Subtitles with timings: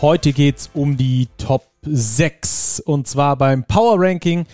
[0.00, 4.46] Heute geht es um die Top 6 und zwar beim Power Ranking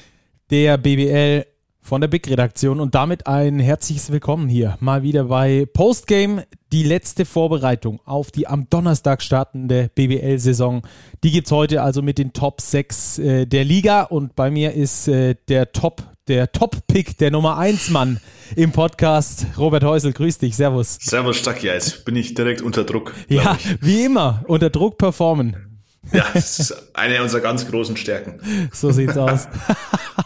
[0.51, 1.45] der BBL
[1.83, 2.81] von der Big Redaktion.
[2.81, 8.47] Und damit ein herzliches Willkommen hier mal wieder bei Postgame, die letzte Vorbereitung auf die
[8.47, 10.81] am Donnerstag startende BBL-Saison.
[11.23, 14.05] Die gibt es heute also mit den Top 6 äh, der Liga.
[14.05, 18.19] Und bei mir ist äh, der Top, der Top-Pick, der Nummer 1 Mann
[18.57, 19.47] im Podcast.
[19.59, 20.97] Robert Häusel, grüß dich, servus.
[21.01, 23.15] Servus Stacki, jetzt bin ich direkt unter Druck.
[23.29, 23.83] Ja, ich.
[23.83, 25.83] wie immer, unter Druck performen.
[26.13, 28.41] Ja, das ist eine unserer ganz großen Stärken.
[28.73, 29.49] So sieht's aus.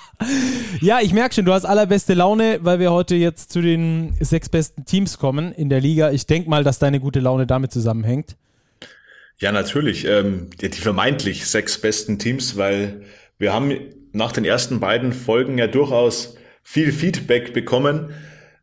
[0.81, 4.49] ja, ich merke schon, du hast allerbeste Laune, weil wir heute jetzt zu den sechs
[4.49, 6.13] besten Teams kommen in der Liga.
[6.13, 8.37] Ich denke mal, dass deine gute Laune damit zusammenhängt.
[9.39, 10.05] Ja, natürlich.
[10.05, 13.03] Ähm, die vermeintlich sechs besten Teams, weil
[13.39, 13.73] wir haben
[14.13, 18.11] nach den ersten beiden Folgen ja durchaus viel Feedback bekommen,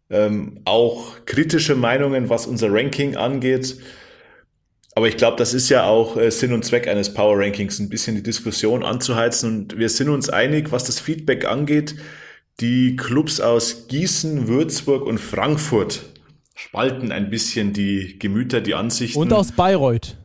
[0.09, 3.77] ähm, auch kritische Meinungen, was unser Ranking angeht.
[4.95, 7.89] Aber ich glaube, das ist ja auch äh, Sinn und Zweck eines Power Rankings, ein
[7.89, 9.49] bisschen die Diskussion anzuheizen.
[9.49, 11.95] Und wir sind uns einig, was das Feedback angeht.
[12.61, 16.05] Die Clubs aus Gießen, Würzburg und Frankfurt
[16.55, 19.19] spalten ein bisschen die Gemüter, die Ansichten.
[19.19, 20.15] Und aus Bayreuth.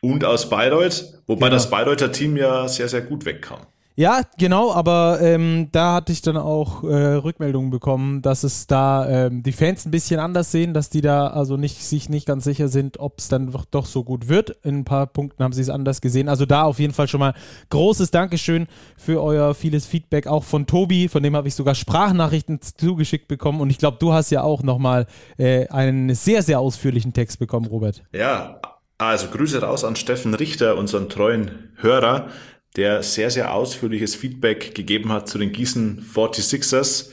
[0.00, 1.56] Und aus Bayreuth, wobei genau.
[1.56, 3.66] das Bayreuther Team ja sehr, sehr gut wegkam.
[3.94, 9.26] Ja, genau, aber ähm, da hatte ich dann auch äh, Rückmeldungen bekommen, dass es da
[9.26, 12.44] ähm, die Fans ein bisschen anders sehen, dass die da also nicht sich nicht ganz
[12.44, 14.56] sicher sind, ob es dann doch, so gut wird.
[14.62, 16.30] In ein paar Punkten haben sie es anders gesehen.
[16.30, 17.34] Also da auf jeden Fall schon mal
[17.68, 22.60] großes Dankeschön für euer vieles Feedback, auch von Tobi, von dem habe ich sogar Sprachnachrichten
[22.62, 27.12] zugeschickt bekommen und ich glaube, du hast ja auch nochmal äh, einen sehr, sehr ausführlichen
[27.12, 28.02] Text bekommen, Robert.
[28.12, 28.60] Ja,
[28.96, 32.28] also Grüße raus an Steffen Richter, unseren treuen Hörer
[32.76, 37.10] der sehr, sehr ausführliches Feedback gegeben hat zu den Gießen 46ers,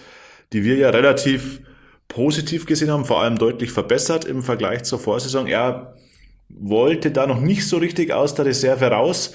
[0.53, 1.61] die wir ja relativ
[2.07, 5.47] positiv gesehen haben, vor allem deutlich verbessert im Vergleich zur Vorsaison.
[5.47, 5.95] Er
[6.49, 9.33] wollte da noch nicht so richtig aus der Reserve raus.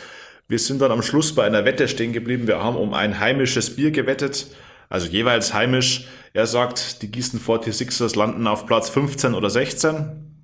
[0.48, 2.46] Wir sind dann am Schluss bei einer Wette stehen geblieben.
[2.46, 4.48] Wir haben um ein heimisches Bier gewettet,
[4.88, 6.06] also jeweils heimisch.
[6.32, 10.34] Er sagt, die Gießen 46ers landen auf Platz 15 oder 16.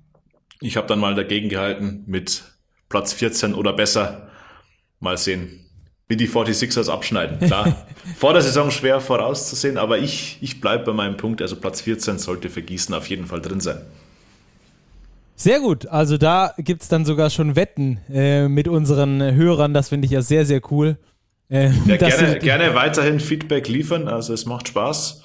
[0.61, 2.43] Ich habe dann mal dagegen gehalten mit
[2.87, 4.29] Platz 14 oder besser.
[4.99, 5.65] Mal sehen,
[6.11, 7.39] wie die 46ers abschneiden.
[7.39, 7.85] Klar,
[8.17, 11.41] vor der Saison schwer vorauszusehen, aber ich, ich bleibe bei meinem Punkt.
[11.41, 13.77] Also Platz 14 sollte für Gießen auf jeden Fall drin sein.
[15.37, 19.73] Sehr gut, also da gibt es dann sogar schon Wetten äh, mit unseren Hörern.
[19.73, 20.97] Das finde ich ja sehr, sehr cool.
[21.49, 24.09] Äh, ja, gerne, gerne weiterhin Feedback liefern.
[24.09, 25.21] Also es macht Spaß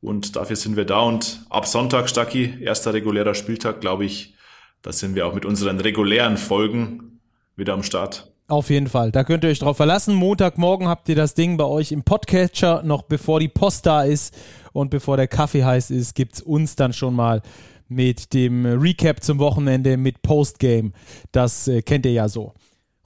[0.00, 1.00] und dafür sind wir da.
[1.00, 4.34] Und ab Sonntag, Stacki, erster regulärer Spieltag, glaube ich,
[4.80, 7.20] da sind wir auch mit unseren regulären Folgen
[7.56, 8.29] wieder am Start.
[8.50, 9.12] Auf jeden Fall.
[9.12, 10.12] Da könnt ihr euch drauf verlassen.
[10.16, 12.82] Montagmorgen habt ihr das Ding bei euch im Podcatcher.
[12.82, 14.36] Noch bevor die Post da ist
[14.72, 17.42] und bevor der Kaffee heiß ist, gibt es uns dann schon mal
[17.86, 20.90] mit dem Recap zum Wochenende mit Postgame.
[21.30, 22.52] Das äh, kennt ihr ja so.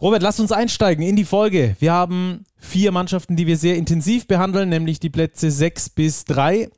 [0.01, 1.77] Robert, lass uns einsteigen in die Folge.
[1.79, 6.71] Wir haben vier Mannschaften, die wir sehr intensiv behandeln, nämlich die Plätze 6 bis 3.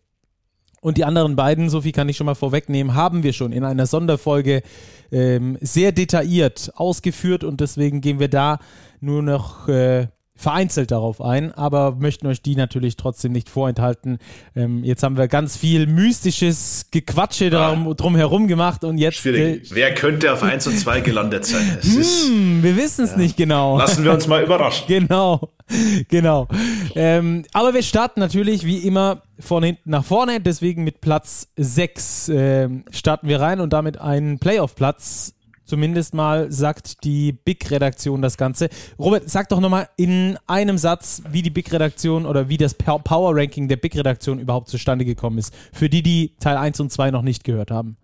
[0.87, 3.65] Und die anderen beiden, so viel kann ich schon mal vorwegnehmen, haben wir schon in
[3.65, 4.63] einer Sonderfolge
[5.11, 8.61] ähm, sehr detailliert ausgeführt und deswegen gehen wir da
[9.01, 14.19] nur noch äh, vereinzelt darauf ein, aber möchten euch die natürlich trotzdem nicht vorenthalten.
[14.55, 19.17] Ähm, jetzt haben wir ganz viel mystisches Gequatsche darum, drumherum gemacht und jetzt.
[19.17, 19.71] Schwierig.
[19.73, 21.79] Wer könnte auf 1 und 2 gelandet sein?
[21.83, 23.17] Hm, wir wissen es ja.
[23.17, 23.79] nicht genau.
[23.79, 24.85] Lassen wir uns mal überraschen.
[24.89, 25.51] genau,
[26.09, 26.49] genau.
[26.95, 32.29] Ähm, aber wir starten natürlich wie immer von hinten nach vorne, deswegen mit Platz 6
[32.29, 38.69] äh, starten wir rein und damit einen Playoff-Platz Zumindest mal sagt die Big-Redaktion das Ganze.
[39.01, 43.75] Robert, sag doch nochmal in einem Satz, wie die Big-Redaktion oder wie das Power-Ranking der
[43.75, 45.53] Big-Redaktion überhaupt zustande gekommen ist.
[45.73, 47.97] Für die, die Teil 1 und 2 noch nicht gehört haben.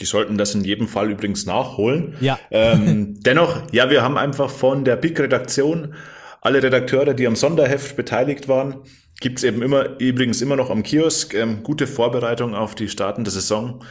[0.00, 2.14] Die sollten das in jedem Fall übrigens nachholen.
[2.20, 2.38] Ja.
[2.50, 5.94] Ähm, dennoch, ja, wir haben einfach von der Big-Redaktion
[6.44, 8.82] alle Redakteure, die am Sonderheft beteiligt waren,
[9.18, 13.82] gibt's eben immer, übrigens immer noch am Kiosk, ähm, gute Vorbereitung auf die startende Saison,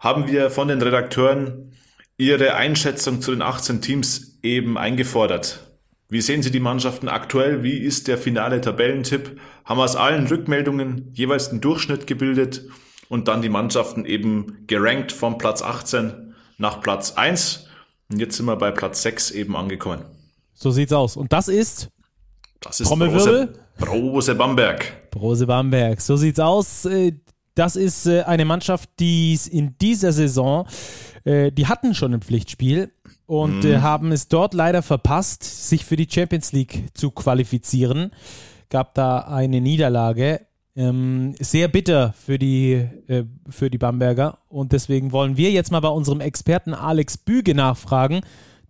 [0.00, 1.72] haben wir von den Redakteuren
[2.16, 5.60] Ihre Einschätzung zu den 18 Teams eben eingefordert.
[6.08, 7.62] Wie sehen Sie die Mannschaften aktuell?
[7.62, 9.38] Wie ist der finale Tabellentipp?
[9.66, 12.64] Haben aus allen Rückmeldungen jeweils einen Durchschnitt gebildet
[13.10, 17.68] und dann die Mannschaften eben gerankt von Platz 18 nach Platz 1.
[18.10, 20.06] Und jetzt sind wir bei Platz 6 eben angekommen.
[20.54, 21.16] So sieht's aus.
[21.16, 21.90] Und das ist?
[22.60, 25.10] Das ist Brose, Brose Bamberg.
[25.10, 26.00] Brose Bamberg.
[26.00, 26.84] So sieht's aus.
[26.84, 27.12] Äh,
[27.54, 30.66] das ist äh, eine Mannschaft, die es in dieser Saison
[31.24, 32.92] äh, die hatten schon ein Pflichtspiel
[33.26, 33.82] und mhm.
[33.82, 38.12] haben es dort leider verpasst, sich für die Champions League zu qualifizieren.
[38.70, 40.42] Gab da eine Niederlage.
[40.76, 42.86] Ähm, sehr bitter für die,
[43.48, 44.38] für die Bamberger.
[44.48, 48.20] Und deswegen wollen wir jetzt mal bei unserem Experten Alex Büge nachfragen,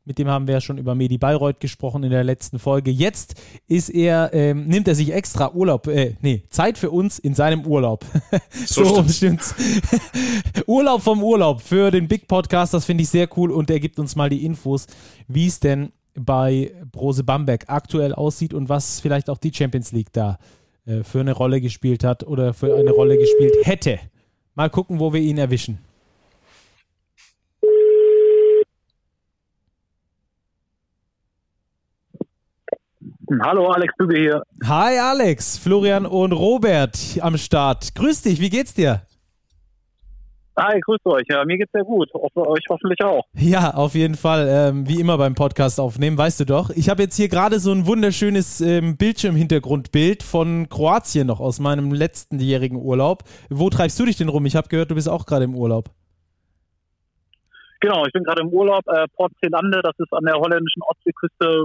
[0.09, 2.91] Mit dem haben wir ja schon über Medi Bayreuth gesprochen in der letzten Folge.
[2.91, 3.35] Jetzt
[3.67, 7.67] ist er, ähm, nimmt er sich extra Urlaub, äh, nee, Zeit für uns in seinem
[7.67, 8.07] Urlaub.
[8.65, 9.55] so, so stimmt's.
[10.67, 13.99] Urlaub vom Urlaub für den Big Podcast, das finde ich sehr cool und er gibt
[13.99, 14.87] uns mal die Infos,
[15.27, 20.15] wie es denn bei Brose Bamberg aktuell aussieht und was vielleicht auch die Champions League
[20.15, 20.39] da
[20.87, 23.99] äh, für eine Rolle gespielt hat oder für eine Rolle gespielt hätte.
[24.55, 25.81] Mal gucken, wo wir ihn erwischen.
[33.43, 34.43] Hallo, Alex Büge hier.
[34.65, 37.95] Hi Alex, Florian und Robert am Start.
[37.95, 39.03] Grüß dich, wie geht's dir?
[40.59, 41.25] Hi, grüß euch.
[41.29, 42.09] Ja, mir geht's sehr gut.
[42.15, 43.23] euch hoffentlich auch.
[43.35, 44.49] Ja, auf jeden Fall.
[44.51, 46.71] Ähm, wie immer beim Podcast aufnehmen, weißt du doch.
[46.71, 51.93] Ich habe jetzt hier gerade so ein wunderschönes ähm, Bildschirmhintergrundbild von Kroatien noch aus meinem
[51.93, 53.25] letztenjährigen Urlaub.
[53.51, 54.47] Wo treibst du dich denn rum?
[54.47, 55.91] Ich habe gehört, du bist auch gerade im Urlaub.
[57.81, 61.65] Genau, ich bin gerade im Urlaub, äh, Port Zelande, das ist an der holländischen Ostseeküste,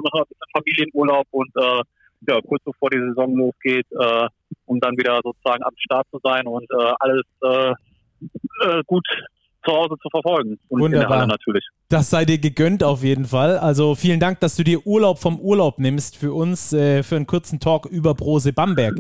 [0.54, 1.82] Familienurlaub und äh,
[2.28, 4.28] ja, kurz bevor die Saison losgeht, äh,
[4.66, 7.72] um dann wieder sozusagen am Start zu sein und äh, alles äh,
[8.70, 9.06] äh, gut
[9.66, 10.60] zu Hause zu verfolgen.
[10.70, 11.26] Und Wunderbar.
[11.26, 11.66] natürlich.
[11.90, 13.58] Das sei dir gegönnt auf jeden Fall.
[13.58, 17.28] Also vielen Dank, dass du dir Urlaub vom Urlaub nimmst für uns, äh, für einen
[17.28, 18.96] kurzen Talk über Brose Bamberg.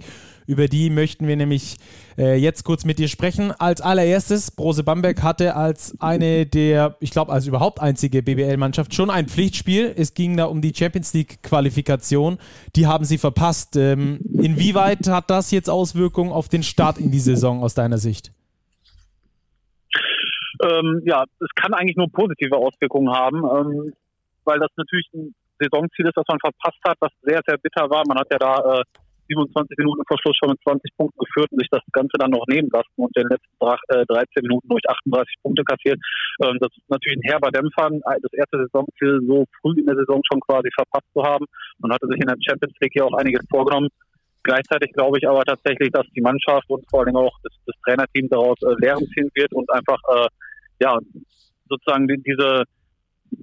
[0.47, 1.77] Über die möchten wir nämlich
[2.17, 3.51] äh, jetzt kurz mit dir sprechen.
[3.51, 9.09] Als allererstes, Brose Bamberg hatte als eine der, ich glaube, als überhaupt einzige BBL-Mannschaft schon
[9.09, 9.93] ein Pflichtspiel.
[9.95, 12.37] Es ging da um die Champions League-Qualifikation.
[12.75, 13.75] Die haben sie verpasst.
[13.75, 18.31] Ähm, inwieweit hat das jetzt Auswirkungen auf den Start in die Saison aus deiner Sicht?
[20.63, 23.93] ähm, ja, es kann eigentlich nur positive Auswirkungen haben, ähm,
[24.43, 28.03] weil das natürlich ein Saisonziel ist, das man verpasst hat, was sehr, sehr bitter war.
[28.07, 28.83] Man hat ja da äh,
[29.33, 32.45] 27 Minuten vor Schluss schon mit 20 Punkten geführt und sich das Ganze dann noch
[32.47, 33.53] nehmen lassen und in den letzten
[33.89, 35.99] äh, 13 Minuten durch 38 Punkte kassiert.
[36.45, 40.21] Ähm, das ist natürlich ein herber Dämpfer, das erste Saisonziel so früh in der Saison
[40.29, 41.45] schon quasi verpasst zu haben.
[41.79, 43.89] Man hatte sich in der Champions League hier auch einiges vorgenommen.
[44.43, 48.27] Gleichzeitig glaube ich aber tatsächlich, dass die Mannschaft und vor allem auch das, das Trainerteam
[48.29, 50.27] daraus äh, Lehren ziehen wird und einfach äh,
[50.81, 50.99] ja,
[51.69, 52.63] sozusagen diese,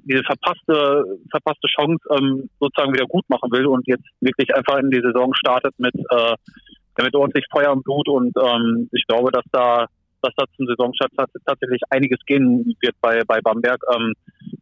[0.04, 4.90] diese verpasste, verpasste Chance ähm, sozusagen wieder gut machen will und jetzt wirklich einfach in
[4.90, 6.34] die Saison startet mit, äh,
[7.02, 9.86] mit ordentlich Feuer und Blut und ähm, ich glaube, dass da
[10.22, 11.12] dass da zum Saisonstart
[11.46, 14.12] tatsächlich einiges gehen wird bei, bei Bamberg, ähm,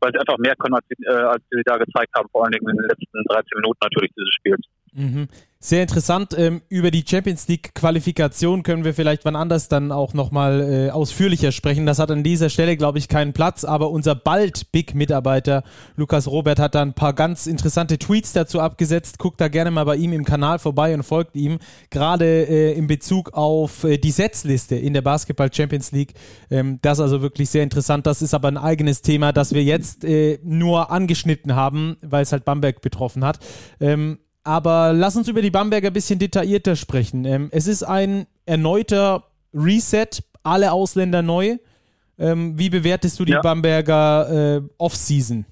[0.01, 2.53] weil sie einfach mehr können, als sie, äh, als sie da gezeigt haben, vor allen
[2.53, 4.65] Dingen in den letzten 13 Minuten natürlich dieses Spiels.
[4.93, 5.29] Mhm.
[5.60, 6.37] Sehr interessant.
[6.38, 10.90] Ähm, über die Champions League Qualifikation können wir vielleicht wann anders dann auch nochmal äh,
[10.90, 11.84] ausführlicher sprechen.
[11.84, 13.64] Das hat an dieser Stelle, glaube ich, keinen Platz.
[13.64, 15.64] Aber unser bald Big Mitarbeiter
[15.96, 19.19] Lukas Robert hat da ein paar ganz interessante Tweets dazu abgesetzt.
[19.19, 21.58] Guckt da gerne mal bei ihm im Kanal vorbei und folgt ihm.
[21.90, 26.14] Gerade äh, in Bezug auf äh, die Setzliste in der Basketball Champions League.
[26.52, 28.06] Ähm, das ist also wirklich sehr interessant.
[28.06, 32.31] Das ist aber ein eigenes Thema, das wir jetzt äh, nur angeschnitten haben, weil es
[32.31, 33.40] halt Bamberg betroffen hat.
[33.81, 34.19] Ähm,
[34.49, 37.27] aber lass uns über die Bamberger ein bisschen detaillierter sprechen.
[37.27, 40.09] Ähm, es ist ein erneuter Reset,
[40.43, 41.59] alle Ausländer neu.
[42.19, 43.43] Ähm, wie bewertest du die ja.
[43.43, 45.45] Bamberger äh, Offseason?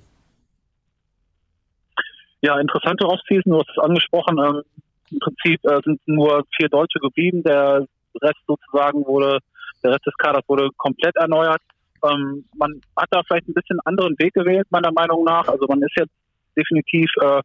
[2.41, 4.39] Ja, interessante Offseason, du hast es angesprochen.
[4.39, 4.63] Ähm,
[5.11, 7.43] Im Prinzip äh, sind nur vier Deutsche geblieben.
[7.43, 7.87] Der
[8.23, 9.41] Rest sozusagen wurde,
[9.85, 11.61] der Rest des Kaders wurde komplett erneuert.
[12.03, 15.47] Ähm, man hat da vielleicht ein bisschen anderen Weg gewählt, meiner Meinung nach.
[15.49, 16.15] Also man ist jetzt
[16.57, 17.43] definitiv äh,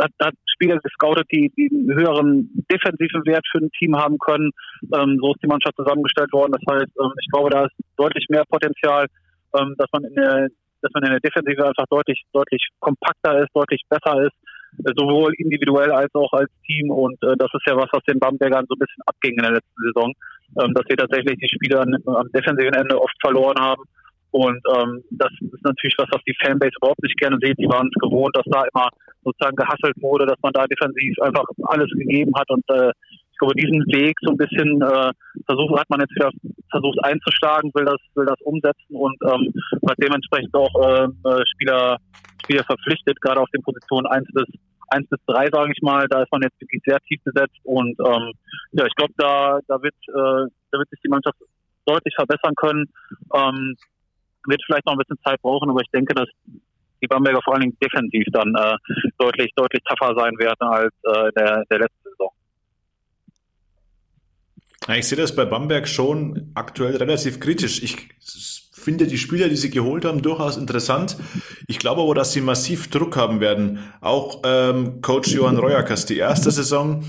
[0.00, 4.50] hat, hat Spieler gescoutet, die, einen höheren defensiven Wert für ein Team haben können.
[4.94, 6.52] Ähm, so ist die Mannschaft zusammengestellt worden.
[6.52, 9.06] Das heißt, ähm, ich glaube, da ist deutlich mehr Potenzial,
[9.58, 10.48] ähm, dass man in der
[10.82, 14.32] dass man in der Defensive einfach deutlich, deutlich kompakter ist, deutlich besser ist,
[14.84, 16.90] äh, sowohl individuell als auch als Team.
[16.90, 19.52] Und äh, das ist ja was, was den Bambergern so ein bisschen abging in der
[19.52, 20.12] letzten Saison,
[20.62, 23.82] ähm, dass wir tatsächlich die Spieler am defensiven Ende oft verloren haben
[24.30, 27.58] und ähm, das ist natürlich was, was die Fanbase überhaupt nicht gerne sieht.
[27.58, 28.88] Die waren es gewohnt, dass da immer
[29.24, 32.48] sozusagen gehasselt wurde, dass man da defensiv einfach alles gegeben hat.
[32.50, 35.12] Und äh, ich glaube, diesen Weg so ein bisschen äh,
[35.46, 36.30] versucht, hat man jetzt wieder
[36.70, 39.52] versucht einzuschlagen, will das, will das umsetzen und ähm,
[39.88, 41.98] hat dementsprechend auch äh, äh Spieler,
[42.44, 44.46] Spieler verpflichtet, gerade auf den Positionen 1 bis
[44.90, 47.96] 1 bis 3, sage ich mal, da ist man jetzt wirklich sehr tief besetzt und
[48.00, 48.32] ähm,
[48.72, 51.38] ja, ich glaube, da, da wird, äh, da wird sich die Mannschaft
[51.86, 52.86] deutlich verbessern können.
[53.34, 53.76] Ähm,
[54.46, 56.28] wird vielleicht noch ein bisschen Zeit brauchen, aber ich denke, dass
[57.02, 58.76] die Bamberger vor allen Dingen defensiv dann äh,
[59.18, 62.30] deutlich, deutlich tougher sein werden als äh, der, der letzte Saison.
[64.96, 67.82] Ich sehe das bei Bamberg schon aktuell relativ kritisch.
[67.82, 68.08] Ich
[68.80, 71.16] finde die Spieler, die sie geholt haben, durchaus interessant.
[71.66, 73.78] Ich glaube aber, dass sie massiv Druck haben werden.
[74.00, 77.04] Auch ähm, Coach Johann Reuerkers, die erste Saison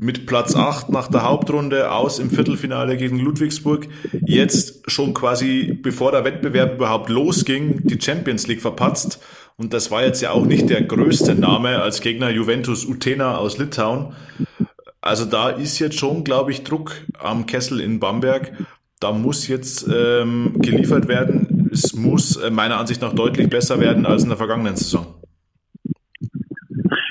[0.00, 3.88] mit Platz 8 nach der Hauptrunde aus im Viertelfinale gegen Ludwigsburg.
[4.24, 9.20] Jetzt schon quasi, bevor der Wettbewerb überhaupt losging, die Champions League verpatzt
[9.56, 13.58] Und das war jetzt ja auch nicht der größte Name als Gegner Juventus Utena aus
[13.58, 14.14] Litauen.
[15.00, 18.52] Also da ist jetzt schon, glaube ich, Druck am Kessel in Bamberg.
[19.00, 21.70] Da muss jetzt ähm, geliefert werden.
[21.72, 25.14] Es muss äh, meiner Ansicht nach deutlich besser werden als in der vergangenen Saison.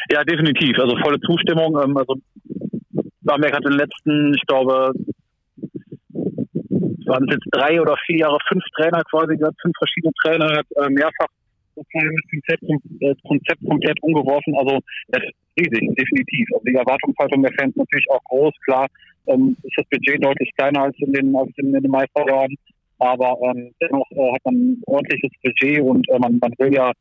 [0.10, 0.78] Ja, definitiv.
[0.80, 1.80] Also volle Zustimmung.
[1.82, 2.16] Ähm, also
[3.22, 4.92] Bamberg hat in den letzten, ich glaube,
[7.08, 10.68] waren es jetzt drei oder vier Jahre, fünf Trainer quasi gehabt, fünf verschiedene Trainer, hat
[10.76, 11.28] äh, mehrfach
[11.76, 12.64] das Konzept,
[13.00, 14.56] das Konzept komplett umgeworfen.
[14.58, 14.80] Also
[15.10, 16.48] das ist riesig, definitiv.
[16.54, 18.54] Also die Erwartungshaltung der Fans natürlich auch groß.
[18.66, 18.88] Klar
[19.28, 22.56] ähm, ist das Budget deutlich kleiner als in den, als in, in den Meisterjahren,
[23.00, 26.92] aber ähm, dennoch äh, hat man ein ordentliches Budget und äh, man, man will ja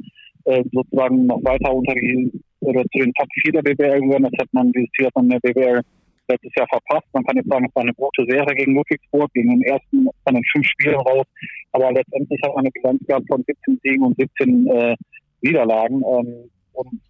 [0.45, 2.30] äh, sozusagen noch weiter unter die
[2.61, 4.23] oder zu den Top 4 der BBL gehören.
[4.23, 5.80] Das hat man dieses Jahr von der BBL
[6.28, 7.06] letztes Jahr verpasst.
[7.12, 10.35] Man kann jetzt sagen, es war eine gute Serie gegen Ludwigsburg, gegen den ersten von
[10.35, 11.26] den fünf Spielen raus.
[11.73, 14.97] Aber letztendlich hat man eine Bilanz gehabt von 17 Siegen und 17 äh,
[15.42, 16.02] Niederlagen.
[16.02, 17.00] Ähm, und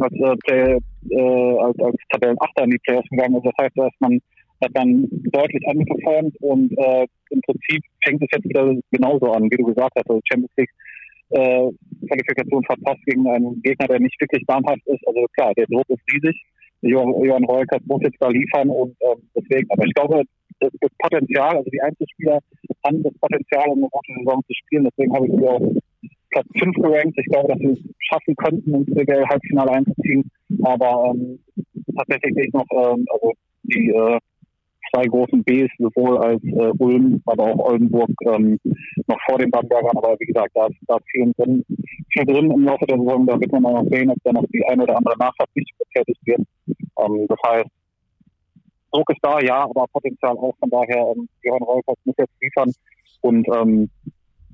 [0.00, 0.78] als, äh,
[1.10, 3.46] äh, als, als Tabellenachter in die Playoffs gegangen ist.
[3.46, 4.20] Das heißt, dass man
[4.60, 9.56] hat dann deutlich angeperformt und äh, im Prinzip fängt es jetzt wieder genauso an, wie
[9.56, 10.70] du gesagt hast, also Champions League
[11.30, 11.70] äh,
[12.08, 15.06] Qualifikation verpasst gegen einen Gegner, der nicht wirklich namhaft ist.
[15.06, 16.36] Also klar, der Druck ist riesig.
[16.80, 19.68] Johann Reukert muss jetzt da liefern und ähm, deswegen.
[19.70, 20.22] Aber ich glaube,
[20.60, 22.38] das, das Potenzial, also die Einzelspieler
[22.86, 24.84] haben das Potenzial, um eine gute Saison zu spielen.
[24.84, 25.72] Deswegen habe ich sie auch
[26.30, 27.18] Platz 5 gerankt.
[27.18, 30.30] Ich glaube, dass sie es schaffen könnten, ins BWL-Halbfinale einzuziehen.
[30.62, 31.38] Aber ähm,
[31.96, 33.32] tatsächlich sehe ich noch ähm, also
[33.62, 34.18] die äh,
[34.92, 38.58] zwei großen Bs, sowohl als äh, Ulm, aber auch Oldenburg ähm,
[39.06, 39.96] noch vor den Bambergern.
[39.96, 41.64] Aber wie gesagt, da da viel drin,
[42.12, 43.26] viel drin im Laufe der Saison.
[43.26, 46.20] Da wird man auch sehen, ob da noch die eine oder andere Nachschaft nicht betätigt
[46.26, 46.40] wird.
[46.98, 47.70] Ähm, das heißt,
[48.92, 50.54] Druck ist da, ja, aber Potenzial auch.
[50.58, 52.72] Von daher, ähm, Johann Reukers muss jetzt liefern.
[53.20, 53.90] Und ähm,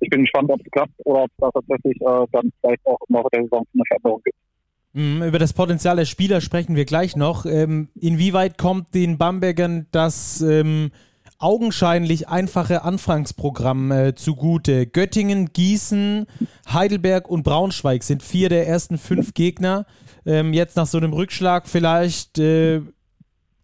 [0.05, 2.99] ich bin gespannt, ob es klappt oder ob es da tatsächlich äh, dann vielleicht auch
[3.09, 4.37] im Laufe der Saison eine Veränderung gibt.
[4.93, 7.47] Mhm, über das Potenzial der Spieler sprechen wir gleich noch.
[7.47, 10.93] Ähm, inwieweit kommt den Bambergern das ähm,
[11.39, 14.87] augenscheinlich einfache Anfangsprogramm äh, zugute?
[14.87, 16.27] Göttingen, Gießen,
[16.73, 19.87] Heidelberg und Braunschweig sind vier der ersten fünf Gegner.
[20.27, 22.83] Ähm, jetzt nach so einem Rückschlag vielleicht äh,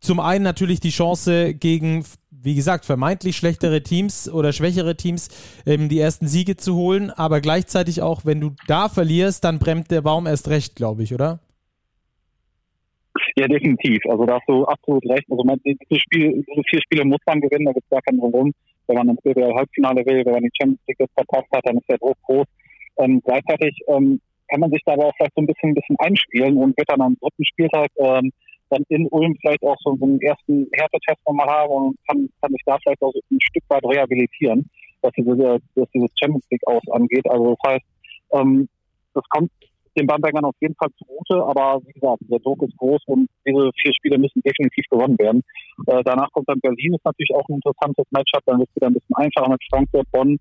[0.01, 2.05] zum einen natürlich die Chance gegen
[2.43, 5.29] wie gesagt, vermeintlich schlechtere Teams oder schwächere Teams
[5.67, 9.91] ähm, die ersten Siege zu holen, aber gleichzeitig auch, wenn du da verlierst, dann bremst
[9.91, 11.41] der Baum erst recht, glaube ich, oder?
[13.37, 13.99] Ja, definitiv.
[14.09, 15.25] Also da hast du absolut recht.
[15.31, 18.21] Also man, diese, Spiel, diese vier Spiele muss man gewinnen, da gibt es gar keinen
[18.21, 18.53] Warum.
[18.87, 21.99] Wenn man ins BWL-Halbfinale will, wenn man die Champions League verpasst hat, dann ist der
[21.99, 22.47] Druck groß.
[22.99, 25.97] Ähm, gleichzeitig ähm, kann man sich da aber auch vielleicht so ein bisschen, ein bisschen
[25.99, 28.33] einspielen und wird dann am dritten Spieltag ähm,
[28.71, 32.63] dann in Ulm vielleicht auch so, einen ersten Härtetest nochmal haben und kann, kann mich
[32.65, 34.69] da vielleicht auch ein Stück weit rehabilitieren,
[35.03, 37.29] was diese, was dieses Champions League aus angeht.
[37.29, 37.85] Also das heißt,
[38.33, 38.69] ähm,
[39.15, 39.51] das kommt
[39.99, 43.71] den Bambergern auf jeden Fall zugute, aber wie gesagt, der Druck ist groß und diese
[43.81, 45.43] vier Spiele müssen definitiv gewonnen werden.
[45.87, 48.87] Äh, danach kommt dann Berlin, ist natürlich auch ein interessantes Matchup, dann wird es wieder
[48.87, 50.39] ein bisschen einfacher mit Frankfurt, Bonn,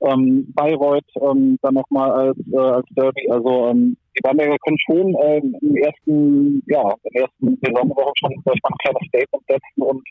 [0.00, 3.28] ähm, Bayreuth ähm, dann nochmal als, äh, als Derby.
[3.30, 8.62] Also ähm, die Bamberger können schon äh, im ersten, ja, im ersten Saisonwoche schon vielleicht
[8.62, 10.02] mal ein kleines Statement setzen und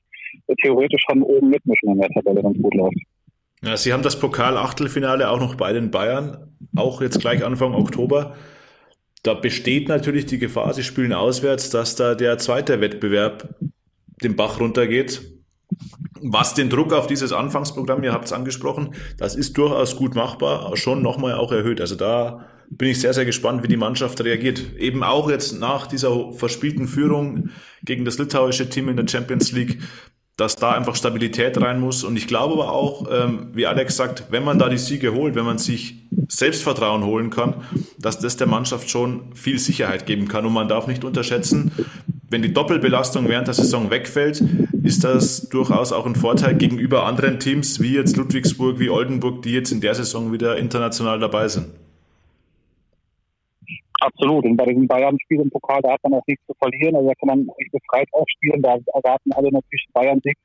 [0.47, 2.97] äh, theoretisch schon oben mitmischen in der Tabelle, wenn es gut läuft.
[3.63, 8.35] Ja, Sie haben das Pokal-Achtelfinale auch noch bei den Bayern, auch jetzt gleich Anfang Oktober.
[9.23, 13.55] Da besteht natürlich die Gefahr, Sie spielen auswärts, dass da der zweite Wettbewerb
[14.21, 15.21] den Bach runtergeht.
[16.21, 20.77] Was den Druck auf dieses Anfangsprogramm, ihr habt es angesprochen, das ist durchaus gut machbar,
[20.77, 21.81] schon nochmal auch erhöht.
[21.81, 24.75] Also da bin ich sehr, sehr gespannt, wie die Mannschaft reagiert.
[24.77, 27.49] Eben auch jetzt nach dieser verspielten Führung
[27.83, 29.79] gegen das litauische Team in der Champions League,
[30.37, 32.03] dass da einfach Stabilität rein muss.
[32.03, 35.35] Und ich glaube aber auch, ähm, wie Alex sagt, wenn man da die Siege holt,
[35.35, 35.95] wenn man sich
[36.27, 37.55] Selbstvertrauen holen kann,
[37.99, 40.45] dass das der Mannschaft schon viel Sicherheit geben kann.
[40.45, 41.71] Und man darf nicht unterschätzen,
[42.29, 44.43] wenn die Doppelbelastung während der Saison wegfällt,
[44.83, 49.51] ist das durchaus auch ein Vorteil gegenüber anderen Teams wie jetzt Ludwigsburg, wie Oldenburg, die
[49.51, 51.67] jetzt in der Saison wieder international dabei sind.
[54.05, 54.45] Absolut.
[54.45, 56.95] Und bei diesem Bayern-Spiel im Pokal, da hat man auch nichts zu verlieren.
[56.95, 58.61] Also da kann man befreit aufspielen.
[58.61, 60.37] Da erwarten alle natürlich Bayern-Sieg.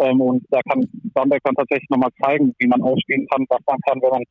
[0.00, 3.78] Ähm, und da kann Bamberg dann tatsächlich nochmal zeigen, wie man ausspielen kann, was man
[3.86, 4.22] kann, wenn man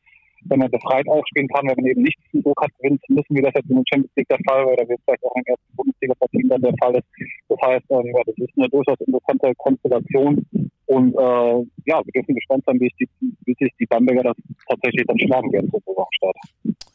[0.49, 3.35] wenn man befreit aufspielen kann, wenn man eben nicht den Druck hat, gewinnen zu müssen,
[3.35, 5.51] wie das jetzt in der Champions League der Fall oder es vielleicht auch in den
[5.51, 7.07] ersten Bundesliga-Partien dann der Fall ist.
[7.49, 10.45] Das heißt, ähm, ja, das ist eine durchaus interessante Konstellation.
[10.87, 13.07] Und äh, ja, wir dürfen gespannt sein, wie, die,
[13.45, 14.37] wie sich die Bamberger das
[14.69, 16.37] tatsächlich dann schlagen werden zum Saisonstart.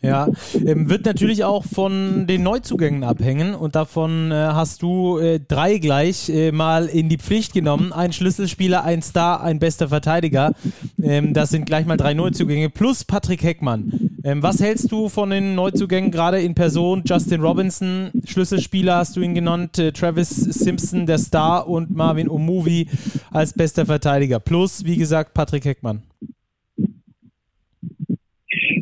[0.00, 0.26] Ja,
[0.66, 5.78] ähm, wird natürlich auch von den Neuzugängen abhängen und davon äh, hast du äh, drei
[5.78, 7.92] gleich äh, mal in die Pflicht genommen.
[7.92, 10.54] Ein Schlüsselspieler, ein Star, ein bester Verteidiger.
[11.00, 14.10] Ähm, das sind gleich mal drei Neuzugänge plus Patrick Heckmann.
[14.24, 17.02] Ähm, was hältst du von den Neuzugängen gerade in Person?
[17.04, 22.88] Justin Robinson, Schlüsselspieler hast du ihn genannt, äh, Travis Simpson, der Star und Marvin Omuvi
[23.30, 24.40] als bester Verteidiger.
[24.40, 26.02] Plus, wie gesagt, Patrick Heckmann.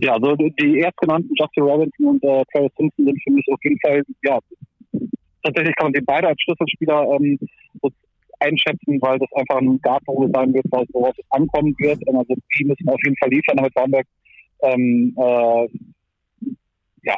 [0.03, 3.79] Ja, also die erstgenannten Justin Robinson und äh, Travis Simpson sind für mich auf jeden
[3.81, 4.39] Fall, ja,
[5.43, 7.39] tatsächlich kann man die beide als Schlüsselspieler ähm,
[8.41, 12.01] einschätzen, weil das einfach ein Guardrole sein wird, worauf es ankommen wird.
[12.09, 14.07] Also die müssen auf jeden Fall liefern, damit Bamberg
[14.63, 15.69] ähm, äh,
[17.03, 17.17] ja,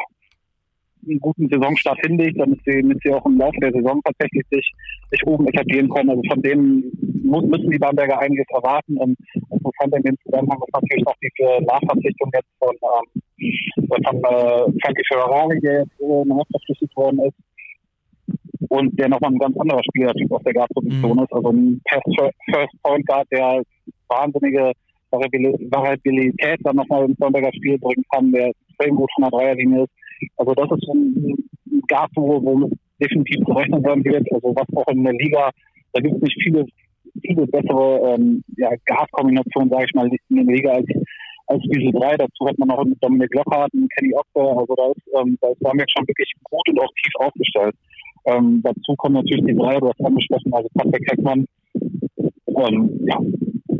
[1.08, 4.72] einen guten Saisonstart hinlegt, damit sie, damit sie auch im Laufe der Saison tatsächlich sich,
[5.10, 6.10] sich oben etablieren können.
[6.10, 6.92] Also von denen
[7.22, 8.96] müssen die Bamberger einiges erwarten.
[8.96, 9.16] Und
[9.50, 15.04] interessant in dem Zusammenhang ist natürlich noch die Nachverpflichtung jetzt von, ähm, von äh, Frankie
[15.08, 17.36] Ferrari, der jetzt äh, nachverpflichtet worden ist.
[18.68, 21.24] Und der nochmal ein ganz anderer Spielertyp auf der Guard-Position mhm.
[21.24, 21.32] ist.
[21.32, 23.62] Also ein First Point Guard, der
[24.08, 24.72] wahnsinnige
[25.10, 29.92] Variabilität dann nochmal ins Bamberger Spiel bringen kann, der extrem gut von der Dreierlinie ist
[30.36, 31.36] also das ist ein
[31.88, 34.26] Gas, wo, wo definitiv rechnen sein wird.
[34.32, 35.50] Also was auch in der Liga,
[35.92, 36.66] da gibt es nicht viele,
[37.22, 40.86] viele bessere ähm, ja, Gaskombinationen, sage ich mal, in der Liga als,
[41.46, 42.16] als diese drei.
[42.16, 44.58] Dazu hat man noch mit Dominik Lockhart und Kenny Ocker.
[44.58, 47.74] Also da ist, ähm, da schon wirklich gut und auch tief aufgestellt.
[48.24, 53.18] Ähm, dazu kommen natürlich die drei, du hast angesprochen, also Patrick Heckmann, ähm, ja,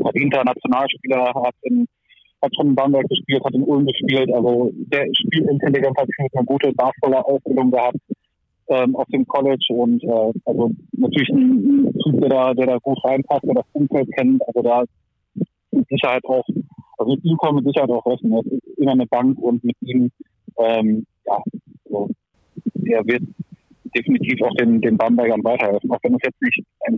[0.01, 1.87] verdienter Nationalspieler, hat in
[2.43, 4.31] hat schon in Bamberg gespielt, hat in Ulm gespielt.
[4.33, 7.97] Also der Spielintelligenz hat eine gute Basketball-Ausbildung gehabt
[8.67, 13.03] ähm, auf dem College und äh, also natürlich ein Typ, der da, der da gut
[13.03, 14.41] reinpasst, der das Umfeld kennt.
[14.47, 14.83] Also da
[15.71, 16.45] mit Sicherheit auch,
[16.97, 18.33] also mit ihm kommen mit Sicherheit auch rechnen.
[18.33, 20.11] Er ist immer eine Bank und mit ihm,
[20.59, 21.41] ähm, ja,
[21.85, 22.09] also,
[22.85, 23.23] er wird
[23.95, 26.97] definitiv auch den, den Bambergern weiterhelfen, auch wenn es jetzt nicht ein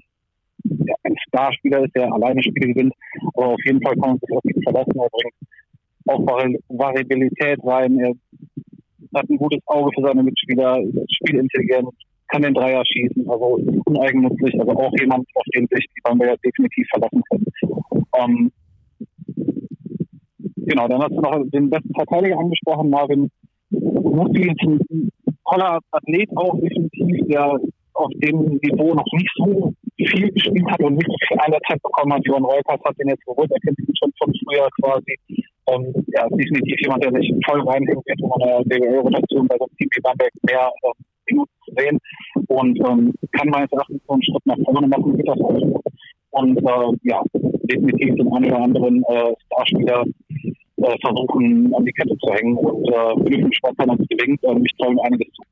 [0.86, 2.94] ja, ein Starspieler ist, der alleine Spiele gewinnt.
[3.34, 4.94] Aber auf jeden Fall kann man sich auf ihn verlassen.
[4.96, 5.34] Er bringt
[6.08, 8.00] auch Variabilität rein.
[8.00, 8.14] Er
[9.16, 11.90] hat ein gutes Auge für seine Mitspieler, spielintelligent,
[12.28, 16.88] kann den Dreier schießen, also uneigennützig, also auch jemand, auf den sich die Bamberger definitiv
[16.90, 17.46] verlassen können.
[18.18, 18.52] Ähm,
[20.56, 23.30] genau, dann hast du noch den besten Verteidiger angesprochen, Marvin
[23.70, 25.12] Mutti ist ein
[25.50, 27.60] toller Athlet auch definitiv, der
[27.94, 32.26] auf dem Niveau noch nicht so viel gespielt hat und nicht viel Einsatzzeit bekommen hat.
[32.26, 35.16] Johann Reukers hat den jetzt geholt, er kennt ihn schon von früher quasi.
[35.68, 39.78] Ähm, ja, definitiv jemand, der sich voll reinhängt wird, um eine DWL-Rotation bei so einem
[39.78, 40.92] Team wie Bamberg mehr äh,
[41.32, 42.00] Minuten zu sehen
[42.48, 45.82] und ähm, kann meines Erachtens so einen Schritt nach vorne machen, wird das auch.
[46.32, 50.04] Und äh, ja, definitiv den einen oder anderen äh, Starspieler
[50.78, 54.44] äh, versuchen, an die Kette zu hängen und äh, für den Sport, wenn es gelingt,
[54.44, 55.44] äh, mich trauen einiges zu.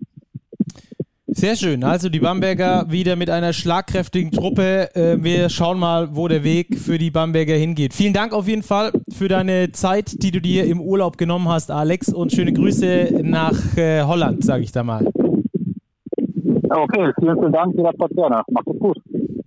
[1.36, 1.84] Sehr schön.
[1.84, 4.96] Also die Bamberger wieder mit einer schlagkräftigen Truppe.
[4.96, 7.94] Äh, wir schauen mal, wo der Weg für die Bamberger hingeht.
[7.94, 11.72] Vielen Dank auf jeden Fall für deine Zeit, die du dir im Urlaub genommen hast,
[11.72, 12.14] Alex.
[12.14, 15.06] Und schöne Grüße nach äh, Holland, sage ich da mal.
[16.70, 17.76] Okay, vielen, vielen Dank.
[17.76, 18.42] Jederzeit gerne.
[18.50, 18.98] Macht es gut.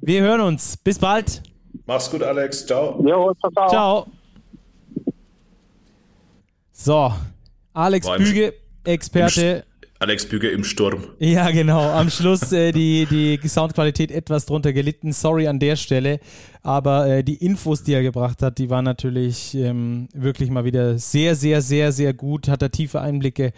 [0.01, 0.77] Wir hören uns.
[0.77, 1.43] Bis bald.
[1.87, 2.67] Mach's gut, Alex.
[2.67, 3.01] Ciao.
[3.07, 3.69] Jo, ciao, ciao.
[3.69, 4.07] Ciao.
[6.73, 7.13] So,
[7.73, 8.53] Alex Büge,
[8.85, 9.65] Experte
[9.99, 11.05] Alex Büger im Sturm.
[11.19, 11.91] Ja, genau.
[11.91, 15.13] Am Schluss äh, die, die Soundqualität etwas drunter gelitten.
[15.13, 16.21] Sorry an der Stelle.
[16.63, 20.99] Aber äh, die Infos, die er gebracht hat, die waren natürlich ähm, wirklich mal wieder
[20.99, 22.49] sehr, sehr, sehr, sehr gut.
[22.49, 23.53] Hat er tiefe Einblicke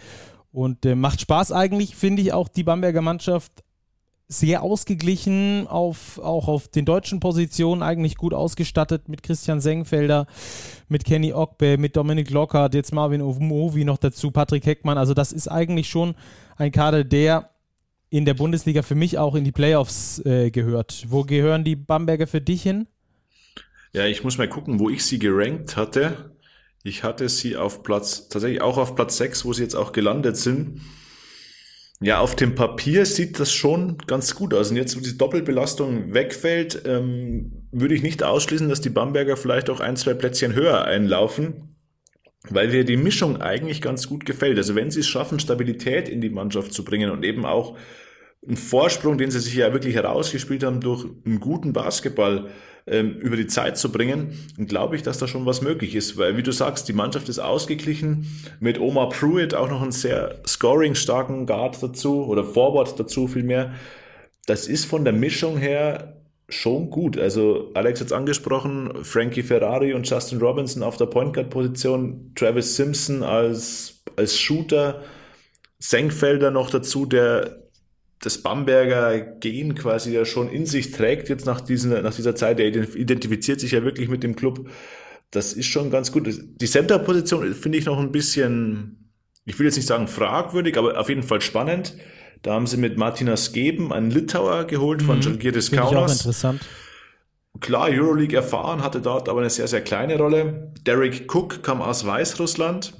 [0.51, 3.51] und äh, macht Spaß eigentlich, finde ich, auch die Bamberger Mannschaft
[4.31, 10.27] sehr ausgeglichen, auf, auch auf den deutschen Positionen eigentlich gut ausgestattet mit Christian Sengfelder,
[10.87, 14.99] mit Kenny Ogbe, mit Dominik Lockhart, jetzt Marvin Omovi noch dazu, Patrick Heckmann.
[14.99, 16.13] Also das ist eigentlich schon
[16.57, 17.49] ein Kader, der
[18.11, 21.07] in der Bundesliga für mich auch in die Playoffs äh, gehört.
[21.09, 22.87] Wo gehören die Bamberger für dich hin?
[23.93, 26.35] Ja, ich muss mal gucken, wo ich sie gerankt hatte.
[26.83, 30.37] Ich hatte sie auf Platz, tatsächlich auch auf Platz 6, wo sie jetzt auch gelandet
[30.37, 30.81] sind.
[32.01, 34.69] Ja, auf dem Papier sieht das schon ganz gut aus.
[34.71, 39.69] Und jetzt, wo die Doppelbelastung wegfällt, ähm, würde ich nicht ausschließen, dass die Bamberger vielleicht
[39.69, 41.75] auch ein, zwei Plätzchen höher einlaufen,
[42.49, 44.57] weil mir die Mischung eigentlich ganz gut gefällt.
[44.57, 47.77] Also wenn sie es schaffen, Stabilität in die Mannschaft zu bringen und eben auch
[48.47, 52.49] einen Vorsprung, den sie sich ja wirklich herausgespielt haben, durch einen guten Basketball
[52.89, 56.17] ähm, über die Zeit zu bringen, glaube ich, dass da schon was möglich ist.
[56.17, 58.27] Weil, wie du sagst, die Mannschaft ist ausgeglichen.
[58.59, 63.73] Mit Omar Pruitt auch noch einen sehr scoring-starken Guard dazu oder Forward dazu vielmehr.
[64.45, 66.15] Das ist von der Mischung her
[66.49, 67.17] schon gut.
[67.17, 72.31] Also Alex hat es angesprochen, Frankie Ferrari und Justin Robinson auf der Point Guard Position,
[72.35, 75.01] Travis Simpson als als Shooter.
[75.79, 77.68] Senkfelder noch dazu, der
[78.21, 82.59] das Bamberger Gen quasi ja schon in sich trägt, jetzt nach, diesen, nach dieser Zeit.
[82.59, 84.69] Er identifiziert sich ja wirklich mit dem Club.
[85.31, 86.27] Das ist schon ganz gut.
[86.27, 89.13] Die Center-Position finde ich noch ein bisschen,
[89.45, 91.95] ich will jetzt nicht sagen fragwürdig, aber auf jeden Fall spannend.
[92.41, 96.11] Da haben sie mit Martina Skeben einen Litauer geholt von mhm, Žalgiris Kaunas.
[96.11, 96.61] auch interessant.
[97.59, 100.71] Klar, Euroleague erfahren, hatte dort aber eine sehr, sehr kleine Rolle.
[100.85, 102.93] Derek Cook kam aus Weißrussland.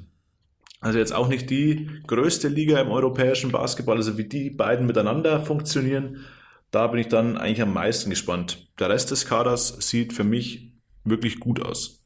[0.79, 5.41] Also jetzt auch nicht die größte Liga im europäischen Basketball, also wie die beiden miteinander
[5.41, 6.25] funktionieren.
[6.71, 8.69] Da bin ich dann eigentlich am meisten gespannt.
[8.79, 11.99] Der Rest des Kaders sieht für mich wirklich gut aus.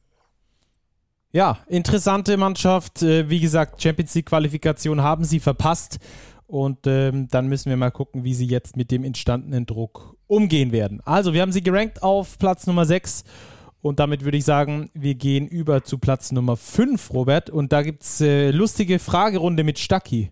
[1.32, 3.02] Ja, interessante Mannschaft.
[3.02, 5.98] Äh, wie gesagt, Champions League Qualifikation haben sie verpasst.
[6.46, 10.72] Und ähm, dann müssen wir mal gucken, wie sie jetzt mit dem entstandenen Druck umgehen
[10.72, 11.00] werden.
[11.04, 13.24] Also, wir haben sie gerankt auf Platz Nummer 6.
[13.84, 17.50] Und damit würde ich sagen, wir gehen über zu Platz Nummer 5, Robert.
[17.50, 20.30] Und da gibt es äh, lustige Fragerunde mit Stacki.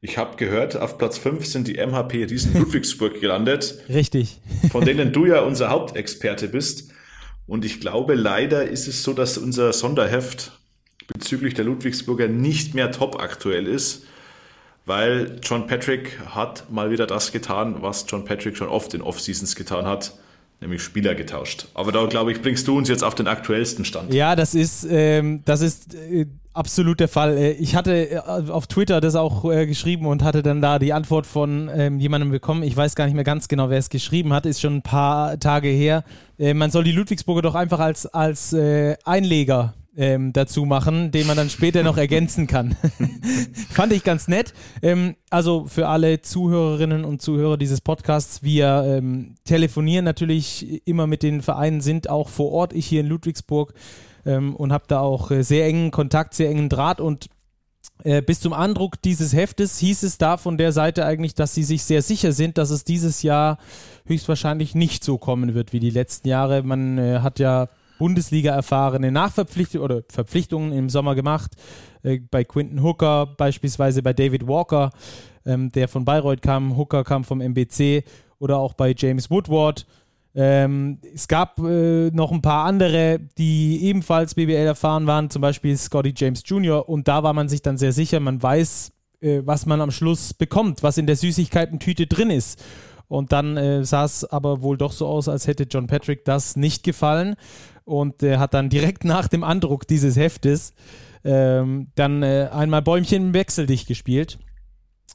[0.00, 3.84] Ich habe gehört, auf Platz 5 sind die MHP Riesen Ludwigsburg gelandet.
[3.88, 4.40] Richtig.
[4.72, 6.90] von denen du ja unser Hauptexperte bist.
[7.46, 10.50] Und ich glaube, leider ist es so, dass unser Sonderheft
[11.06, 14.04] bezüglich der Ludwigsburger nicht mehr top aktuell ist
[14.84, 19.54] weil John Patrick hat mal wieder das getan, was John Patrick schon oft in Off-Seasons
[19.54, 20.12] getan hat,
[20.62, 21.66] nämlich Spieler getauscht.
[21.74, 24.14] Aber da glaube ich, bringst du uns jetzt auf den aktuellsten Stand.
[24.14, 27.36] Ja, das ist, ähm, das ist äh, absolut der Fall.
[27.36, 30.92] Äh, ich hatte äh, auf Twitter das auch äh, geschrieben und hatte dann da die
[30.92, 32.62] Antwort von ähm, jemandem bekommen.
[32.62, 35.38] Ich weiß gar nicht mehr ganz genau, wer es geschrieben hat, ist schon ein paar
[35.38, 36.04] Tage her.
[36.38, 41.26] Äh, man soll die Ludwigsburger doch einfach als, als äh, Einleger ähm, dazu machen, den
[41.26, 42.76] man dann später noch ergänzen kann.
[43.70, 44.54] Fand ich ganz nett.
[44.82, 51.22] Ähm, also für alle Zuhörerinnen und Zuhörer dieses Podcasts, wir ähm, telefonieren natürlich immer mit
[51.22, 53.74] den Vereinen, sind auch vor Ort, ich hier in Ludwigsburg
[54.24, 57.26] ähm, und habe da auch äh, sehr engen Kontakt, sehr engen Draht und
[58.04, 61.64] äh, bis zum Andruck dieses Heftes hieß es da von der Seite eigentlich, dass sie
[61.64, 63.58] sich sehr sicher sind, dass es dieses Jahr
[64.06, 66.62] höchstwahrscheinlich nicht so kommen wird wie die letzten Jahre.
[66.62, 67.68] Man äh, hat ja
[68.02, 71.52] Bundesliga erfahrene Nachverpflichtungen oder Verpflichtungen im Sommer gemacht.
[72.02, 74.90] Äh, bei Quinton Hooker, beispielsweise bei David Walker,
[75.46, 78.02] ähm, der von Bayreuth kam, Hooker kam vom MBC
[78.40, 79.86] oder auch bei James Woodward.
[80.34, 85.76] Ähm, es gab äh, noch ein paar andere, die ebenfalls BBL erfahren waren, zum Beispiel
[85.76, 86.88] Scotty James Jr.
[86.88, 90.34] Und da war man sich dann sehr sicher, man weiß, äh, was man am Schluss
[90.34, 92.60] bekommt, was in der Süßigkeiten-Tüte drin ist.
[93.06, 96.56] Und dann äh, sah es aber wohl doch so aus, als hätte John Patrick das
[96.56, 97.36] nicht gefallen
[97.84, 100.74] und äh, hat dann direkt nach dem Andruck dieses Heftes
[101.24, 104.38] ähm, dann äh, einmal Bäumchen wechseldicht gespielt.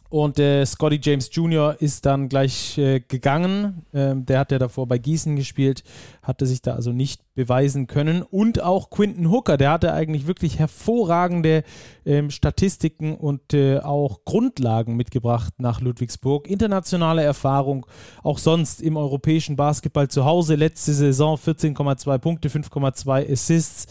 [0.09, 1.75] Und äh, Scotty James Jr.
[1.79, 3.85] ist dann gleich äh, gegangen.
[3.93, 5.83] Ähm, der hat ja davor bei Gießen gespielt,
[6.21, 8.21] hatte sich da also nicht beweisen können.
[8.21, 11.63] Und auch Quinton Hooker, der hatte eigentlich wirklich hervorragende
[12.05, 16.47] ähm, Statistiken und äh, auch Grundlagen mitgebracht nach Ludwigsburg.
[16.47, 17.85] Internationale Erfahrung,
[18.23, 20.55] auch sonst im europäischen Basketball zu Hause.
[20.55, 23.87] Letzte Saison 14,2 Punkte, 5,2 Assists.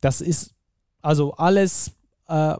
[0.00, 0.54] Das ist
[1.00, 1.92] also alles,
[2.28, 2.56] äh,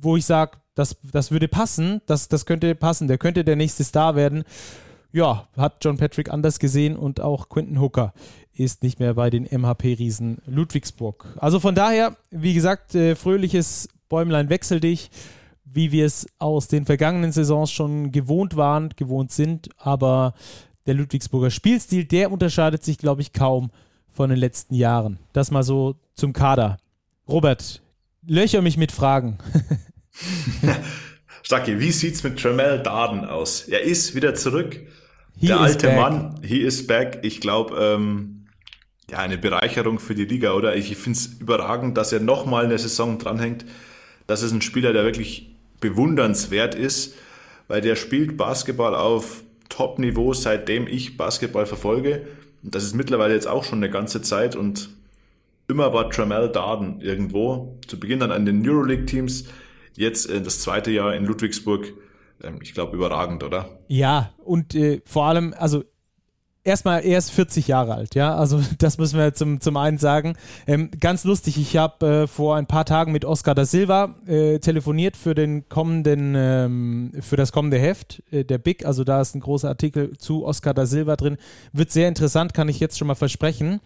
[0.00, 3.82] wo ich sage, das, das würde passen, das, das könnte passen, der könnte der nächste
[3.82, 4.44] Star werden.
[5.10, 8.12] Ja, hat John Patrick anders gesehen und auch Quinton Hooker
[8.52, 11.26] ist nicht mehr bei den MHP-Riesen Ludwigsburg.
[11.38, 15.10] Also von daher, wie gesagt, äh, fröhliches Bäumlein wechsel dich,
[15.64, 20.34] wie wir es aus den vergangenen Saisons schon gewohnt waren, gewohnt sind, aber
[20.86, 23.70] der Ludwigsburger Spielstil, der unterscheidet sich, glaube ich, kaum
[24.10, 25.18] von den letzten Jahren.
[25.32, 26.76] Das mal so zum Kader.
[27.28, 27.82] Robert,
[28.26, 29.38] löcher mich mit Fragen.
[31.42, 33.68] Stacki, wie sieht's mit Tremel Darden aus?
[33.68, 34.80] Er ist wieder zurück.
[35.38, 35.96] He Der alte back.
[35.96, 37.20] Mann, he is back.
[37.22, 38.46] Ich glaube, ähm,
[39.10, 40.74] ja, eine Bereicherung für die Liga, oder?
[40.74, 43.64] Ich finde es überragend, dass er nochmal eine Saison dranhängt.
[44.26, 47.14] Das ist ein Spieler, der wirklich bewundernswert ist,
[47.68, 52.26] weil der spielt Basketball auf Top-Niveau, seitdem ich Basketball verfolge.
[52.62, 54.90] Und das ist mittlerweile jetzt auch schon eine ganze Zeit und
[55.68, 57.78] immer war Tremel Darden irgendwo.
[57.86, 59.44] Zu Beginn dann an den Euroleague-Teams
[59.96, 61.92] Jetzt äh, das zweite Jahr in Ludwigsburg.
[62.42, 63.78] Ähm, ich glaube, überragend, oder?
[63.88, 65.84] Ja, und äh, vor allem, also
[66.66, 70.36] erstmal, er ist 40 Jahre alt, ja, also das müssen wir zum, zum einen sagen.
[70.66, 74.58] Ähm, ganz lustig, ich habe äh, vor ein paar Tagen mit Oscar da Silva äh,
[74.58, 79.34] telefoniert für den kommenden, ähm, für das kommende Heft, äh, der Big, also da ist
[79.34, 81.38] ein großer Artikel zu Oscar da Silva drin.
[81.72, 83.80] Wird sehr interessant, kann ich jetzt schon mal versprechen.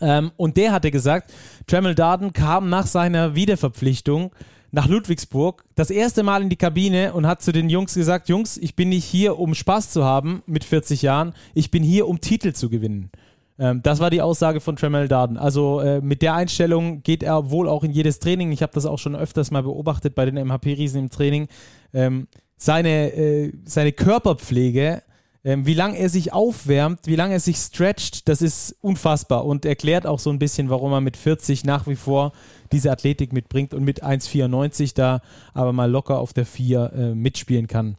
[0.00, 1.32] Ähm, und der hatte gesagt,
[1.66, 4.32] Tremel Darden kam nach seiner Wiederverpflichtung
[4.72, 8.56] nach Ludwigsburg, das erste Mal in die Kabine und hat zu den Jungs gesagt, Jungs,
[8.56, 12.20] ich bin nicht hier, um Spaß zu haben mit 40 Jahren, ich bin hier, um
[12.20, 13.10] Titel zu gewinnen.
[13.58, 15.36] Ähm, das war die Aussage von Tremel Darden.
[15.36, 18.50] Also äh, mit der Einstellung geht er wohl auch in jedes Training.
[18.50, 21.48] Ich habe das auch schon öfters mal beobachtet bei den MHP-Riesen im Training.
[21.92, 25.02] Ähm, seine, äh, seine Körperpflege,
[25.44, 29.64] ähm, wie lange er sich aufwärmt, wie lange er sich stretcht, das ist unfassbar und
[29.64, 32.32] erklärt auch so ein bisschen, warum er mit 40 nach wie vor
[32.72, 35.20] diese Athletik mitbringt und mit 1,94 da
[35.54, 37.96] aber mal locker auf der 4 äh, mitspielen kann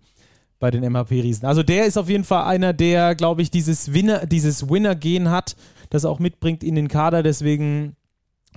[0.60, 1.46] bei den MHP-Riesen.
[1.46, 5.56] Also der ist auf jeden Fall einer, der, glaube ich, dieses Winner, dieses Winner-Gen hat,
[5.90, 7.22] das auch mitbringt in den Kader.
[7.22, 7.98] Deswegen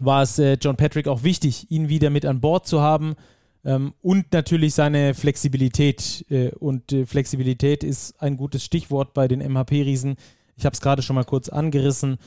[0.01, 3.17] war es äh, John Patrick auch wichtig, ihn wieder mit an Bord zu haben.
[3.65, 6.25] Ähm, und natürlich seine Flexibilität.
[6.31, 10.15] Äh, und äh, Flexibilität ist ein gutes Stichwort bei den MHP-Riesen.
[10.57, 12.19] Ich habe es gerade schon mal kurz angerissen.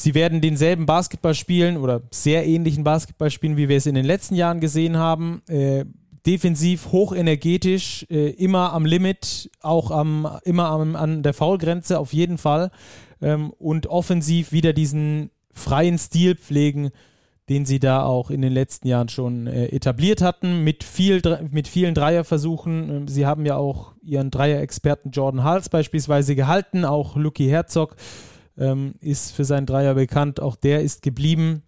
[0.00, 4.06] Sie werden denselben Basketball spielen oder sehr ähnlichen Basketball spielen, wie wir es in den
[4.06, 5.42] letzten Jahren gesehen haben.
[5.46, 5.84] Äh,
[6.24, 12.38] defensiv hochenergetisch, äh, immer am Limit, auch am, immer am, an der Foulgrenze auf jeden
[12.38, 12.70] Fall.
[13.20, 16.92] Ähm, und offensiv wieder diesen freien Stil pflegen,
[17.50, 21.68] den sie da auch in den letzten Jahren schon äh, etabliert hatten, mit, viel, mit
[21.68, 22.88] vielen Dreierversuchen.
[22.88, 27.96] Ähm, sie haben ja auch ihren Dreier-Experten Jordan Hals beispielsweise gehalten, auch Lucky Herzog
[28.58, 31.62] ähm, ist für seinen Dreier bekannt, auch der ist geblieben.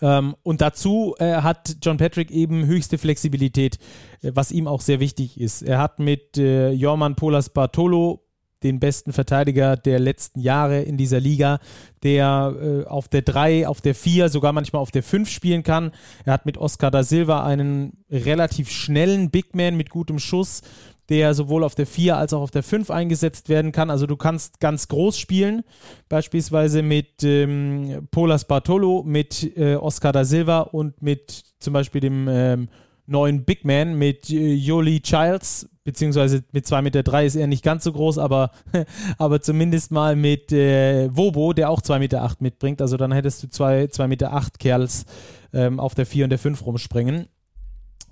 [0.00, 3.78] Ähm, und dazu äh, hat John Patrick eben höchste Flexibilität,
[4.22, 5.62] äh, was ihm auch sehr wichtig ist.
[5.62, 8.24] Er hat mit äh, Jorman Polas Bartolo
[8.64, 11.60] den besten Verteidiger der letzten Jahre in dieser Liga,
[12.02, 15.92] der äh, auf der 3, auf der 4, sogar manchmal auf der 5 spielen kann.
[16.24, 20.62] Er hat mit Oscar da Silva einen relativ schnellen Big Man mit gutem Schuss,
[21.08, 23.90] der sowohl auf der 4 als auch auf der 5 eingesetzt werden kann.
[23.90, 25.62] Also du kannst ganz groß spielen,
[26.08, 32.26] beispielsweise mit ähm, Polas Bartolo, mit äh, Oscar da Silva und mit zum Beispiel dem
[32.28, 32.68] ähm,
[33.06, 37.62] neuen Big Man mit äh, Yoli Childs, beziehungsweise mit 2,3 Meter drei ist er nicht
[37.62, 38.50] ganz so groß, aber,
[39.18, 42.80] aber zumindest mal mit äh, Wobo, der auch 2,8 Meter acht mitbringt.
[42.80, 45.04] Also dann hättest du zwei 2,8 Meter acht Kerls
[45.52, 47.26] ähm, auf der 4 und der 5 rumspringen.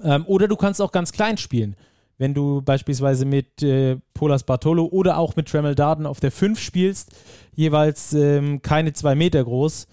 [0.05, 1.75] Ähm, oder du kannst auch ganz klein spielen
[2.23, 6.57] wenn du beispielsweise mit äh, Polas Bartolo oder auch mit Tremel Darden auf der 5
[6.61, 7.11] spielst,
[7.53, 9.89] jeweils ähm, keine zwei Meter groß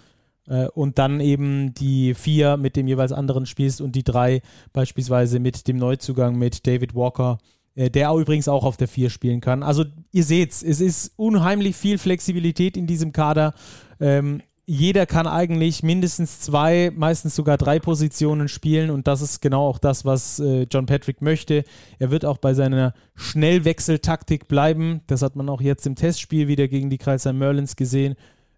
[0.48, 5.40] äh, und dann eben die 4 mit dem jeweils anderen spielst und die 3 beispielsweise
[5.40, 7.40] mit dem Neuzugang mit David Walker,
[7.74, 9.64] äh, der übrigens auch auf der 4 spielen kann.
[9.64, 13.56] Also ihr seht's, es ist unheimlich viel Flexibilität in diesem Kader.
[14.00, 19.68] Ähm, jeder kann eigentlich mindestens zwei, meistens sogar drei Positionen spielen und das ist genau
[19.68, 21.64] auch das, was äh, John Patrick möchte.
[21.98, 25.02] Er wird auch bei seiner Schnellwechseltaktik bleiben.
[25.08, 28.14] Das hat man auch jetzt im Testspiel wieder gegen die Kreisheim Merlins gesehen.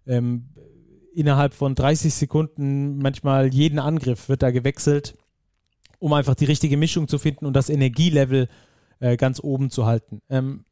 [0.06, 0.50] Ähm,
[1.14, 5.14] innerhalb von 30 Sekunden manchmal jeden Angriff wird da gewechselt,
[5.98, 8.48] um einfach die richtige Mischung zu finden und das Energielevel
[9.00, 10.20] äh, ganz oben zu halten.
[10.28, 10.66] Ähm,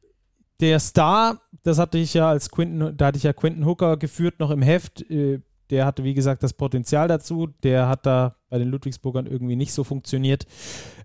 [0.59, 4.39] der Star, das hatte ich ja als Quinton, da hatte ich ja Quinton Hooker geführt
[4.39, 5.09] noch im Heft.
[5.09, 7.47] Äh, der hatte, wie gesagt, das Potenzial dazu.
[7.63, 10.45] Der hat da bei den Ludwigsburgern irgendwie nicht so funktioniert.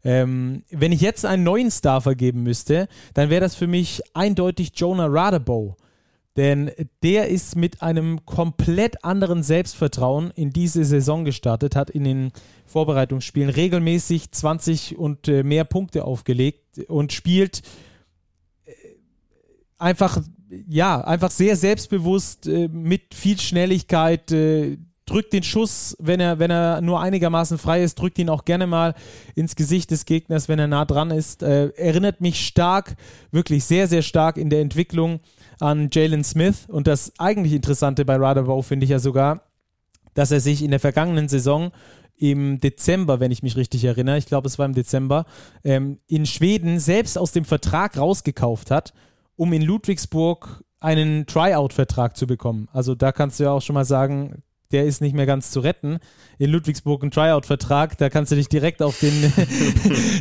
[0.03, 4.73] Ähm, wenn ich jetzt einen neuen Star vergeben müsste, dann wäre das für mich eindeutig
[4.75, 5.77] Jonah Radebow.
[6.37, 6.71] Denn
[7.03, 12.33] der ist mit einem komplett anderen Selbstvertrauen in diese Saison gestartet, hat in den
[12.67, 17.63] Vorbereitungsspielen regelmäßig 20 und äh, mehr Punkte aufgelegt und spielt
[19.79, 20.21] einfach,
[20.69, 26.51] ja, einfach sehr selbstbewusst, äh, mit viel Schnelligkeit, äh, drückt den Schuss, wenn er, wenn
[26.51, 28.95] er nur einigermaßen frei ist, drückt ihn auch gerne mal
[29.37, 31.43] ins Gesicht des Gegners, wenn er nah dran ist.
[31.43, 32.97] Äh, erinnert mich stark,
[33.31, 35.21] wirklich sehr, sehr stark in der Entwicklung
[35.61, 36.67] an Jalen Smith.
[36.69, 39.43] Und das eigentlich Interessante bei Radarbow finde ich ja sogar,
[40.15, 41.71] dass er sich in der vergangenen Saison
[42.17, 45.27] im Dezember, wenn ich mich richtig erinnere, ich glaube es war im Dezember,
[45.63, 48.93] ähm, in Schweden selbst aus dem Vertrag rausgekauft hat
[49.37, 52.69] um in Ludwigsburg einen Tryout-Vertrag zu bekommen.
[52.73, 55.61] Also da kannst du ja auch schon mal sagen, der ist nicht mehr ganz zu
[55.61, 55.99] retten.
[56.39, 59.13] In Ludwigsburg ein Tryout-Vertrag, da kannst du dich direkt auf den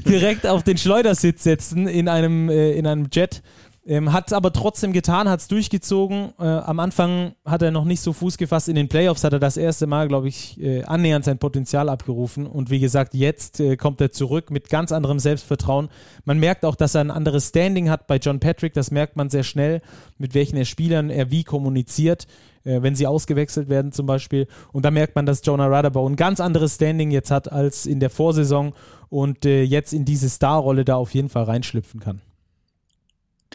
[0.07, 3.41] direkt auf den Schleudersitz setzen in einem äh, in einem Jet
[3.87, 6.33] ähm, hat es aber trotzdem getan, hat es durchgezogen.
[6.39, 8.67] Äh, am Anfang hat er noch nicht so Fuß gefasst.
[8.67, 12.47] In den Playoffs hat er das erste Mal, glaube ich, äh, annähernd sein Potenzial abgerufen.
[12.47, 15.89] Und wie gesagt, jetzt äh, kommt er zurück mit ganz anderem Selbstvertrauen.
[16.23, 18.73] Man merkt auch, dass er ein anderes Standing hat bei John Patrick.
[18.73, 19.81] Das merkt man sehr schnell,
[20.17, 22.25] mit welchen Spielern er wie kommuniziert
[22.63, 24.47] äh, wenn sie ausgewechselt werden zum Beispiel.
[24.71, 27.99] Und da merkt man, dass Jonah Radabaugh ein ganz anderes Standing jetzt hat als in
[27.99, 28.73] der Vorsaison
[29.09, 32.21] und äh, jetzt in diese Starrolle da auf jeden Fall reinschlüpfen kann.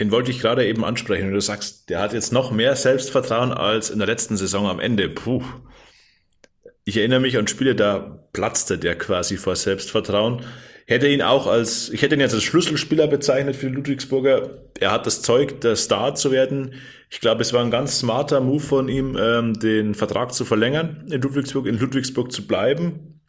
[0.01, 1.29] Den wollte ich gerade eben ansprechen.
[1.29, 4.81] Und du sagst, der hat jetzt noch mehr Selbstvertrauen als in der letzten Saison am
[4.81, 5.11] Ende.
[5.11, 5.45] Puh.
[6.85, 10.43] Ich erinnere mich an Spiele, da platzte der quasi vor Selbstvertrauen.
[10.87, 14.63] hätte ihn auch als, ich hätte ihn jetzt als Schlüsselspieler bezeichnet für die Ludwigsburger.
[14.81, 16.75] Er hat das Zeug, der Star zu werden.
[17.11, 21.07] Ich glaube, es war ein ganz smarter Move von ihm, ähm, den Vertrag zu verlängern,
[21.11, 23.21] in Ludwigsburg, in Ludwigsburg zu bleiben.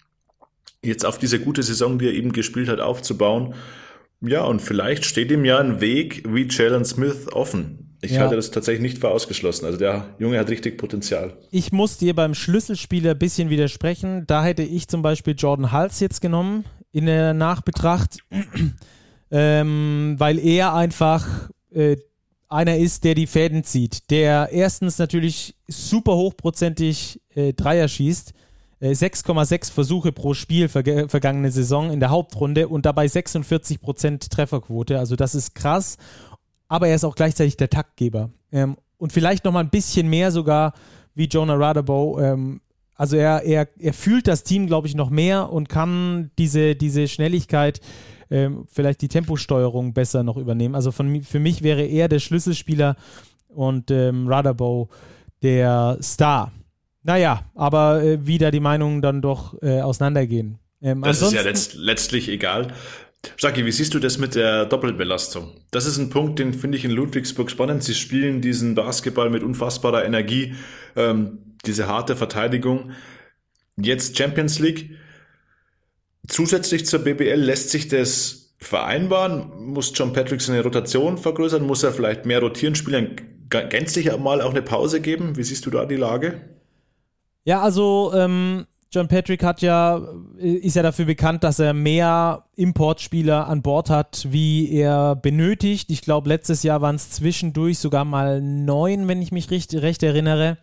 [0.82, 3.56] Jetzt auf diese gute Saison, die er eben gespielt hat, aufzubauen.
[4.22, 7.98] Ja, und vielleicht steht ihm ja ein Weg wie Jalen Smith offen.
[8.02, 8.22] Ich ja.
[8.22, 9.66] halte das tatsächlich nicht für ausgeschlossen.
[9.66, 11.38] Also der Junge hat richtig Potenzial.
[11.52, 14.26] Ich muss dir beim Schlüsselspieler ein bisschen widersprechen.
[14.26, 18.18] Da hätte ich zum Beispiel Jordan Hals jetzt genommen in der Nachbetracht,
[19.32, 21.28] ähm, weil er einfach
[21.72, 21.98] äh,
[22.50, 28.34] einer ist, der die Fäden zieht, der erstens natürlich super hochprozentig äh, Dreier schießt,
[28.82, 34.98] 6,6 äh, Versuche pro Spiel ver vergangene Saison in der Hauptrunde und dabei 46% Trefferquote.
[34.98, 35.98] Also das ist krass,
[36.68, 38.32] aber er ist auch gleichzeitig der Taktgeber.
[38.52, 40.74] Ähm, und vielleicht noch mal ein bisschen mehr sogar
[41.14, 42.62] wie Jonah Radabow ähm,
[43.02, 47.08] also er, er, er fühlt das Team, glaube ich, noch mehr und kann diese, diese
[47.08, 47.82] Schnelligkeit,
[48.30, 50.76] ähm, vielleicht die Temposteuerung besser noch übernehmen.
[50.76, 52.96] Also von, für mich wäre er der Schlüsselspieler
[53.48, 54.88] und ähm, Radabow
[55.42, 56.52] der Star.
[57.04, 60.60] Naja, aber äh, wieder die Meinungen dann doch äh, auseinandergehen.
[60.82, 62.74] Ähm, das ist ja letzt, letztlich egal.
[63.38, 65.52] Stacki, wie siehst du das mit der Doppelbelastung?
[65.70, 67.84] Das ist ein Punkt, den finde ich in Ludwigsburg spannend.
[67.84, 70.56] Sie spielen diesen Basketball mit unfassbarer Energie.
[70.96, 72.92] Ähm, diese harte Verteidigung.
[73.78, 74.98] Jetzt Champions League.
[76.28, 79.52] Zusätzlich zur BBL lässt sich das vereinbaren?
[79.72, 81.64] Muss John Patrick seine Rotation vergrößern?
[81.66, 83.16] Muss er vielleicht mehr rotieren, spielen,
[83.50, 85.36] gänzlich mal auch eine Pause geben?
[85.36, 86.42] Wie siehst du da die Lage?
[87.44, 90.02] Ja, also ähm, John Patrick hat ja,
[90.38, 95.90] ist ja dafür bekannt, dass er mehr Importspieler an Bord hat, wie er benötigt.
[95.90, 100.04] Ich glaube, letztes Jahr waren es zwischendurch sogar mal neun, wenn ich mich recht, recht
[100.04, 100.58] erinnere.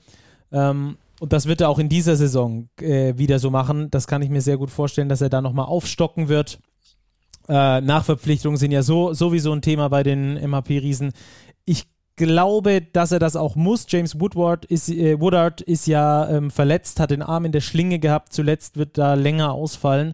[0.53, 3.91] Ähm, und das wird er auch in dieser Saison äh, wieder so machen.
[3.91, 6.59] Das kann ich mir sehr gut vorstellen, dass er da nochmal aufstocken wird.
[7.49, 11.13] Äh, Nachverpflichtungen sind ja so, sowieso ein Thema bei den MHP-Riesen.
[11.65, 11.87] Ich
[12.19, 13.87] glaube, dass er das auch muss.
[13.89, 17.99] James Woodward ist, äh, Woodard ist ja ähm, verletzt, hat den Arm in der Schlinge
[17.99, 18.35] gehabt.
[18.35, 20.13] Zuletzt wird da länger ausfallen.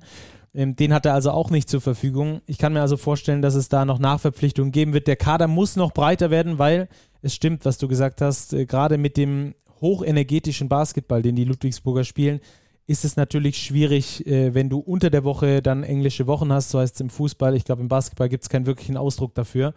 [0.54, 2.40] Ähm, den hat er also auch nicht zur Verfügung.
[2.46, 5.08] Ich kann mir also vorstellen, dass es da noch Nachverpflichtungen geben wird.
[5.08, 6.88] Der Kader muss noch breiter werden, weil
[7.22, 12.04] es stimmt, was du gesagt hast, äh, gerade mit dem hochenergetischen Basketball, den die Ludwigsburger
[12.04, 12.40] spielen,
[12.86, 16.78] ist es natürlich schwierig, äh, wenn du unter der Woche dann englische Wochen hast, so
[16.78, 17.56] heißt es im Fußball.
[17.56, 19.74] Ich glaube, im Basketball gibt es keinen wirklichen Ausdruck dafür.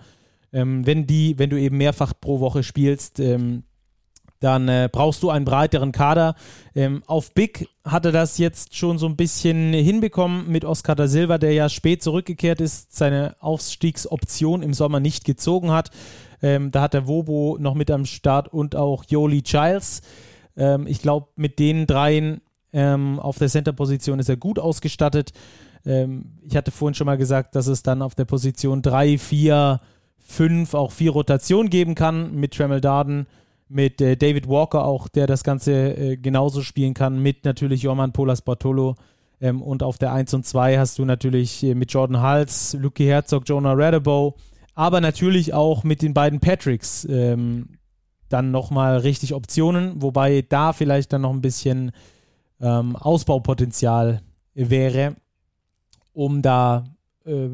[0.53, 3.63] Ähm, wenn, die, wenn du eben mehrfach pro Woche spielst, ähm,
[4.39, 6.35] dann äh, brauchst du einen breiteren Kader.
[6.75, 11.07] Ähm, auf Big hat er das jetzt schon so ein bisschen hinbekommen mit Oscar da
[11.07, 15.89] Silva, der ja spät zurückgekehrt ist, seine Aufstiegsoption im Sommer nicht gezogen hat.
[16.41, 20.01] Ähm, da hat der Wobo noch mit am Start und auch Yoli Giles.
[20.55, 22.41] Ähm, ich glaube, mit den dreien
[22.73, 25.31] ähm, auf der Center-Position ist er gut ausgestattet.
[25.83, 29.79] Ähm, ich hatte vorhin schon mal gesagt, dass es dann auf der Position 3, 4,
[30.27, 33.27] 5 auch vier Rotationen geben kann mit Tremel Darden,
[33.69, 38.13] mit äh, David Walker auch, der das Ganze äh, genauso spielen kann, mit natürlich Jorman
[38.13, 38.95] Polas Bartolo.
[39.39, 43.05] Ähm, und auf der 1 und 2 hast du natürlich äh, mit Jordan Hals, Luki
[43.05, 44.35] Herzog, Jonah Radabow,
[44.73, 47.69] aber natürlich auch mit den beiden Patricks ähm,
[48.29, 51.91] dann nochmal richtig Optionen, wobei da vielleicht dann noch ein bisschen
[52.59, 54.21] ähm, Ausbaupotenzial
[54.53, 55.15] wäre,
[56.13, 56.85] um da
[57.25, 57.49] äh,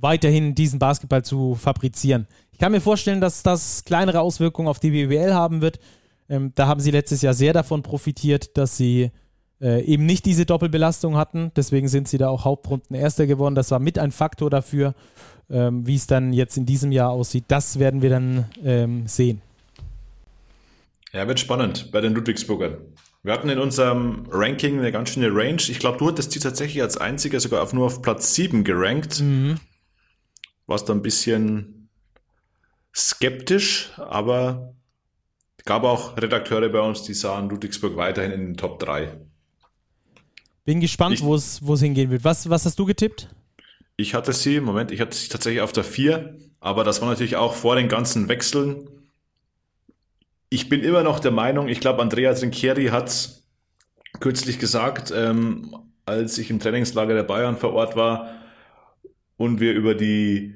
[0.00, 2.26] weiterhin diesen Basketball zu fabrizieren.
[2.52, 5.78] Ich kann mir vorstellen, dass das kleinere Auswirkungen auf die BWL haben wird.
[6.28, 9.10] Ähm, da haben sie letztes Jahr sehr davon profitiert, dass sie
[9.60, 11.52] äh, eben nicht diese Doppelbelastung hatten.
[11.56, 13.54] Deswegen sind sie da auch Hauptrunden Erster geworden.
[13.54, 14.94] Das war mit ein Faktor dafür.
[15.50, 19.42] Ähm, wie es dann jetzt in diesem Jahr aussieht, das werden wir dann ähm, sehen.
[21.12, 22.78] Ja, wird spannend bei den Ludwigsburgern.
[23.22, 25.60] Wir hatten in unserem Ranking eine ganz schöne Range.
[25.68, 29.20] Ich glaube, du hattest die tatsächlich als einziger sogar auf nur auf Platz 7 gerankt.
[29.20, 29.58] Mhm.
[30.66, 31.88] Warst da ein bisschen
[32.94, 34.74] skeptisch, aber
[35.64, 39.16] gab auch Redakteure bei uns, die sahen Ludwigsburg weiterhin in den Top 3.
[40.64, 42.24] Bin gespannt, wo es hingehen wird.
[42.24, 43.28] Was, was hast du getippt?
[43.96, 47.36] Ich hatte sie, Moment, ich hatte sie tatsächlich auf der 4, aber das war natürlich
[47.36, 48.88] auch vor den ganzen Wechseln.
[50.48, 53.42] Ich bin immer noch der Meinung, ich glaube, Andrea Trinchieri hat
[54.20, 58.41] kürzlich gesagt, ähm, als ich im Trainingslager der Bayern vor Ort war
[59.42, 60.54] und wir über die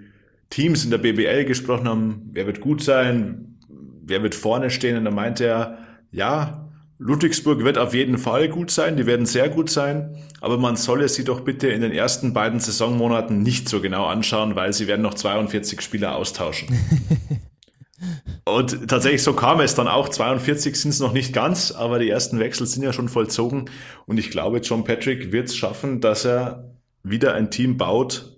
[0.51, 3.59] Teams in der BBL gesprochen haben, wer wird gut sein,
[4.03, 5.79] wer wird vorne stehen, und da meinte er,
[6.13, 6.69] ja,
[6.99, 11.09] Ludwigsburg wird auf jeden Fall gut sein, die werden sehr gut sein, aber man solle
[11.09, 15.03] sie doch bitte in den ersten beiden Saisonmonaten nicht so genau anschauen, weil sie werden
[15.03, 16.69] noch 42 Spieler austauschen.
[18.45, 20.09] Und tatsächlich so kam es dann auch.
[20.09, 23.69] 42 sind es noch nicht ganz, aber die ersten Wechsel sind ja schon vollzogen.
[24.07, 26.71] Und ich glaube, John Patrick wird es schaffen, dass er
[27.03, 28.36] wieder ein Team baut,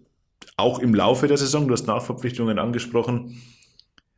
[0.59, 3.40] auch im Laufe der Saison, du hast Nachverpflichtungen angesprochen,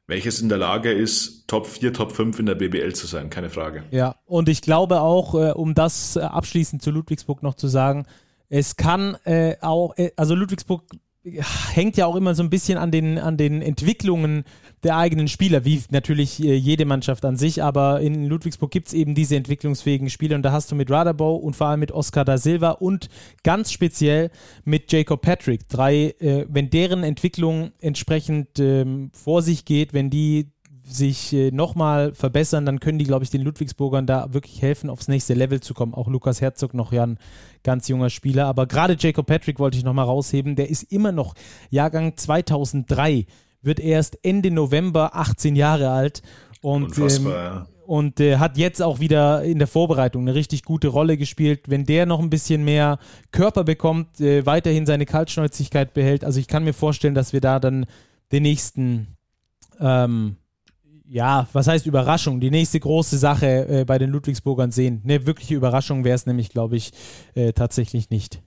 [0.07, 3.51] welches in der Lage ist, Top 4, Top 5 in der BBL zu sein, keine
[3.51, 3.85] Frage.
[3.91, 8.07] Ja, und ich glaube auch, äh, um das äh, abschließend zu Ludwigsburg noch zu sagen,
[8.49, 10.83] es kann äh, auch, äh, also Ludwigsburg
[11.23, 14.45] hängt ja auch immer so ein bisschen an den, an den Entwicklungen
[14.83, 18.95] der eigenen Spieler, wie natürlich äh, jede Mannschaft an sich, aber in Ludwigsburg gibt es
[18.95, 22.25] eben diese entwicklungsfähigen Spieler und da hast du mit Raderbow und vor allem mit Oscar
[22.25, 23.09] da Silva und
[23.43, 24.31] ganz speziell
[24.65, 30.49] mit Jacob Patrick drei, äh, wenn deren Entwicklung entsprechend ähm, vor sich geht, wenn die
[30.93, 35.09] sich äh, nochmal verbessern, dann können die, glaube ich, den Ludwigsburgern da wirklich helfen, aufs
[35.09, 35.95] nächste Level zu kommen.
[35.95, 37.19] Auch Lukas Herzog noch ja ein
[37.63, 38.47] ganz junger Spieler.
[38.47, 40.57] Aber gerade Jacob Patrick wollte ich nochmal rausheben.
[40.57, 41.35] Der ist immer noch
[41.71, 43.27] Jahrgang 2003,
[43.63, 46.23] wird erst Ende November 18 Jahre alt.
[46.63, 47.67] Und, ähm, ja.
[47.87, 51.63] und äh, hat jetzt auch wieder in der Vorbereitung eine richtig gute Rolle gespielt.
[51.69, 52.99] Wenn der noch ein bisschen mehr
[53.33, 57.59] Körper bekommt, äh, weiterhin seine Kaltschnäuzigkeit behält, also ich kann mir vorstellen, dass wir da
[57.59, 57.87] dann
[58.33, 59.17] den nächsten
[59.81, 60.37] ähm,
[61.11, 62.39] ja, was heißt Überraschung?
[62.39, 65.03] Die nächste große Sache äh, bei den Ludwigsburgern sehen.
[65.03, 66.93] Eine wirkliche Überraschung wäre es nämlich, glaube ich,
[67.35, 68.43] äh, tatsächlich nicht.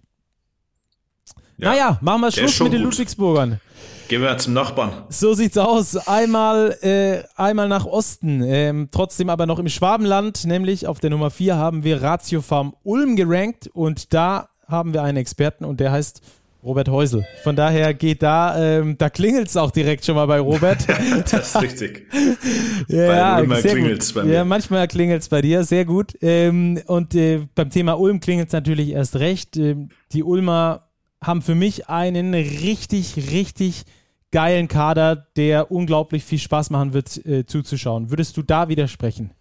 [1.58, 2.91] Ja, naja, machen wir Schluss mit den gut.
[2.91, 3.60] Ludwigsburgern.
[4.08, 4.91] Gehen wir zum Nachbarn.
[5.10, 5.95] So sieht's aus.
[6.08, 11.32] Einmal, äh, einmal nach Osten, ähm, trotzdem aber noch im Schwabenland, nämlich auf der Nummer
[11.32, 15.91] 4 haben wir Ratio Farm Ulm gerankt und da haben wir einen Experten und der
[15.91, 16.22] heißt
[16.64, 17.26] Robert Häusel.
[17.43, 20.88] Von daher geht da, ähm, da klingelt es auch direkt schon mal bei Robert.
[21.32, 22.08] das ist richtig.
[22.88, 24.34] ja, bei klingelt es bei mir.
[24.34, 26.14] Ja, manchmal klingelt es bei dir, sehr gut.
[26.22, 29.58] Ähm, und äh, beim Thema Ulm klingelt es natürlich erst recht.
[29.58, 30.88] Ähm, die Ulmer
[31.24, 33.84] haben für mich einen richtig, richtig
[34.32, 38.09] geilen Kader, der unglaublich viel Spaß machen wird äh, zuzuschauen.
[38.09, 39.32] Würdest du da widersprechen?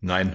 [0.00, 0.32] Nein.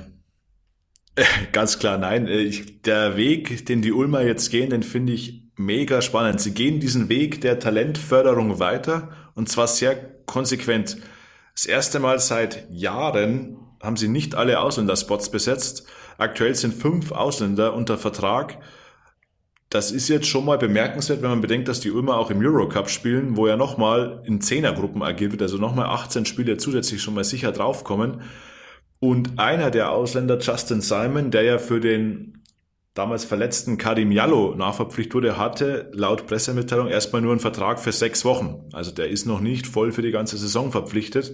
[1.51, 2.27] Ganz klar, nein.
[2.27, 6.39] Äh, ich, der Weg, den die Ulmer jetzt gehen, den finde ich mega spannend.
[6.39, 10.97] Sie gehen diesen Weg der Talentförderung weiter und zwar sehr konsequent.
[11.53, 15.87] Das erste Mal seit Jahren haben sie nicht alle Ausländerspots besetzt.
[16.17, 18.57] Aktuell sind fünf Ausländer unter Vertrag.
[19.69, 22.89] Das ist jetzt schon mal bemerkenswert, wenn man bedenkt, dass die Ulmer auch im Eurocup
[22.89, 27.23] spielen, wo ja nochmal in Zehnergruppen agiert wird, also nochmal 18 Spieler zusätzlich schon mal
[27.23, 28.21] sicher draufkommen.
[28.99, 32.43] Und einer der Ausländer, Justin Simon, der ja für den
[32.93, 38.23] damals verletzten Karim Jallo nachverpflichtet wurde, hatte laut Pressemitteilung erstmal nur einen Vertrag für sechs
[38.23, 38.69] Wochen.
[38.71, 41.33] Also der ist noch nicht voll für die ganze Saison verpflichtet.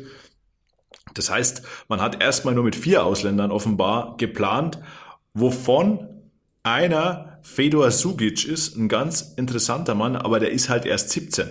[1.13, 4.79] Das heißt, man hat erstmal nur mit vier Ausländern offenbar geplant,
[5.33, 6.20] wovon
[6.63, 11.47] einer Fedor Sugic ist, ein ganz interessanter Mann, aber der ist halt erst 17.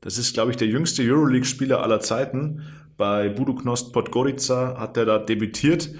[0.00, 2.62] Das ist, glaube ich, der jüngste Euroleague-Spieler aller Zeiten.
[2.96, 5.90] Bei Buduknost Podgorica hat er da debütiert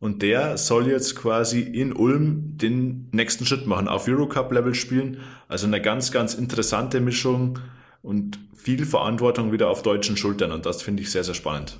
[0.00, 5.18] und der soll jetzt quasi in Ulm den nächsten Schritt machen, auf Eurocup-Level spielen.
[5.48, 7.58] Also eine ganz, ganz interessante Mischung
[8.02, 10.52] und viel Verantwortung wieder auf deutschen Schultern.
[10.52, 11.78] Und das finde ich sehr, sehr spannend.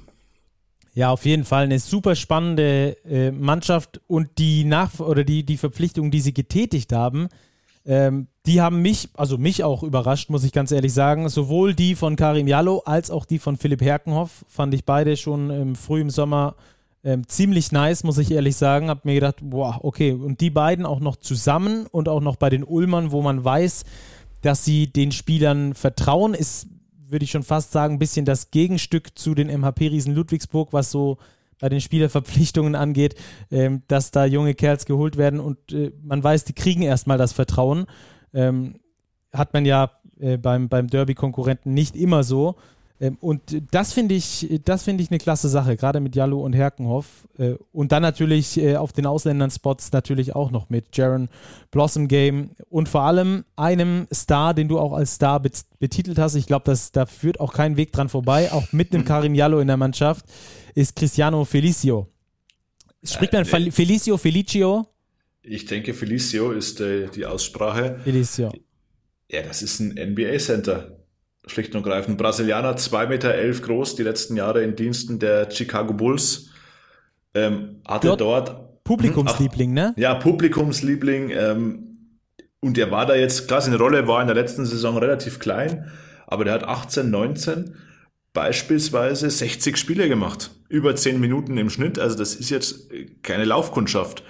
[0.98, 5.56] Ja, auf jeden Fall eine super spannende äh, Mannschaft und die Nach oder die, die
[5.56, 7.28] Verpflichtung, die sie getätigt haben,
[7.86, 11.28] ähm, die haben mich, also mich auch überrascht, muss ich ganz ehrlich sagen.
[11.28, 15.50] Sowohl die von Karim Jallo als auch die von Philipp Herkenhoff fand ich beide schon
[15.50, 16.56] ähm, früh im Sommer
[17.04, 18.88] ähm, ziemlich nice, muss ich ehrlich sagen.
[18.88, 20.10] Hab mir gedacht, boah, okay.
[20.10, 23.84] Und die beiden auch noch zusammen und auch noch bei den Ulmern, wo man weiß,
[24.42, 26.66] dass sie den Spielern vertrauen, ist,
[27.10, 31.18] würde ich schon fast sagen, ein bisschen das Gegenstück zu den MHP-Riesen Ludwigsburg, was so
[31.58, 33.14] bei den Spielerverpflichtungen angeht,
[33.50, 37.32] ähm, dass da junge Kerls geholt werden und äh, man weiß, die kriegen erstmal das
[37.32, 37.86] Vertrauen.
[38.32, 38.80] Ähm,
[39.32, 39.90] hat man ja
[40.20, 42.56] äh, beim, beim Derby-Konkurrenten nicht immer so.
[43.00, 43.40] Ähm, und
[43.70, 47.06] das finde ich, das finde ich eine klasse Sache, gerade mit Jallo und Herkenhoff.
[47.38, 51.28] Äh, und dann natürlich äh, auf den Ausländern-Spots natürlich auch noch mit Jaron
[51.70, 56.34] Blossom Game und vor allem einem Star, den du auch als Star betitelt hast.
[56.34, 58.50] Ich glaube, da führt auch kein Weg dran vorbei.
[58.52, 60.26] Auch mit einem Karim Jallo in der Mannschaft
[60.74, 62.08] ist Cristiano Felicio.
[63.04, 64.86] Spricht man äh, Felicio, Felicio?
[65.42, 68.00] Ich denke, Felicio ist äh, die Aussprache.
[68.02, 68.52] Felicio.
[69.30, 70.97] Ja, das ist ein NBA-Center
[71.48, 72.18] schlicht und greifend.
[72.18, 76.50] Brasilianer, 2,11 Meter elf groß, die letzten Jahre in Diensten der Chicago Bulls.
[77.34, 79.94] Ähm, hatte dort, dort Publikumsliebling, ne?
[79.96, 81.30] Ja, Publikumsliebling.
[81.30, 81.88] Ähm,
[82.60, 85.90] und er war da jetzt, klar, seine Rolle war in der letzten Saison relativ klein,
[86.26, 87.74] aber der hat 18, 19
[88.32, 90.50] beispielsweise 60 Spiele gemacht.
[90.68, 91.98] Über 10 Minuten im Schnitt.
[91.98, 92.90] Also das ist jetzt
[93.22, 94.22] keine Laufkundschaft.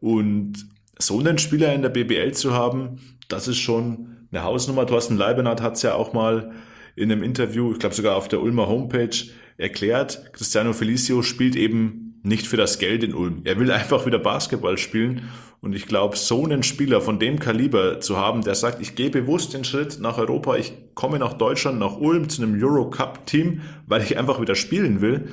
[0.00, 0.68] Und
[0.98, 4.86] so einen Spieler in der BBL zu haben, das ist schon eine Hausnummer.
[4.86, 6.52] Thorsten Leibenhardt hat es ja auch mal
[6.96, 9.14] in einem Interview, ich glaube sogar auf der Ulmer Homepage,
[9.58, 10.32] erklärt.
[10.32, 13.42] Cristiano Felicio spielt eben nicht für das Geld in Ulm.
[13.44, 15.28] Er will einfach wieder Basketball spielen.
[15.60, 19.10] Und ich glaube, so einen Spieler von dem Kaliber zu haben, der sagt, ich gehe
[19.10, 24.02] bewusst den Schritt nach Europa, ich komme nach Deutschland, nach Ulm zu einem Eurocup-Team, weil
[24.02, 25.28] ich einfach wieder spielen will,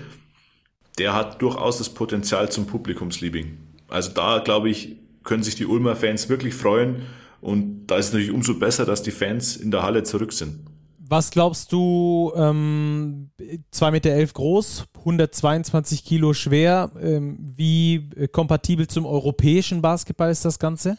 [0.98, 3.58] der hat durchaus das Potenzial zum Publikumsliebing.
[3.90, 7.04] Also da, glaube ich, können sich die Ulmer Fans wirklich freuen.
[7.42, 10.60] Und da ist es natürlich umso besser, dass die Fans in der Halle zurück sind.
[11.06, 13.30] Was glaubst du, ähm,
[13.74, 20.60] 2,11 Meter elf groß, 122 Kilo schwer, ähm, wie kompatibel zum europäischen Basketball ist das
[20.60, 20.98] Ganze?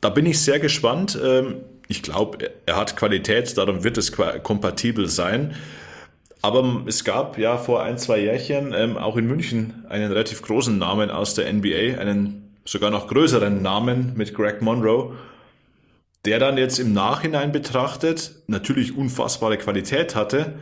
[0.00, 1.16] Da bin ich sehr gespannt.
[1.22, 5.54] Ähm, ich glaube, er hat Qualität, darum wird es kompatibel sein.
[6.40, 10.76] Aber es gab ja vor ein, zwei Jährchen ähm, auch in München einen relativ großen
[10.76, 15.14] Namen aus der NBA, einen sogar noch größeren Namen mit Greg Monroe
[16.24, 20.58] der dann jetzt im Nachhinein betrachtet natürlich unfassbare Qualität hatte,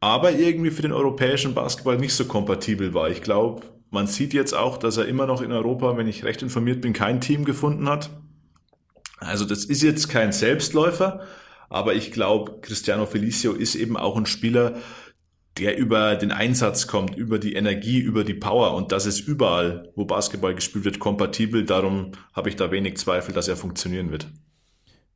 [0.00, 3.08] aber irgendwie für den europäischen Basketball nicht so kompatibel war.
[3.08, 6.42] Ich glaube, man sieht jetzt auch, dass er immer noch in Europa, wenn ich recht
[6.42, 8.10] informiert bin, kein Team gefunden hat.
[9.18, 11.20] Also das ist jetzt kein Selbstläufer,
[11.68, 14.76] aber ich glaube, Cristiano Felicio ist eben auch ein Spieler,
[15.58, 19.90] der über den Einsatz kommt, über die Energie, über die Power und das ist überall,
[19.94, 21.64] wo Basketball gespielt wird, kompatibel.
[21.64, 24.26] Darum habe ich da wenig Zweifel, dass er funktionieren wird.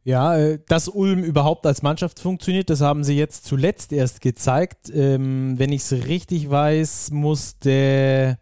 [0.06, 4.88] Ja, äh, dass Ulm überhaupt als Mannschaft funktioniert, das haben sie jetzt zuletzt erst gezeigt.
[4.94, 8.38] Ähm, wenn ich es richtig weiß, musste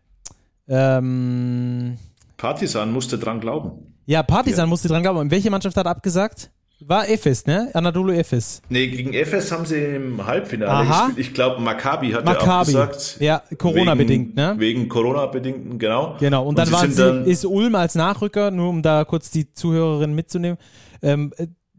[0.68, 1.96] ähm,
[2.36, 3.94] Partisan musste dran glauben.
[4.04, 4.68] Ja, Partisan ja.
[4.68, 5.18] musste dran glauben.
[5.20, 6.50] Und welche Mannschaft hat abgesagt?
[6.80, 7.70] War Efes, ne?
[7.72, 8.60] Anadolu Efes.
[8.68, 11.06] Nee, gegen Efes haben sie im Halbfinale Aha.
[11.06, 11.26] gespielt.
[11.26, 12.46] Ich glaube, Maccabi hat Maccabi.
[12.46, 13.16] ja auch gesagt.
[13.20, 14.56] Ja, Corona-bedingt, ne?
[14.58, 16.16] Wegen Corona-bedingten, genau.
[16.20, 19.30] Genau, und, und dann, waren sie, dann ist Ulm als Nachrücker, nur um da kurz
[19.30, 20.58] die Zuhörerinnen mitzunehmen,
[21.05, 21.32] ähm,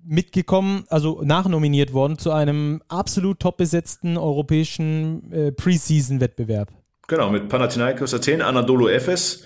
[0.05, 6.69] mitgekommen, also nachnominiert worden zu einem absolut top besetzten europäischen äh, Preseason-Wettbewerb.
[7.07, 9.45] Genau, mit Panathinaikos Athen, Anadolu Efes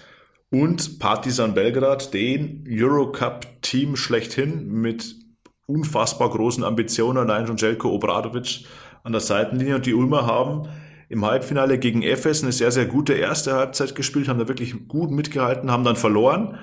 [0.51, 5.15] und Partizan Belgrad, den Eurocup-Team schlechthin mit
[5.65, 8.65] unfassbar großen Ambitionen, allein schon Jelko Obradovic
[9.03, 9.75] an der Seitenlinie.
[9.75, 10.67] Und die Ulmer haben
[11.09, 15.11] im Halbfinale gegen Efes eine sehr, sehr gute erste Halbzeit gespielt, haben da wirklich gut
[15.11, 16.57] mitgehalten, haben dann verloren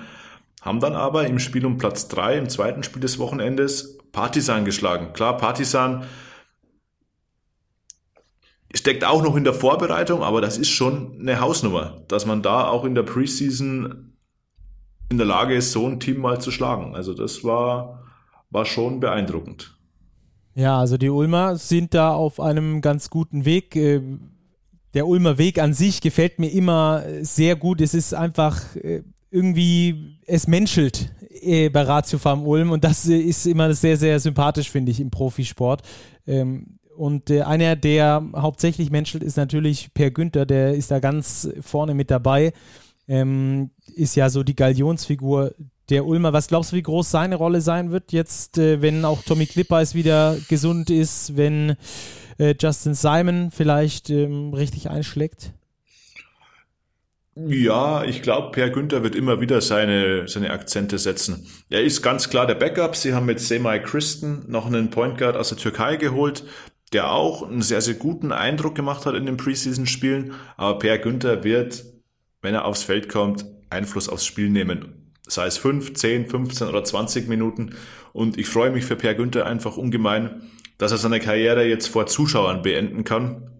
[0.61, 5.13] haben dann aber im Spiel um Platz 3 im zweiten Spiel des Wochenendes Partisan geschlagen.
[5.13, 6.05] Klar, Partisan
[8.73, 12.67] steckt auch noch in der Vorbereitung, aber das ist schon eine Hausnummer, dass man da
[12.67, 14.13] auch in der Preseason
[15.09, 16.95] in der Lage ist, so ein Team mal zu schlagen.
[16.95, 18.03] Also das war,
[18.49, 19.77] war schon beeindruckend.
[20.53, 23.75] Ja, also die Ulmer sind da auf einem ganz guten Weg.
[23.75, 24.01] Äh,
[24.93, 27.79] der Ulmer Weg an sich gefällt mir immer sehr gut.
[27.79, 31.11] Es ist einfach äh, irgendwie, es menschelt
[31.41, 34.99] äh, bei Ratio Farm Ulm und das äh, ist immer sehr, sehr sympathisch, finde ich,
[34.99, 35.81] im Profisport.
[36.25, 41.49] Ähm, und äh, einer, der hauptsächlich menschelt, ist natürlich Per Günther, der ist da ganz
[41.61, 42.53] vorne mit dabei.
[43.07, 45.53] Ähm, ist ja so die Galionsfigur
[45.89, 46.33] der Ulmer.
[46.33, 49.95] Was glaubst du, wie groß seine Rolle sein wird jetzt, äh, wenn auch Tommy Klippers
[49.95, 51.75] wieder gesund ist, wenn
[52.37, 55.53] äh, Justin Simon vielleicht ähm, richtig einschlägt?
[57.45, 61.45] Ja, ich glaube, Per Günther wird immer wieder seine, seine Akzente setzen.
[61.69, 62.95] Er ist ganz klar der Backup.
[62.95, 66.43] Sie haben mit Semai Christen noch einen Point Guard aus der Türkei geholt,
[66.93, 70.33] der auch einen sehr, sehr guten Eindruck gemacht hat in den Preseason-Spielen.
[70.55, 71.83] Aber Per Günther wird,
[72.41, 75.13] wenn er aufs Feld kommt, Einfluss aufs Spiel nehmen.
[75.27, 77.75] Sei es 5, 10, 15 oder 20 Minuten.
[78.13, 80.41] Und ich freue mich für Per Günther einfach ungemein,
[80.79, 83.51] dass er seine Karriere jetzt vor Zuschauern beenden kann.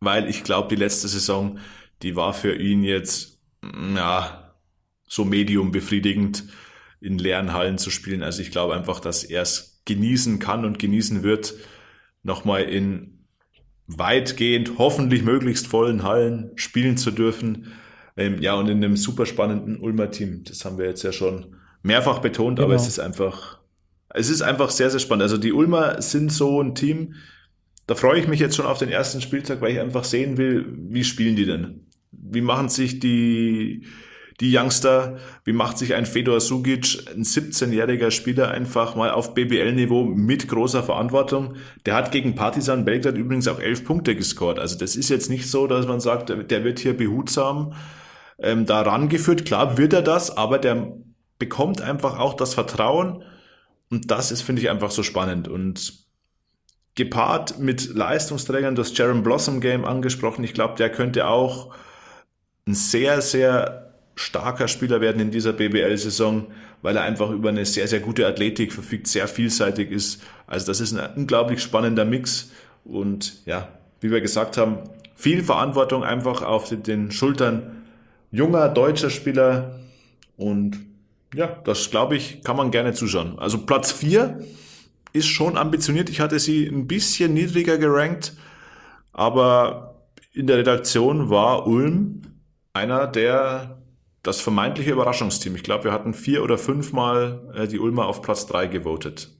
[0.00, 1.58] Weil ich glaube, die letzte Saison
[2.02, 3.38] die war für ihn jetzt,
[3.94, 4.54] ja,
[5.08, 6.44] so medium befriedigend
[7.00, 8.22] in leeren Hallen zu spielen.
[8.22, 11.54] Also ich glaube einfach, dass er es genießen kann und genießen wird,
[12.22, 13.26] nochmal in
[13.86, 17.72] weitgehend, hoffentlich möglichst vollen Hallen spielen zu dürfen.
[18.16, 20.44] Ähm, ja, und in einem super spannenden Ulmer Team.
[20.44, 22.66] Das haben wir jetzt ja schon mehrfach betont, genau.
[22.66, 23.60] aber es ist einfach,
[24.10, 25.22] es ist einfach sehr, sehr spannend.
[25.22, 27.14] Also die Ulmer sind so ein Team,
[27.86, 30.66] da freue ich mich jetzt schon auf den ersten Spieltag, weil ich einfach sehen will,
[30.90, 31.86] wie spielen die denn?
[32.12, 33.86] Wie machen sich die,
[34.40, 40.04] die Youngster, wie macht sich ein Fedor Sugic, ein 17-jähriger Spieler, einfach mal auf BBL-Niveau
[40.04, 41.56] mit großer Verantwortung.
[41.86, 44.58] Der hat gegen Partizan Belgrad übrigens auch elf Punkte gescored.
[44.58, 47.74] Also das ist jetzt nicht so, dass man sagt, der wird hier behutsam
[48.38, 49.44] ähm, da rangeführt.
[49.44, 50.92] Klar wird er das, aber der
[51.38, 53.24] bekommt einfach auch das Vertrauen.
[53.90, 55.48] Und das ist, finde ich, einfach so spannend.
[55.48, 56.06] Und
[56.94, 61.72] gepaart mit Leistungsträgern, das Jaron Blossom Game angesprochen, ich glaube, der könnte auch
[62.68, 66.48] ein sehr, sehr starker Spieler werden in dieser BBL-Saison,
[66.82, 70.22] weil er einfach über eine sehr, sehr gute Athletik verfügt, sehr vielseitig ist.
[70.46, 72.50] Also das ist ein unglaublich spannender Mix.
[72.84, 73.68] Und ja,
[74.00, 74.80] wie wir gesagt haben,
[75.14, 77.84] viel Verantwortung einfach auf den Schultern
[78.30, 79.80] junger deutscher Spieler
[80.36, 80.78] und
[81.34, 83.38] ja, das glaube ich, kann man gerne zuschauen.
[83.38, 84.40] Also Platz 4
[85.12, 86.08] ist schon ambitioniert.
[86.10, 88.34] Ich hatte sie ein bisschen niedriger gerankt,
[89.12, 89.96] aber
[90.32, 92.22] in der Redaktion war Ulm
[92.78, 93.78] einer der
[94.22, 95.54] das vermeintliche Überraschungsteam.
[95.56, 99.30] Ich glaube, wir hatten vier oder fünfmal äh, die Ulmer auf Platz 3 gewotet.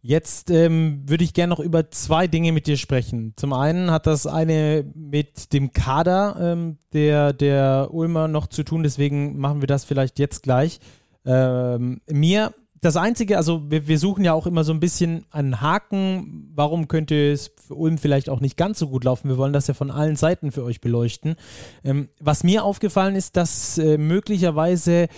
[0.00, 3.32] Jetzt ähm, würde ich gerne noch über zwei Dinge mit dir sprechen.
[3.36, 8.82] Zum einen hat das eine mit dem Kader ähm, der, der Ulmer noch zu tun,
[8.82, 10.78] deswegen machen wir das vielleicht jetzt gleich.
[11.24, 12.52] Ähm, mir
[12.84, 16.50] das Einzige, also wir, wir, suchen ja auch immer so ein bisschen einen Haken.
[16.54, 19.28] Warum könnte es für Ulm vielleicht auch nicht ganz so gut laufen?
[19.28, 21.36] Wir wollen das ja von allen Seiten für euch beleuchten.
[21.82, 25.08] Ähm, was mir aufgefallen ist, dass äh, möglicherweise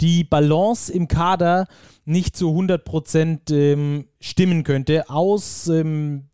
[0.00, 1.66] die Balance im Kader
[2.04, 6.28] nicht zu 100% ähm, stimmen könnte, aus ähm,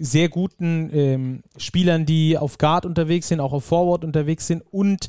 [0.00, 5.08] sehr guten ähm, Spielern, die auf Guard unterwegs sind, auch auf Forward unterwegs sind und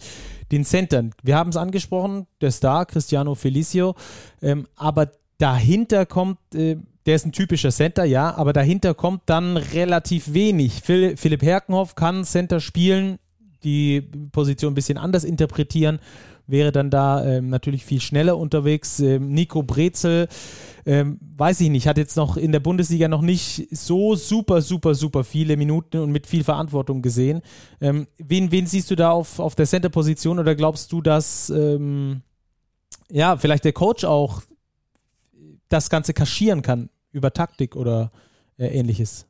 [0.52, 1.12] den Centern.
[1.24, 3.96] Wir haben es angesprochen, der Star, Cristiano Felicio,
[4.42, 9.58] ähm, aber dahinter kommt, äh, der ist ein typischer Center, ja, aber dahinter kommt dann
[9.58, 10.82] relativ wenig.
[10.84, 13.18] Phil, Philipp Herkenhoff kann Center spielen,
[13.64, 16.00] die Position ein bisschen anders interpretieren
[16.52, 19.00] wäre dann da ähm, natürlich viel schneller unterwegs.
[19.00, 20.28] Ähm, Nico Brezel,
[20.86, 24.96] ähm, weiß ich nicht, hat jetzt noch in der Bundesliga noch nicht so super, super,
[24.96, 27.42] super viele Minuten und mit viel Verantwortung gesehen.
[27.80, 32.22] Ähm, wen, wen siehst du da auf, auf der Center-Position oder glaubst du, dass ähm,
[33.10, 34.42] ja, vielleicht der Coach auch
[35.70, 38.12] das Ganze kaschieren kann über Taktik oder
[38.58, 39.28] äh, ähnliches?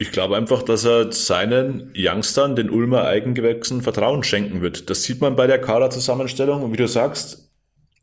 [0.00, 4.90] Ich glaube einfach, dass er seinen Youngstern, den Ulmer Eigengewächsen, Vertrauen schenken wird.
[4.90, 6.62] Das sieht man bei der Kaderzusammenstellung.
[6.62, 7.50] Und wie du sagst,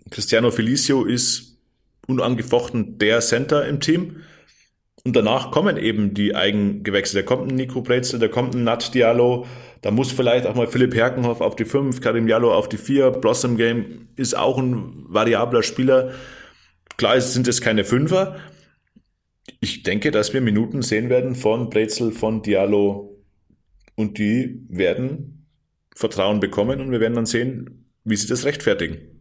[0.09, 1.54] Cristiano Felicio ist
[2.07, 4.21] unangefochten der Center im Team.
[5.03, 7.15] Und danach kommen eben die Eigengewächse.
[7.15, 9.45] Da kommt ein Nico Brezel, da kommt ein Nat Diallo,
[9.81, 13.11] da muss vielleicht auch mal Philipp Herkenhoff auf die 5, Karim Diallo auf die 4.
[13.11, 16.13] Blossom Game ist auch ein variabler Spieler.
[16.97, 18.37] Klar sind es keine Fünfer,
[19.59, 23.23] ich denke, dass wir Minuten sehen werden von Brezel, von Diallo
[23.95, 25.47] und die werden
[25.95, 29.14] Vertrauen bekommen und wir werden dann sehen, wie sie das rechtfertigen.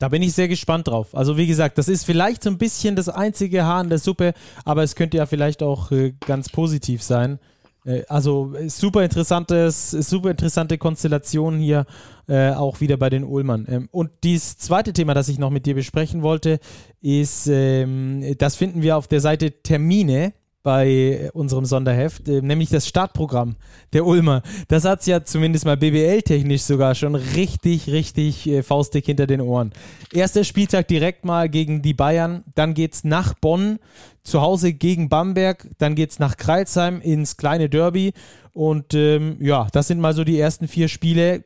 [0.00, 1.14] Da bin ich sehr gespannt drauf.
[1.14, 4.32] Also wie gesagt, das ist vielleicht so ein bisschen das einzige Haar in der Suppe,
[4.64, 7.38] aber es könnte ja vielleicht auch äh, ganz positiv sein.
[7.84, 11.84] Äh, also super interessantes, super interessante Konstellation hier
[12.28, 13.66] äh, auch wieder bei den Ullmann.
[13.68, 16.60] Ähm, und das zweite Thema, das ich noch mit dir besprechen wollte,
[17.02, 20.32] ist, ähm, das finden wir auf der Seite Termine
[20.62, 23.56] bei unserem Sonderheft, äh, nämlich das Startprogramm
[23.92, 24.42] der Ulmer.
[24.68, 29.40] Das hat es ja zumindest mal BBL-technisch sogar schon richtig, richtig äh, faustig hinter den
[29.40, 29.72] Ohren.
[30.12, 33.78] Erster Spieltag direkt mal gegen die Bayern, dann geht's nach Bonn,
[34.22, 38.12] zu Hause gegen Bamberg, dann geht's nach Kreilsheim ins kleine Derby
[38.52, 41.44] und ähm, ja, das sind mal so die ersten vier Spiele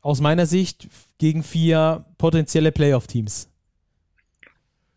[0.00, 0.88] aus meiner Sicht
[1.18, 3.51] gegen vier potenzielle Playoff-Teams.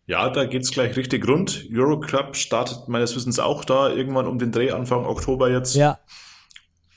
[0.08, 1.68] Ja, da geht's gleich richtig rund.
[1.74, 5.76] Euroclub startet meines Wissens auch da irgendwann um den Dreh Anfang Oktober jetzt.
[5.76, 6.00] Ja.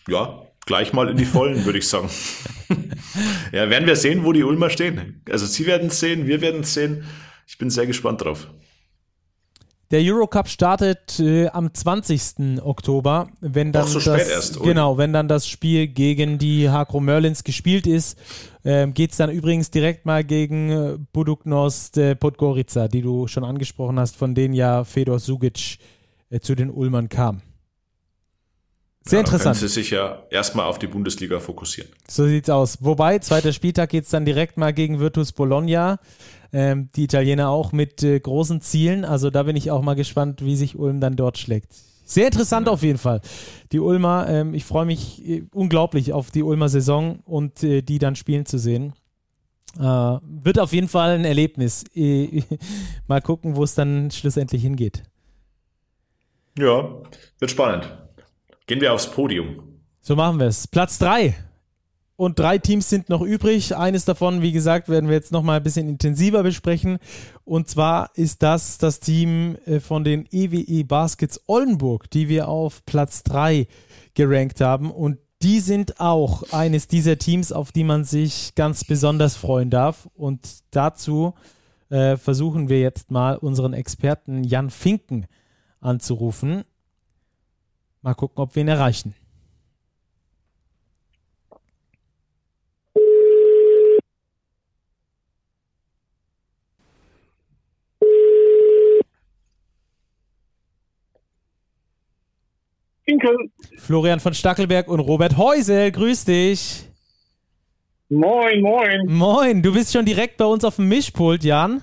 [0.07, 2.11] Ja, gleich mal in die Vollen, würde ich sagen.
[3.53, 5.23] ja, werden wir sehen, wo die Ulmer stehen.
[5.31, 7.05] Also sie werden es sehen, wir werden es sehen.
[7.47, 8.49] Ich bin sehr gespannt drauf.
[9.91, 12.61] Der Eurocup startet äh, am 20.
[12.63, 17.43] Oktober, wenn dann so das, erst, genau, wenn dann das Spiel gegen die Hakro Merlins
[17.43, 18.19] gespielt ist,
[18.67, 23.45] ähm, geht es dann übrigens direkt mal gegen äh, Buduknost äh, Podgorica, die du schon
[23.45, 25.79] angesprochen hast, von denen ja Fedor Sugic
[26.29, 27.41] äh, zu den Ulmern kam.
[29.07, 29.57] Sehr ja, interessant.
[29.57, 31.91] Können Sie sich ja erstmal auf die Bundesliga fokussieren.
[32.07, 32.77] So sieht's aus.
[32.83, 35.99] Wobei, zweiter Spieltag geht es dann direkt mal gegen Virtus Bologna
[36.53, 39.05] ähm, die Italiener auch mit äh, großen Zielen.
[39.05, 41.73] Also da bin ich auch mal gespannt, wie sich Ulm dann dort schlägt.
[42.05, 42.73] Sehr interessant ja.
[42.73, 43.21] auf jeden Fall.
[43.71, 47.99] Die Ulmer, ähm, ich freue mich äh, unglaublich auf die Ulmer Saison und äh, die
[47.99, 48.95] dann spielen zu sehen.
[49.79, 51.85] Äh, wird auf jeden Fall ein Erlebnis.
[51.95, 52.43] Äh,
[53.07, 55.03] mal gucken, wo es dann schlussendlich hingeht.
[56.59, 57.03] Ja,
[57.39, 57.93] wird spannend.
[58.67, 59.63] Gehen wir aufs Podium.
[60.01, 60.67] So machen wir es.
[60.67, 61.37] Platz 3
[62.19, 63.77] und drei Teams sind noch übrig.
[63.77, 66.99] Eines davon, wie gesagt, werden wir jetzt noch mal ein bisschen intensiver besprechen.
[67.45, 72.49] Und zwar ist das das Team äh, von den EWE e Baskets Oldenburg, die wir
[72.49, 73.69] auf Platz 3
[74.15, 74.91] gerankt haben.
[74.91, 80.09] Und die sind auch eines dieser Teams, auf die man sich ganz besonders freuen darf.
[80.17, 80.41] Und
[80.73, 81.35] dazu
[81.89, 85.27] äh, versuchen wir jetzt mal unseren Experten Jan Finken
[85.81, 86.65] anzurufen.
[88.03, 89.15] Mal gucken, ob wir ihn erreichen.
[103.09, 103.51] Winkel.
[103.79, 105.91] Florian von Stackelberg und Robert Heusel.
[105.91, 106.85] Grüß dich.
[108.11, 109.07] Moin, moin.
[109.07, 111.83] Moin, du bist schon direkt bei uns auf dem Mischpult, Jan.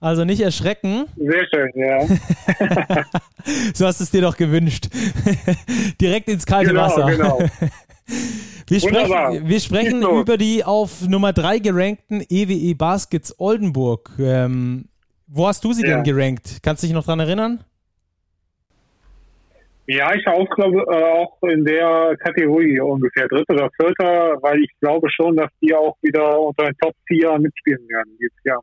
[0.00, 1.06] Also nicht erschrecken.
[1.16, 2.06] Sehr schön, ja.
[3.74, 4.88] so hast du es dir doch gewünscht.
[6.00, 7.06] direkt ins kalte genau, Wasser.
[7.06, 7.38] Genau.
[8.68, 14.10] Wir sprechen, wir sprechen über die auf Nummer 3 gerankten EWE e Baskets Oldenburg.
[14.18, 14.88] Ähm,
[15.28, 15.94] wo hast du sie ja.
[15.94, 16.58] denn gerankt?
[16.62, 17.62] Kannst du dich noch dran erinnern?
[19.88, 24.70] Ja, ich auch glaube äh, auch in der Kategorie ungefähr dritter oder vierter, weil ich
[24.80, 28.60] glaube schon, dass die auch wieder unter den Top 4 mitspielen werden dieses Jahr.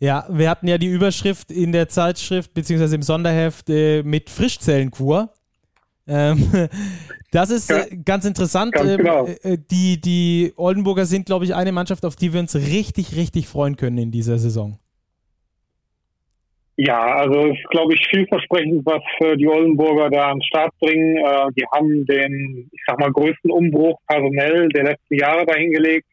[0.00, 5.30] Ja, wir hatten ja die Überschrift in der Zeitschrift beziehungsweise im Sonderheft äh, mit Frischzellenkur.
[6.06, 6.68] Ähm,
[7.30, 8.72] das ist ja, äh, ganz interessant.
[8.72, 9.26] Ganz ähm, genau.
[9.26, 13.48] äh, die, die Oldenburger sind, glaube ich, eine Mannschaft, auf die wir uns richtig, richtig
[13.48, 14.78] freuen können in dieser Saison.
[16.82, 20.72] Ja, also es ist, glaube ich, vielversprechend, was äh, die Oldenburger da an den Start
[20.80, 21.18] bringen.
[21.18, 26.06] Äh, die haben den, ich sag mal, größten Umbruch personell der letzten Jahre dahingelegt.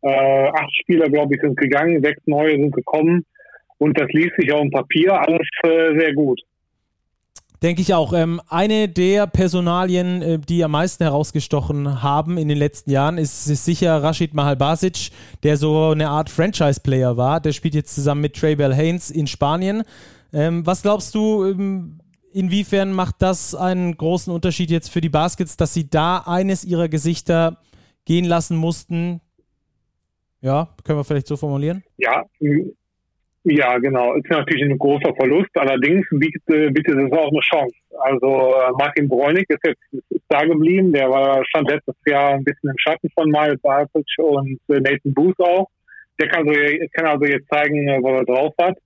[0.00, 3.26] Äh, acht Spieler, glaube ich, sind gegangen, sechs neue sind gekommen.
[3.76, 6.40] Und das liest sich auf dem Papier alles äh, sehr gut.
[7.62, 8.12] Denke ich auch.
[8.12, 13.44] Ähm, eine der Personalien, äh, die am meisten herausgestochen haben in den letzten Jahren, ist,
[13.44, 15.10] sicher Rashid Mahalbasic,
[15.42, 17.40] der so eine Art Franchise-Player war.
[17.40, 19.84] Der spielt jetzt zusammen mit Trey Bell Haynes in Spanien.
[20.32, 22.00] Ähm, was glaubst du, ähm,
[22.32, 26.88] inwiefern macht das einen großen Unterschied jetzt für die Baskets, dass sie da eines ihrer
[26.88, 27.58] Gesichter
[28.04, 29.22] gehen lassen mussten?
[30.42, 31.82] Ja, können wir vielleicht so formulieren?
[31.96, 32.22] Ja,
[33.48, 34.14] ja, genau.
[34.14, 35.50] Ist natürlich ein großer Verlust.
[35.54, 37.76] Allerdings bietet, äh, bietet es auch eine Chance.
[38.00, 39.80] Also äh, Martin Bräunig ist jetzt
[40.10, 40.92] ist da geblieben.
[40.92, 45.14] Der war stand letztes Jahr ein bisschen im Schatten von Miles Bartic und äh, Nathan
[45.14, 45.68] Booth auch.
[46.20, 46.60] Der kann also,
[46.92, 48.78] kann also jetzt zeigen, was er drauf hat.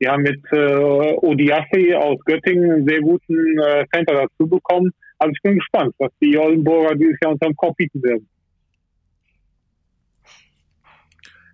[0.00, 4.92] Die haben mit äh, Odiassi aus Göttingen einen sehr guten äh, Center dazu bekommen.
[5.18, 8.28] Also ich bin gespannt, was die Oldenburger dieses Jahr unterm Kopf bieten werden.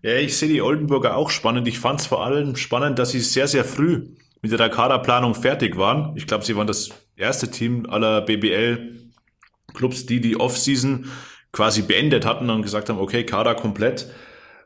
[0.03, 1.69] Ja, ich sehe die Oldenburger auch spannend.
[1.69, 4.09] Ich fand es vor allem spannend, dass sie sehr, sehr früh
[4.43, 6.17] mit der Kaderplanung fertig waren.
[6.17, 11.07] Ich glaube, sie waren das erste Team aller BBL-Clubs, die die Offseason
[11.53, 14.11] quasi beendet hatten und gesagt haben, okay, Kader komplett.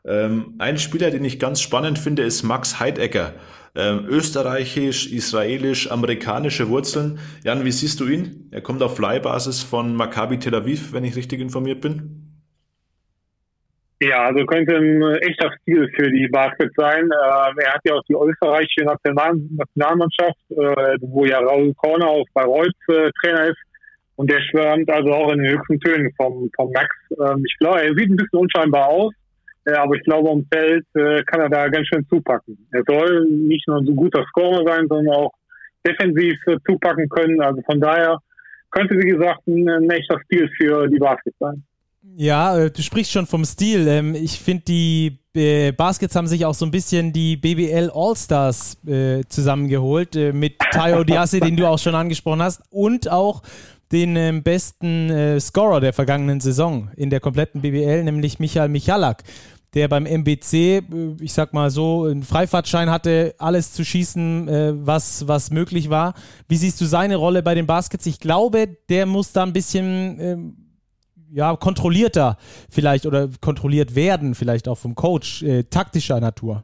[0.05, 3.35] Ähm, ein Spieler, den ich ganz spannend finde, ist Max Heidegger.
[3.75, 7.19] Ähm, österreichisch, israelisch, amerikanische Wurzeln.
[7.43, 8.47] Jan, wie siehst du ihn?
[8.49, 12.16] Er kommt auf Leihbasis von Maccabi Tel Aviv, wenn ich richtig informiert bin.
[13.99, 17.03] Ja, also könnte ein echter Stil für die Basket sein.
[17.05, 22.27] Ähm, er hat ja auch die österreichische National Nationalmannschaft, äh, wo ja Raul Korner auf
[22.33, 23.57] Bayreuth äh, Trainer ist.
[24.15, 26.95] Und der schwärmt also auch in den höchsten Tönen vom, vom Max.
[27.11, 29.13] Ähm, ich glaube, er sieht ein bisschen unscheinbar aus,
[29.65, 32.67] äh, aber ich glaube, um Feld äh, kann er da ganz schön zupacken.
[32.71, 35.31] Er soll nicht nur ein so guter Scorer sein, sondern auch
[35.87, 37.41] defensiv äh, zupacken können.
[37.41, 38.19] Also von daher
[38.69, 41.63] könnte, wie gesagt, ein, ein echter Stil für die Basket sein.
[42.15, 43.87] Ja, äh, du sprichst schon vom Stil.
[43.87, 48.77] Ähm, ich finde, die äh, Baskets haben sich auch so ein bisschen die BBL All-Stars
[48.85, 53.43] äh, zusammengeholt mit Tayo Diassi, den du auch schon angesprochen hast, und auch
[53.91, 59.23] den ähm, besten Scorer der vergangenen Saison in der kompletten BBL, nämlich Michael Michalak,
[59.73, 60.83] der beim MBC,
[61.21, 66.15] ich sag mal so, einen Freifahrtschein hatte, alles zu schießen, was, was möglich war.
[66.49, 68.05] Wie siehst du seine Rolle bei den Baskets?
[68.07, 70.66] Ich glaube, der muss da ein bisschen ähm,
[71.31, 72.37] ja, kontrollierter
[72.69, 76.63] vielleicht oder kontrolliert werden, vielleicht auch vom Coach, äh, taktischer Natur.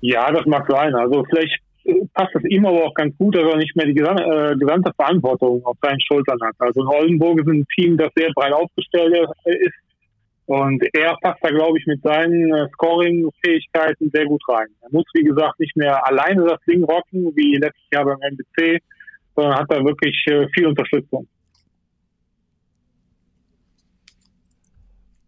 [0.00, 0.94] Ja, das mag sein.
[0.94, 3.94] Also vielleicht äh, passt es ihm aber auch ganz gut, dass er nicht mehr die
[3.94, 6.54] gesamte, äh, gesamte Verantwortung auf seinen Schultern hat.
[6.58, 9.14] Also in Oldenburg ist ein Team, das sehr breit aufgestellt
[9.44, 9.74] ist.
[10.46, 14.66] Und er passt da, glaube ich, mit seinen äh, Scoring-Fähigkeiten sehr gut rein.
[14.80, 18.80] Er muss, wie gesagt, nicht mehr alleine das Ding rocken, wie letztes Jahr beim NBC,
[19.36, 21.26] sondern hat da wirklich äh, viel Unterstützung.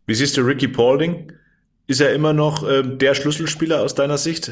[0.07, 1.33] Wie siehst du Ricky Paulding?
[1.87, 4.51] Ist er immer noch äh, der Schlüsselspieler aus deiner Sicht?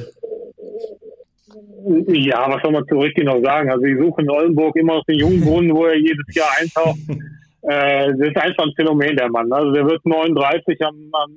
[2.06, 3.70] Ja, was soll man zu Ricky noch sagen?
[3.70, 6.98] Also ich suche in Oldenburg immer noch den jungen Brunnen, wo er jedes Jahr eintaucht.
[7.62, 9.52] äh, das ist einfach ein Phänomen, der Mann.
[9.52, 11.36] Also der wird 39 am, am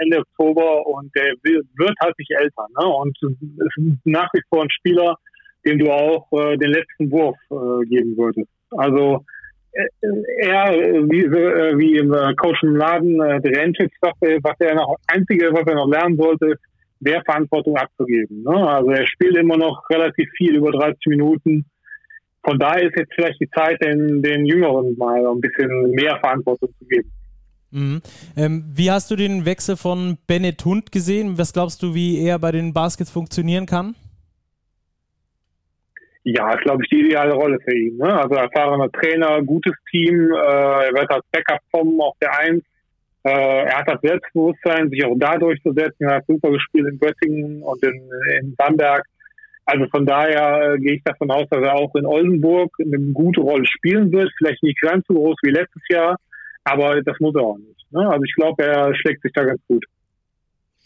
[0.00, 2.66] Ende Oktober und der wird halt nicht älter.
[2.78, 2.86] Ne?
[2.86, 5.16] Und ist nach wie vor ein Spieler,
[5.64, 8.48] dem du auch äh, den letzten Wurf äh, geben würdest.
[8.70, 9.24] Also
[10.38, 10.72] er,
[11.10, 14.96] wie, äh, wie im äh, Coach im Laden, äh, der Rentic sagte, was er noch,
[15.06, 16.60] einzige, was er noch lernen sollte, ist,
[17.00, 18.42] der Verantwortung abzugeben.
[18.42, 18.68] Ne?
[18.68, 21.66] Also er spielt immer noch relativ viel, über 30 Minuten.
[22.42, 26.70] Von daher ist jetzt vielleicht die Zeit, den, den Jüngeren mal ein bisschen mehr Verantwortung
[26.78, 27.10] zu geben.
[27.70, 28.00] Mhm.
[28.36, 31.36] Ähm, wie hast du den Wechsel von Bennett Hund gesehen?
[31.36, 33.94] Was glaubst du, wie er bei den Baskets funktionieren kann?
[36.28, 37.98] Ja, ist, glaube ich, die ideale Rolle für ihn.
[37.98, 38.12] Ne?
[38.12, 42.64] Also erfahrener Trainer, gutes Team, äh, er wird als Backup kommen auf der Eins.
[43.22, 46.08] Äh, er hat das Selbstbewusstsein, sich auch da durchzusetzen.
[46.08, 48.10] Er hat super gespielt in Göttingen und in,
[48.40, 49.04] in Bamberg.
[49.66, 53.42] Also von daher äh, gehe ich davon aus, dass er auch in Oldenburg eine gute
[53.42, 54.32] Rolle spielen wird.
[54.36, 56.16] Vielleicht nicht ganz so groß wie letztes Jahr,
[56.64, 57.92] aber das muss er auch nicht.
[57.92, 58.04] Ne?
[58.04, 59.84] Also ich glaube, er schlägt sich da ganz gut.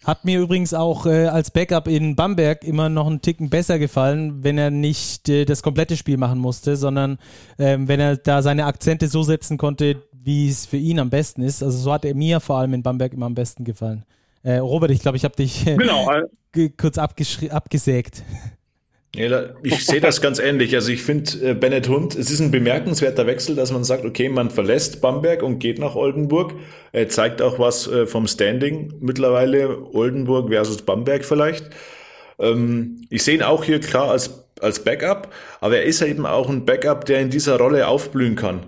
[0.04, 4.42] Hat mir übrigens auch äh, als Backup in Bamberg immer noch einen Ticken besser gefallen,
[4.42, 7.18] wenn er nicht äh, das komplette Spiel machen musste, sondern
[7.58, 11.42] ähm, wenn er da seine Akzente so setzen konnte, wie es für ihn am besten
[11.42, 11.62] ist.
[11.62, 14.04] Also so hat er mir vor allem in Bamberg immer am besten gefallen.
[14.42, 16.10] Äh, Robert, ich glaube, ich habe dich äh, genau.
[16.78, 18.22] kurz abgesägt.
[19.16, 20.74] Ja, ich sehe das ganz ähnlich.
[20.74, 24.28] Also ich finde äh, Bennett Hund, es ist ein bemerkenswerter Wechsel, dass man sagt, okay,
[24.28, 26.54] man verlässt Bamberg und geht nach Oldenburg.
[26.92, 31.70] Er zeigt auch was äh, vom Standing mittlerweile, Oldenburg versus Bamberg vielleicht.
[32.38, 36.24] Ähm, ich sehe ihn auch hier klar als, als Backup, aber er ist ja eben
[36.24, 38.66] auch ein Backup, der in dieser Rolle aufblühen kann.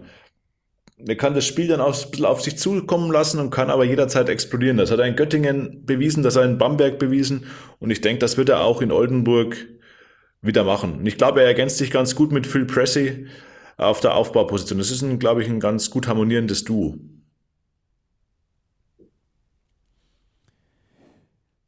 [1.06, 3.84] Er kann das Spiel dann auch ein bisschen auf sich zukommen lassen und kann aber
[3.84, 4.76] jederzeit explodieren.
[4.76, 7.46] Das hat er in Göttingen bewiesen, das hat er in Bamberg bewiesen
[7.78, 9.56] und ich denke, das wird er auch in Oldenburg
[10.42, 10.98] wieder machen.
[10.98, 13.26] Und ich glaube, er ergänzt sich ganz gut mit Phil Pressey
[13.76, 14.78] auf der Aufbauposition.
[14.78, 16.98] Das ist, ein, glaube ich, ein ganz gut harmonierendes Duo.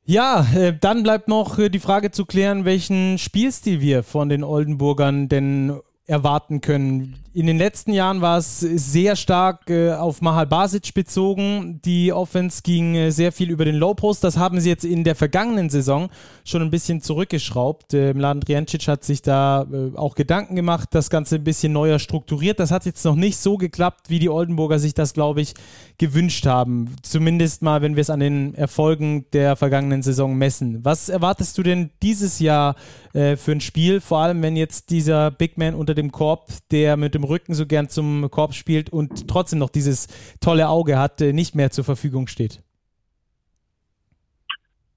[0.07, 4.45] Ja, äh, dann bleibt noch äh, die Frage zu klären, welchen Spielstil wir von den
[4.45, 7.24] Oldenburgern denn erwarten können.
[7.37, 11.81] In den letzten Jahren war es sehr stark äh, auf Mahal Basic bezogen.
[11.85, 14.23] Die Offense ging äh, sehr viel über den Low Post.
[14.23, 16.11] Das haben sie jetzt in der vergangenen Saison
[16.45, 17.93] schon ein bisschen zurückgeschraubt.
[17.93, 21.99] Äh, Mladen Drijancic hat sich da äh, auch Gedanken gemacht, das Ganze ein bisschen neuer
[21.99, 22.61] strukturiert.
[22.61, 25.55] Das hat jetzt noch nicht so geklappt, wie die Oldenburger sich das, glaube ich,
[25.99, 26.95] gewünscht haben.
[27.03, 30.85] Zumindest mal, wenn wir es an den Erfolgen der vergangenen Saison messen.
[30.85, 32.77] Was erwartest du denn dieses Jahr
[33.13, 34.01] äh, für ein Spiel?
[34.01, 37.67] Vor allem, wenn jetzt dieser Big Man unter dem Korb, der mit dem Rücken so
[37.67, 40.09] gern zum Korb spielt und trotzdem noch dieses
[40.41, 42.63] tolle Auge hat, äh, nicht mehr zur Verfügung steht.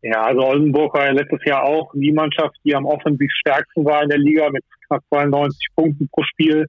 [0.01, 4.03] Ja, also Oldenburg war ja letztes Jahr auch die Mannschaft, die am offensiv stärksten war
[4.03, 6.65] in der Liga mit knapp 92 Punkten pro Spiel.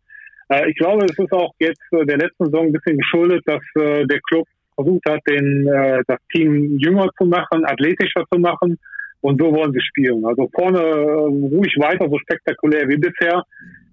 [0.49, 3.63] Äh, ich glaube, es ist auch jetzt äh, der letzten Saison ein bisschen geschuldet, dass
[3.75, 5.65] der Club versucht hat, den,
[6.07, 8.79] das Team jünger zu machen, athletischer zu machen.
[9.21, 10.25] Und so wollen sie spielen.
[10.25, 13.43] Also vorne ruhig weiter, so spektakulär wie bisher.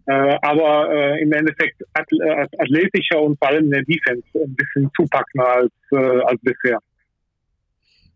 [0.08, 4.92] Äh, aber äh, im Endeffekt äh, athletischer und vor allem in der Defense ein bisschen
[4.96, 6.80] zupackender als, äh, als bisher.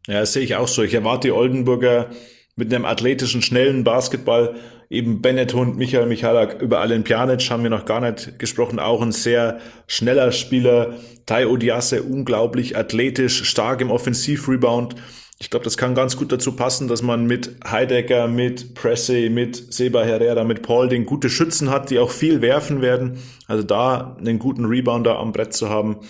[0.08, 0.84] Ja, das sehe ich auch so.
[0.84, 2.10] Ich erwarte die Oldenburger
[2.56, 4.56] mit einem athletischen, schnellen Basketball.
[4.92, 8.80] Eben Bennett Hund, Michael Michalak, über Allen Pjanic haben wir noch gar nicht gesprochen.
[8.80, 10.96] Auch ein sehr schneller Spieler.
[11.26, 14.96] Tai Odiasse, unglaublich athletisch, stark im Offensivrebound.
[15.42, 19.74] Ich glaube, das kann ganz gut dazu passen, dass man mit Heidecker, mit Pressey, mit
[19.74, 23.20] Seba Herrera, mit Paulding gute Schützen hat, die auch viel werfen werden.
[23.48, 26.02] Also da einen guten Rebounder am Brett zu haben.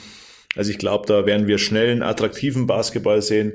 [0.55, 3.53] Also ich glaube, da werden wir schnellen, attraktiven Basketball sehen.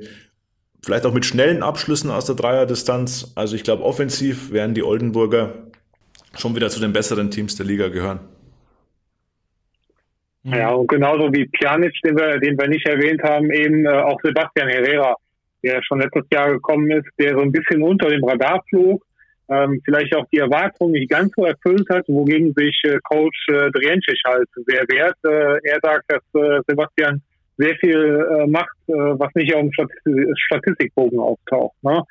[0.84, 3.32] Vielleicht auch mit schnellen Abschlüssen aus der Dreierdistanz.
[3.34, 5.54] Also ich glaube, offensiv werden die Oldenburger
[6.36, 8.20] schon wieder zu den besseren Teams der Liga gehören.
[10.44, 14.20] Ja, und genauso wie Pjanic, den wir, den wir nicht erwähnt haben, eben äh, auch
[14.22, 15.16] Sebastian Herrera
[15.64, 19.02] der schon letztes Jahr gekommen ist, der so ein bisschen unter dem Radar flog,
[19.48, 23.70] ähm, vielleicht auch die Erwartungen nicht ganz so erfüllt hat, wogegen sich äh, Coach äh,
[23.72, 25.16] Drientschich halt sehr wehrt.
[25.24, 27.20] Äh, er sagt, dass äh, Sebastian
[27.56, 29.70] sehr viel äh, macht, äh, was nicht auf dem
[30.46, 31.76] Statistikbogen auftaucht.
[31.82, 32.02] Ne?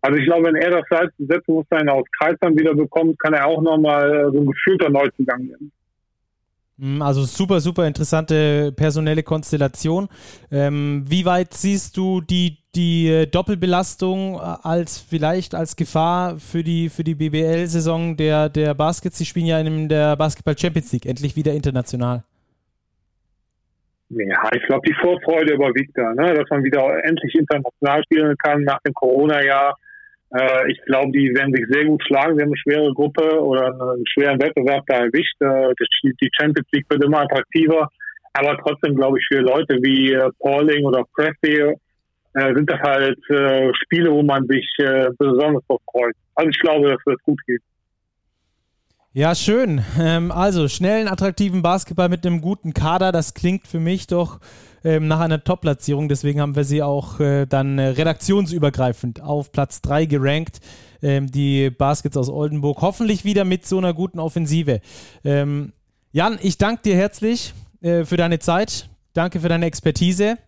[0.00, 4.10] Also ich glaube, wenn er das Selbstbewusstsein aus Kreisern wieder bekommt, kann er auch nochmal
[4.10, 5.72] äh, so ein gefühlter Neuzugang werden.
[6.78, 10.08] Hm, also super, super interessante personelle Konstellation.
[10.50, 16.62] Ähm, wie weit siehst du die, die äh, Doppelbelastung äh, als vielleicht als Gefahr für
[16.62, 19.18] die, für die BBL-Saison der, der Baskets?
[19.18, 22.22] Sie spielen ja in der Basketball Champions League endlich wieder international.
[24.10, 26.32] Ja, ich glaube, die Vorfreude überwiegt da, ne?
[26.32, 29.76] dass man wieder endlich international spielen kann nach dem Corona-Jahr.
[30.34, 32.36] Äh, ich glaube, die werden sich sehr gut schlagen.
[32.36, 35.40] Sie haben eine schwere Gruppe oder einen schweren Wettbewerb da erwischt.
[35.40, 35.72] Äh,
[36.04, 37.88] die Champions League wird immer attraktiver.
[38.34, 41.74] Aber trotzdem glaube ich, für Leute wie äh, Pauling oder Pressy
[42.34, 46.14] äh, sind das halt äh, Spiele, wo man sich äh, besonders drauf freut.
[46.34, 47.62] Also ich glaube, das gut geht.
[49.18, 49.82] Ja, schön.
[49.98, 54.38] Ähm, also schnellen, attraktiven Basketball mit einem guten Kader, das klingt für mich doch
[54.84, 56.08] ähm, nach einer Top-Platzierung.
[56.08, 60.60] Deswegen haben wir sie auch äh, dann äh, redaktionsübergreifend auf Platz 3 gerankt.
[61.02, 62.80] Ähm, die Baskets aus Oldenburg.
[62.80, 64.80] Hoffentlich wieder mit so einer guten Offensive.
[65.24, 65.72] Ähm,
[66.12, 68.88] Jan, ich danke dir herzlich äh, für deine Zeit.
[69.14, 70.38] Danke für deine Expertise.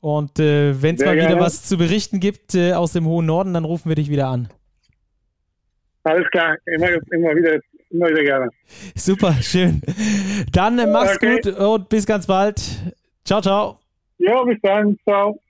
[0.00, 1.36] Und äh, wenn es mal gerne.
[1.36, 4.26] wieder was zu berichten gibt äh, aus dem hohen Norden, dann rufen wir dich wieder
[4.26, 4.48] an.
[6.02, 7.60] Alles klar, immer, immer wieder
[7.92, 8.50] immer sehr gerne.
[8.94, 9.80] Super, schön.
[10.52, 11.40] Dann äh, mach's okay.
[11.42, 12.60] gut und bis ganz bald.
[13.24, 13.78] Ciao, ciao.
[14.18, 14.98] Ja, bis dann.
[15.04, 15.40] Ciao.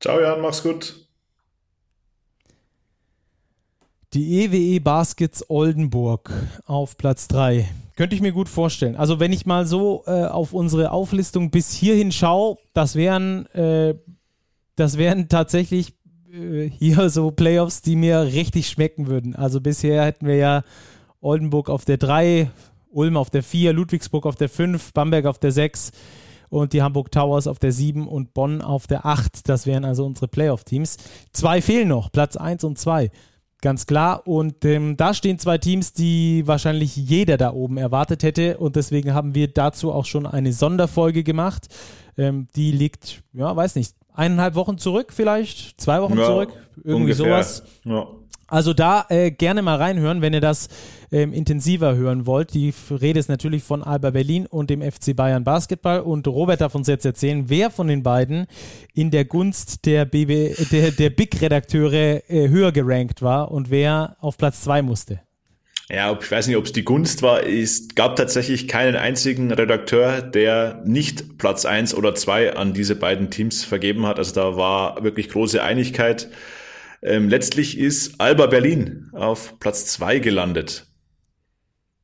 [0.00, 0.94] Ciao, Jan, mach's gut.
[4.14, 6.32] Die EWE Baskets Oldenburg
[6.64, 7.68] auf Platz 3.
[7.96, 8.96] Könnte ich mir gut vorstellen.
[8.96, 13.96] Also wenn ich mal so äh, auf unsere Auflistung bis hierhin schaue, das wären, äh,
[14.76, 15.94] das wären tatsächlich
[16.32, 19.34] äh, hier so Playoffs, die mir richtig schmecken würden.
[19.34, 20.62] Also bisher hätten wir ja
[21.20, 22.50] Oldenburg auf der 3,
[22.90, 25.92] Ulm auf der 4, Ludwigsburg auf der 5, Bamberg auf der 6
[26.48, 29.48] und die Hamburg Towers auf der 7 und Bonn auf der 8.
[29.48, 30.96] Das wären also unsere Playoff-Teams.
[31.32, 33.10] Zwei fehlen noch, Platz 1 und 2.
[33.60, 34.26] Ganz klar.
[34.26, 38.58] Und ähm, da stehen zwei Teams, die wahrscheinlich jeder da oben erwartet hätte.
[38.58, 41.66] Und deswegen haben wir dazu auch schon eine Sonderfolge gemacht.
[42.16, 47.12] Ähm, die liegt, ja, weiß nicht, eineinhalb Wochen zurück vielleicht, zwei Wochen ja, zurück, irgendwie
[47.12, 47.14] ungefähr.
[47.14, 47.62] sowas.
[47.84, 48.08] Ja.
[48.50, 50.68] Also da äh, gerne mal reinhören, wenn ihr das
[51.12, 52.54] ähm, intensiver hören wollt.
[52.54, 56.00] Die Rede ist natürlich von Alba Berlin und dem FC Bayern Basketball.
[56.00, 58.46] Und Robert darf uns jetzt erzählen, wer von den beiden
[58.94, 64.38] in der Gunst der, BB, der, der Big-Redakteure äh, höher gerankt war und wer auf
[64.38, 65.20] Platz zwei musste.
[65.90, 67.46] Ja, ich weiß nicht, ob es die Gunst war.
[67.46, 73.30] Es gab tatsächlich keinen einzigen Redakteur, der nicht Platz eins oder zwei an diese beiden
[73.30, 74.18] Teams vergeben hat.
[74.18, 76.28] Also da war wirklich große Einigkeit.
[77.00, 80.86] Ähm, letztlich ist Alba Berlin auf Platz zwei gelandet.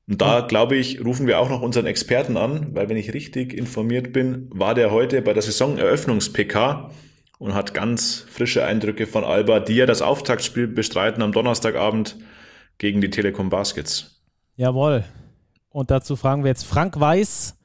[0.08, 3.52] Und da, glaube ich, rufen wir auch noch unseren Experten an, weil wenn ich richtig
[3.52, 6.90] informiert bin, war der heute bei der Saisoneröffnungs-PK
[7.38, 12.16] und hat ganz frische Eindrücke von Alba, die ja das Auftaktspiel bestreiten am Donnerstagabend
[12.78, 14.22] gegen die Telekom Baskets.
[14.56, 15.04] Jawohl.
[15.70, 17.58] Und dazu fragen wir jetzt Frank Weiß.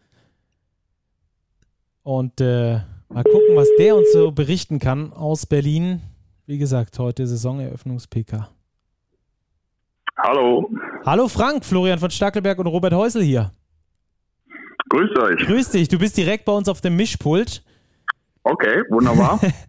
[2.03, 2.79] Und äh,
[3.09, 6.01] mal gucken, was der uns so berichten kann aus Berlin.
[6.45, 8.49] Wie gesagt, heute Saisoneröffnungs-PK.
[10.17, 10.69] Hallo.
[11.05, 13.51] Hallo Frank, Florian von Stackelberg und Robert Häusel hier.
[14.89, 15.45] Grüß euch.
[15.45, 17.63] Grüß dich, du bist direkt bei uns auf dem Mischpult.
[18.43, 19.39] Okay, wunderbar.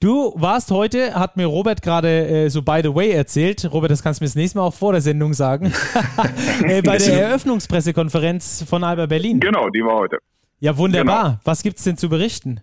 [0.00, 4.02] Du warst heute, hat mir Robert gerade äh, so by the way erzählt, Robert, das
[4.02, 5.66] kannst du mir das nächste Mal auch vor der Sendung sagen,
[6.64, 9.40] äh, bei der Eröffnungspressekonferenz von Alba Berlin.
[9.40, 10.18] Genau, die war heute.
[10.60, 11.22] Ja, wunderbar.
[11.24, 11.40] Genau.
[11.44, 12.60] Was gibt es denn zu berichten?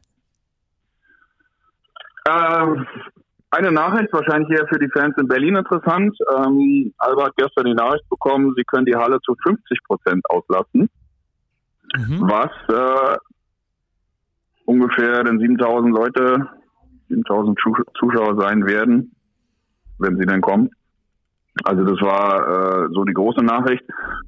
[2.28, 2.86] Ähm,
[3.52, 6.16] eine Nachricht, wahrscheinlich eher für die Fans in Berlin interessant.
[6.36, 10.90] Ähm, Alba hat gestern die Nachricht bekommen, sie können die Halle zu 50 Prozent auslassen,
[11.96, 12.22] mhm.
[12.22, 13.18] was äh,
[14.66, 16.50] ungefähr den 7000 Leute,
[17.10, 17.60] 7000
[18.00, 19.12] Zuschauer sein werden,
[20.00, 20.70] wenn sie denn kommen.
[21.64, 23.84] Also das war äh, so die große Nachricht.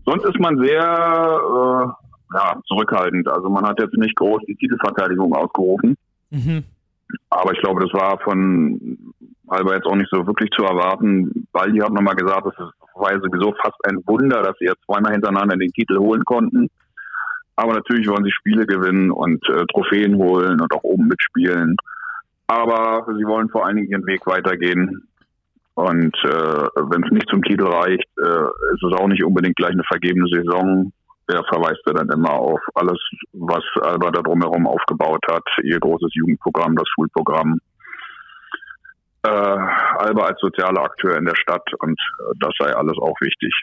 [0.06, 3.28] Sonst ist man sehr äh, ja, zurückhaltend.
[3.28, 5.96] Also man hat jetzt nicht groß die Titelverteidigung ausgerufen.
[6.32, 6.64] Mhm.
[7.30, 8.98] Aber ich glaube, das war von
[9.48, 11.48] Alba jetzt auch nicht so wirklich zu erwarten.
[11.52, 12.58] weil die hat nochmal gesagt, es
[12.96, 16.70] war sowieso fast ein Wunder, dass sie jetzt zweimal hintereinander den Titel holen konnten.
[17.56, 21.76] Aber natürlich wollen sie Spiele gewinnen und äh, Trophäen holen und auch oben mitspielen.
[22.50, 25.08] Aber sie wollen vor allen Dingen ihren Weg weitergehen.
[25.76, 29.72] Und äh, wenn es nicht zum Titel reicht, äh, ist es auch nicht unbedingt gleich
[29.72, 30.92] eine vergebene Saison
[31.30, 33.00] der verweist er dann immer auf alles,
[33.34, 37.60] was Alba da drumherum aufgebaut hat, ihr großes Jugendprogramm, das Schulprogramm.
[39.24, 43.54] Äh, Alba als sozialer Akteur in der Stadt und äh, das sei alles auch wichtig.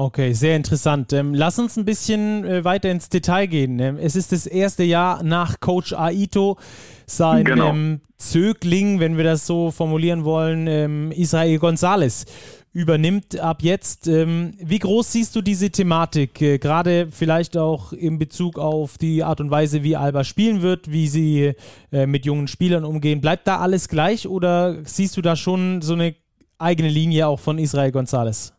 [0.00, 1.12] Okay, sehr interessant.
[1.12, 3.80] Ähm, lass uns ein bisschen äh, weiter ins Detail gehen.
[3.80, 6.56] Ähm, es ist das erste Jahr nach Coach Aito,
[7.04, 7.70] sein genau.
[7.70, 12.26] ähm, Zögling, wenn wir das so formulieren wollen, ähm, Israel González
[12.72, 14.06] übernimmt ab jetzt.
[14.06, 19.24] Ähm, wie groß siehst du diese Thematik, äh, gerade vielleicht auch in Bezug auf die
[19.24, 21.54] Art und Weise, wie Alba spielen wird, wie sie
[21.90, 23.20] äh, mit jungen Spielern umgehen?
[23.20, 26.14] Bleibt da alles gleich oder siehst du da schon so eine
[26.56, 28.52] eigene Linie auch von Israel González?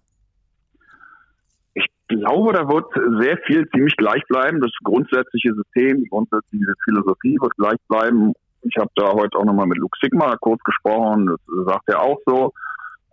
[2.12, 2.88] Ich glaube, da wird
[3.22, 4.60] sehr viel ziemlich gleich bleiben.
[4.60, 8.34] Das grundsätzliche System, die grundsätzliche Philosophie wird gleich bleiben.
[8.64, 12.18] Ich habe da heute auch nochmal mit Luke Sigma kurz gesprochen, das sagt er auch
[12.26, 12.52] so.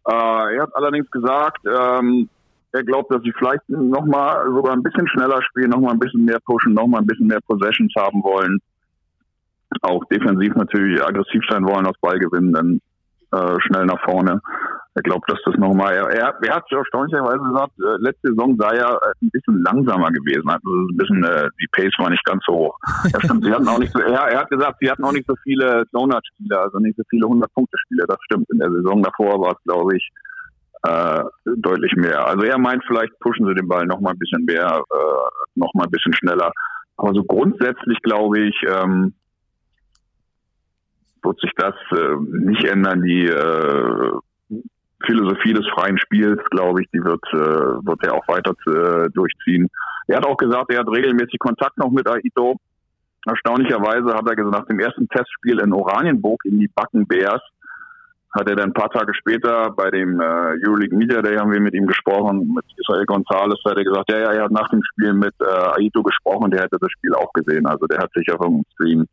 [0.09, 2.29] Äh, er hat allerdings gesagt, ähm,
[2.73, 6.41] er glaubt, dass sie vielleicht nochmal sogar ein bisschen schneller spielen, nochmal ein bisschen mehr
[6.41, 8.61] pushen, nochmal ein bisschen mehr Possessions haben wollen.
[9.83, 12.81] Auch defensiv natürlich aggressiv sein wollen, aus Ball gewinnen, dann
[13.33, 14.41] äh, schnell nach vorne.
[14.97, 18.95] Er glaubt, dass das nochmal, er, er, hat erstaunlicherweise gesagt, äh, letzte Saison sei er
[18.95, 20.49] äh, ein bisschen langsamer gewesen.
[20.49, 22.79] Also ein bisschen, äh, die Pace war nicht ganz so hoch.
[23.13, 25.27] Ja, stimmt, sie hatten auch nicht so, er, er hat gesagt, sie hatten auch nicht
[25.27, 28.05] so viele Donut-Spiele, also nicht so viele 100-Punkte-Spiele.
[28.09, 28.49] Das stimmt.
[28.51, 30.11] In der Saison davor war es, glaube ich,
[30.85, 32.27] äh, deutlich mehr.
[32.27, 35.75] Also er meint, vielleicht pushen sie den Ball noch mal ein bisschen mehr, äh, noch
[35.75, 36.51] mal ein bisschen schneller.
[36.97, 39.13] Aber so grundsätzlich glaube ich, ähm,
[41.23, 43.03] wird sich das äh, nicht ändern.
[43.03, 44.13] Die äh,
[45.07, 49.69] Philosophie des freien Spiels, glaube ich, die wird, äh, wird er auch weiter äh, durchziehen.
[50.09, 52.57] Er hat auch gesagt, er hat regelmäßig Kontakt noch mit Aito.
[53.27, 57.43] Erstaunlicherweise hat er gesagt, nach dem ersten Testspiel in Oranienburg in die Backen Bears
[58.37, 61.61] hat er dann ein paar Tage später bei dem äh, Euroleague Media Day haben wir
[61.61, 64.83] mit ihm gesprochen, mit Israel Gonzalez, hat er gesagt, ja, ja, er hat nach dem
[64.83, 67.67] Spiel mit äh, Aito gesprochen, der hätte das Spiel auch gesehen.
[67.67, 69.07] Also der hat sich auf dem Stream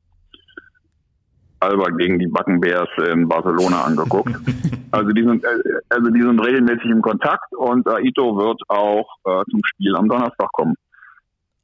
[1.63, 4.33] Alba gegen die Backenbears in Barcelona angeguckt.
[4.91, 5.47] also die sind äh,
[5.89, 10.51] also die sind regelmäßig im Kontakt und Aito wird auch äh, zum Spiel am Donnerstag
[10.53, 10.75] kommen.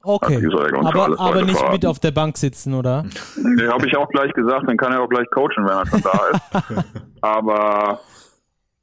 [0.02, 0.42] Okay,
[0.76, 1.74] aber, aber nicht verraten.
[1.74, 3.04] mit auf der Bank sitzen, oder?
[3.36, 6.02] Nee, habe ich auch gleich gesagt, dann kann er auch gleich coachen, wenn er schon
[6.02, 6.86] da ist.
[7.22, 8.00] aber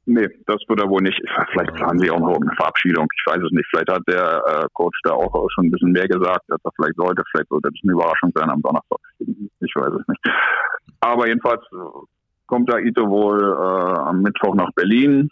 [0.07, 1.21] nee, das wird er wohl nicht.
[1.51, 3.07] Vielleicht planen sie auch noch eine Verabschiedung.
[3.15, 3.67] Ich weiß es nicht.
[3.69, 6.95] Vielleicht hat der äh, Coach da auch schon ein bisschen mehr gesagt, als er vielleicht
[6.95, 7.23] sollte.
[7.31, 8.99] Vielleicht sollte das eine Überraschung sein am Donnerstag.
[9.19, 10.21] Ich weiß es nicht.
[11.01, 11.61] Aber jedenfalls
[12.47, 15.29] kommt da Ito wohl äh, am Mittwoch nach Berlin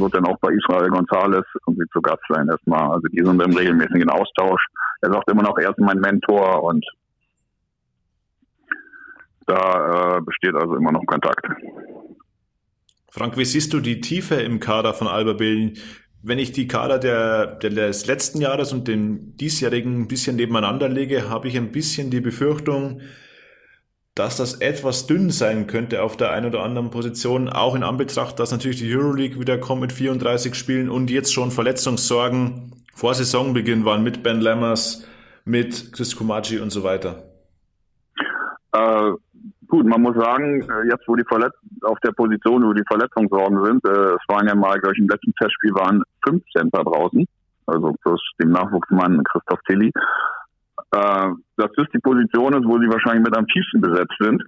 [0.00, 2.90] wird dann auch bei Israel González irgendwie zu Gast sein erstmal.
[2.90, 4.66] Also die sind im regelmäßigen Austausch.
[5.02, 6.84] Er sagt immer noch, er ist mein Mentor und
[9.46, 11.46] da äh, besteht also immer noch Kontakt.
[13.16, 15.74] Frank, wie siehst du die Tiefe im Kader von Alba Berlin?
[16.24, 20.88] Wenn ich die Kader der, der, des letzten Jahres und dem diesjährigen ein bisschen nebeneinander
[20.88, 23.02] lege, habe ich ein bisschen die Befürchtung,
[24.16, 28.40] dass das etwas dünn sein könnte auf der einen oder anderen Position, auch in Anbetracht,
[28.40, 33.84] dass natürlich die Euroleague wieder kommt mit 34 Spielen und jetzt schon Verletzungssorgen vor Saisonbeginn
[33.84, 35.06] waren mit Ben Lammers,
[35.44, 37.30] mit Chris Kumachi und so weiter.
[38.72, 39.12] Äh,
[39.74, 43.64] gut, man muss sagen, äh, jetzt wo die Verletz auf der Position, wo die Verletzungssorgen
[43.64, 47.26] sind, äh, es waren ja mal, glaube ich, im letzten Testspiel waren fünf Center draußen,
[47.66, 49.90] also plus dem Nachwuchsmann Christoph Tilly
[50.94, 54.42] äh, das die Position ist, wo sie wahrscheinlich mit am tiefsten besetzt sind.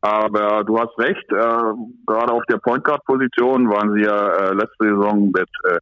[0.00, 1.72] Aber du hast recht, äh,
[2.06, 5.78] gerade auf der Point Guard Position waren sie ja äh, letzte Saison mit äh,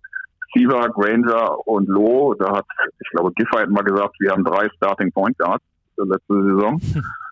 [0.54, 2.34] Siva, Granger und Loh.
[2.34, 2.66] Da hat,
[2.98, 5.64] ich glaube, Giffey hat mal gesagt, wir haben drei Starting Point Guards
[5.98, 6.80] letzte Saison.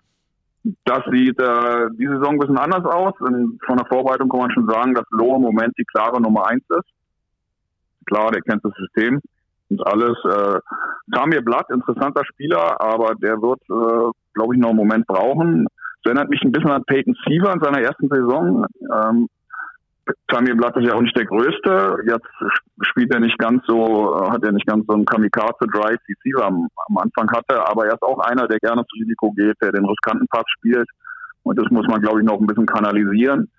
[0.83, 3.13] Das sieht äh, die Saison ein bisschen anders aus.
[3.19, 6.47] Und von der Vorbereitung kann man schon sagen, dass Loh im Moment die klare Nummer
[6.47, 6.89] eins ist.
[8.05, 9.21] Klar, der kennt das System
[9.69, 10.17] und alles.
[10.25, 10.59] Äh,
[11.13, 15.67] Tamir Blatt, interessanter Spieler, aber der wird, äh, glaube ich, noch einen Moment brauchen.
[16.03, 18.65] Das erinnert mich ein bisschen an Peyton Siever in seiner ersten Saison.
[18.91, 19.27] Ähm,
[20.27, 21.97] Tamir Blatt ist ja auch nicht der Größte.
[22.07, 22.27] Jetzt
[22.81, 26.45] spielt er nicht ganz so, äh, hat er nicht ganz so einen Kamikaze-Drive wie Siever
[26.45, 29.71] am, am Anfang hatte, aber er ist auch einer, der gerne zu Risiko geht, der
[29.71, 30.87] den riskanten Pass spielt.
[31.43, 33.49] Und das muss man, glaube ich, noch ein bisschen kanalisieren.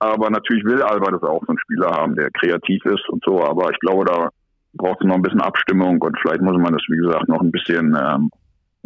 [0.00, 3.42] Aber natürlich will Alba das auch so einen Spieler haben, der kreativ ist und so.
[3.42, 4.28] Aber ich glaube, da
[4.74, 7.52] braucht es noch ein bisschen Abstimmung und vielleicht muss man das, wie gesagt, noch ein
[7.52, 8.30] bisschen ähm,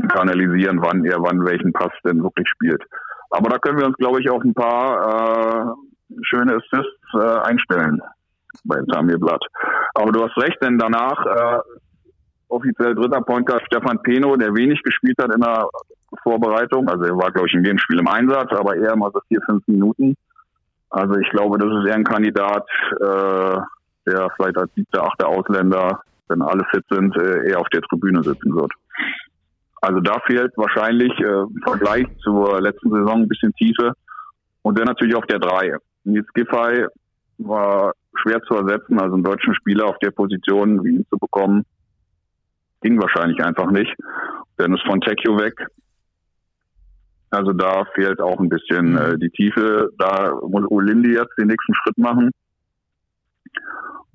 [0.08, 2.82] kanalisieren, wann er wann welchen Pass denn wirklich spielt.
[3.30, 5.72] Aber da können wir uns, glaube ich, auf ein paar
[6.10, 8.00] äh, schöne Assists äh, einstellen
[8.64, 9.42] bei Samir Blatt.
[9.94, 11.60] Aber du hast recht, denn danach äh,
[12.48, 15.68] offiziell dritter Pointer Stefan Peno, der wenig gespielt hat in der
[16.22, 16.88] Vorbereitung.
[16.88, 19.40] Also er war, glaube ich, in jedem Spiel im Einsatz, aber eher mal so vier,
[19.46, 20.16] fünf Minuten.
[20.90, 22.66] Also ich glaube, das ist eher ein Kandidat,
[23.00, 23.58] äh,
[24.06, 28.22] der vielleicht als siebter, achter Ausländer, wenn alle fit sind, äh, eher auf der Tribüne
[28.22, 28.72] sitzen wird.
[29.80, 33.92] Also da fehlt wahrscheinlich äh, im Vergleich zur letzten Saison ein bisschen Tiefe.
[34.62, 35.76] Und dann natürlich auf der drei.
[36.04, 36.86] Nils Giffey
[37.38, 37.92] war
[38.22, 41.64] schwer zu ersetzen, also einen deutschen Spieler auf der Position wie ihn zu bekommen,
[42.82, 43.94] ging wahrscheinlich einfach nicht.
[44.56, 45.54] Dann ist von Tecchio weg.
[47.30, 49.90] Also da fehlt auch ein bisschen äh, die Tiefe.
[49.98, 52.30] Da muss Olindi jetzt den nächsten Schritt machen.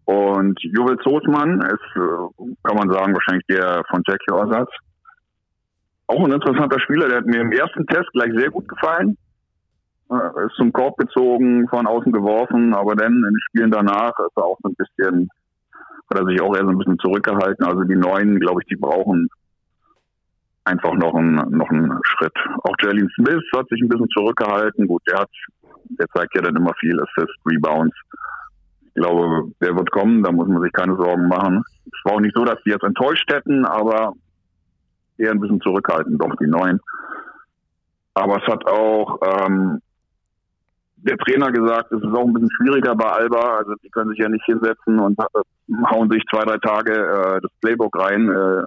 [0.05, 4.69] Und Jovel Zosmann ist, äh, kann man sagen, wahrscheinlich der von Jackie Ersatz.
[6.07, 9.17] Auch ein interessanter Spieler, der hat mir im ersten Test gleich sehr gut gefallen.
[10.11, 14.35] Er ist zum Korb gezogen, von außen geworfen, aber dann in den Spielen danach ist
[14.35, 15.29] er auch so ein bisschen,
[16.09, 17.65] hat er sich auch eher so ein bisschen zurückgehalten.
[17.65, 19.29] Also die Neuen, glaube ich, die brauchen
[20.65, 22.33] einfach noch einen, noch einen Schritt.
[22.63, 24.87] Auch Jalen Smith hat sich ein bisschen zurückgehalten.
[24.87, 25.29] Gut, der hat,
[25.97, 27.95] der zeigt ja dann immer viel Assist, Rebounds.
[28.93, 31.63] Ich glaube, der wird kommen, da muss man sich keine Sorgen machen.
[31.85, 34.13] Es war auch nicht so, dass die jetzt enttäuscht hätten, aber
[35.17, 36.81] eher ein bisschen zurückhaltend, doch die Neuen.
[38.13, 39.81] Aber es hat auch ähm,
[41.03, 43.57] der Trainer gesagt, es ist auch ein bisschen schwieriger bei Alba.
[43.57, 47.41] Also die können sich ja nicht hinsetzen und äh, hauen sich zwei, drei Tage äh,
[47.41, 48.63] das Playbook rein, äh,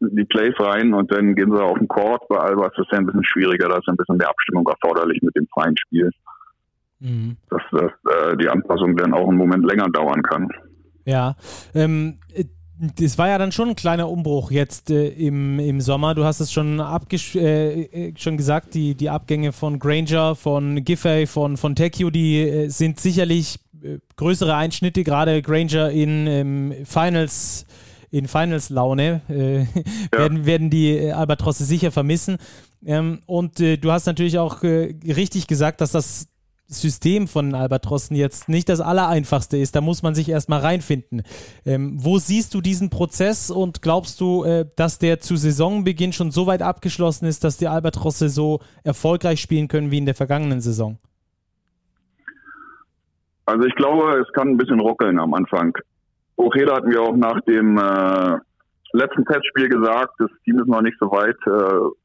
[0.00, 2.26] die Plays rein und dann gehen sie auf den Court.
[2.28, 5.22] Bei Alba ist es ja ein bisschen schwieriger, da ist ein bisschen mehr Abstimmung erforderlich
[5.22, 6.10] mit dem freien Spiel
[7.04, 7.36] mhm.
[7.50, 10.48] dass, dass äh, die Anpassung dann auch einen Moment länger dauern kann.
[11.04, 11.36] Ja,
[11.74, 12.18] ähm,
[12.78, 16.14] das war ja dann schon ein kleiner Umbruch jetzt äh, im, im Sommer.
[16.14, 21.26] Du hast es schon, äh, äh, schon gesagt, die, die Abgänge von Granger, von Giffey,
[21.26, 27.66] von, von Tekio, die äh, sind sicherlich äh, größere Einschnitte, gerade Granger in ähm, Finals
[28.10, 29.66] in Finals-Laune äh, ja.
[30.12, 32.36] werden, werden die Albatrosse sicher vermissen.
[32.86, 36.28] Ähm, und du hast natürlich auch richtig gesagt, dass das
[36.66, 39.76] System von Albatrossen jetzt nicht das allereinfachste ist.
[39.76, 41.22] Da muss man sich erstmal reinfinden.
[41.66, 46.30] Ähm, wo siehst du diesen Prozess und glaubst du, äh, dass der zu Saisonbeginn schon
[46.30, 50.60] so weit abgeschlossen ist, dass die Albatrosse so erfolgreich spielen können wie in der vergangenen
[50.60, 50.98] Saison?
[53.46, 55.76] Also ich glaube, es kann ein bisschen ruckeln am Anfang.
[56.36, 58.38] Ojeda hatten wir auch nach dem äh,
[58.92, 61.36] letzten Testspiel gesagt, das Team ist noch nicht so weit.
[61.46, 62.03] Äh,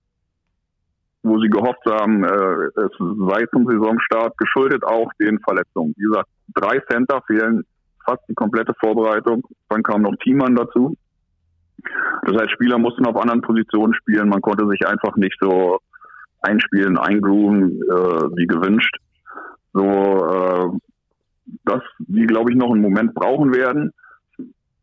[1.24, 5.94] wo sie gehofft haben, äh, es sei zum Saisonstart, geschuldet auch den Verletzungen.
[5.98, 7.64] Wie gesagt, drei Center fehlen
[8.06, 9.44] fast die komplette Vorbereitung.
[9.70, 10.96] Dann kam noch Teammann dazu.
[12.24, 14.30] Das heißt, Spieler mussten auf anderen Positionen spielen.
[14.30, 15.80] Man konnte sich einfach nicht so
[16.42, 18.98] einspielen, eingrooven, äh, wie gewünscht.
[19.74, 20.70] So, äh,
[21.66, 23.92] dass die, glaube ich, noch einen Moment brauchen werden.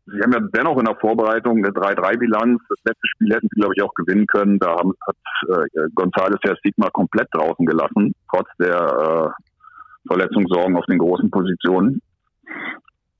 [0.09, 2.61] Sie haben ja dennoch in der Vorbereitung eine 3-3-Bilanz.
[2.69, 4.57] Das letzte Spiel hätten sie, glaube ich, auch gewinnen können.
[4.57, 5.15] Da haben, hat
[5.49, 12.01] äh, González ja Stigma komplett draußen gelassen, trotz der äh, Verletzungssorgen auf den großen Positionen.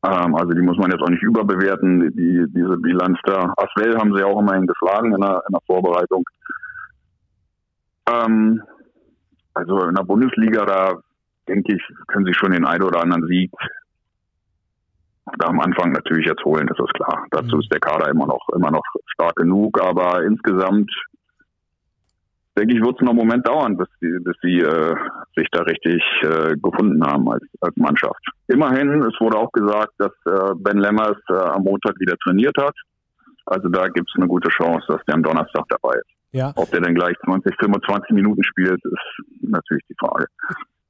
[0.03, 3.53] Ähm, also die muss man jetzt auch nicht überbewerten, die, diese Bilanz da.
[3.57, 6.23] Aswell haben sie auch immerhin geschlagen in der, in der Vorbereitung.
[8.09, 8.64] Ähm,
[9.53, 10.93] also in der Bundesliga, da
[11.49, 13.51] denke ich, können sie schon den einen oder anderen Sieg
[15.40, 17.26] am Anfang natürlich jetzt holen, das ist klar.
[17.32, 17.62] Dazu mhm.
[17.62, 20.91] ist der Kader immer noch, immer noch stark genug, aber insgesamt
[22.58, 24.95] denke ich, wird es noch einen Moment dauern, bis sie, bis sie äh,
[25.36, 28.24] sich da richtig äh, gefunden haben als, als Mannschaft.
[28.48, 32.76] Immerhin, es wurde auch gesagt, dass äh, Ben Lemmers äh, am Montag wieder trainiert hat.
[33.45, 36.18] Also da gibt es eine gute Chance, dass der am Donnerstag dabei ist.
[36.32, 36.52] Ja.
[36.56, 40.26] Ob der dann gleich 20, 25 Minuten spielt, ist natürlich die Frage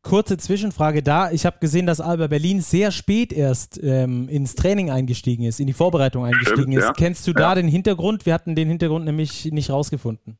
[0.08, 1.32] kurze Zwischenfrage da.
[1.32, 5.68] Ich habe gesehen, dass Alba Berlin sehr spät erst ähm, ins Training eingestiegen ist, in
[5.68, 6.86] die Vorbereitung eingestiegen Stimmt, ist.
[6.86, 6.94] Ja.
[6.94, 7.56] Kennst du da ja.
[7.56, 8.26] den Hintergrund?
[8.26, 10.38] Wir hatten den Hintergrund nämlich nicht rausgefunden.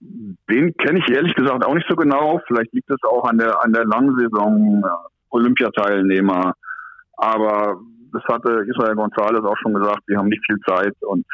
[0.00, 2.40] Den kenne ich ehrlich gesagt auch nicht so genau.
[2.46, 4.88] Vielleicht liegt es auch an der an der langen Saison äh,
[5.30, 6.52] Olympiateilnehmer.
[7.16, 7.80] Aber
[8.12, 10.02] das hatte Israel González auch schon gesagt.
[10.06, 11.26] Wir haben nicht viel Zeit und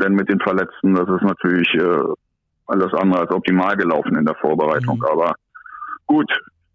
[0.00, 2.04] denn mit den Verletzten, das ist natürlich äh,
[2.66, 4.98] alles andere als optimal gelaufen in der Vorbereitung.
[4.98, 5.04] Mhm.
[5.04, 5.34] Aber
[6.06, 6.30] Gut,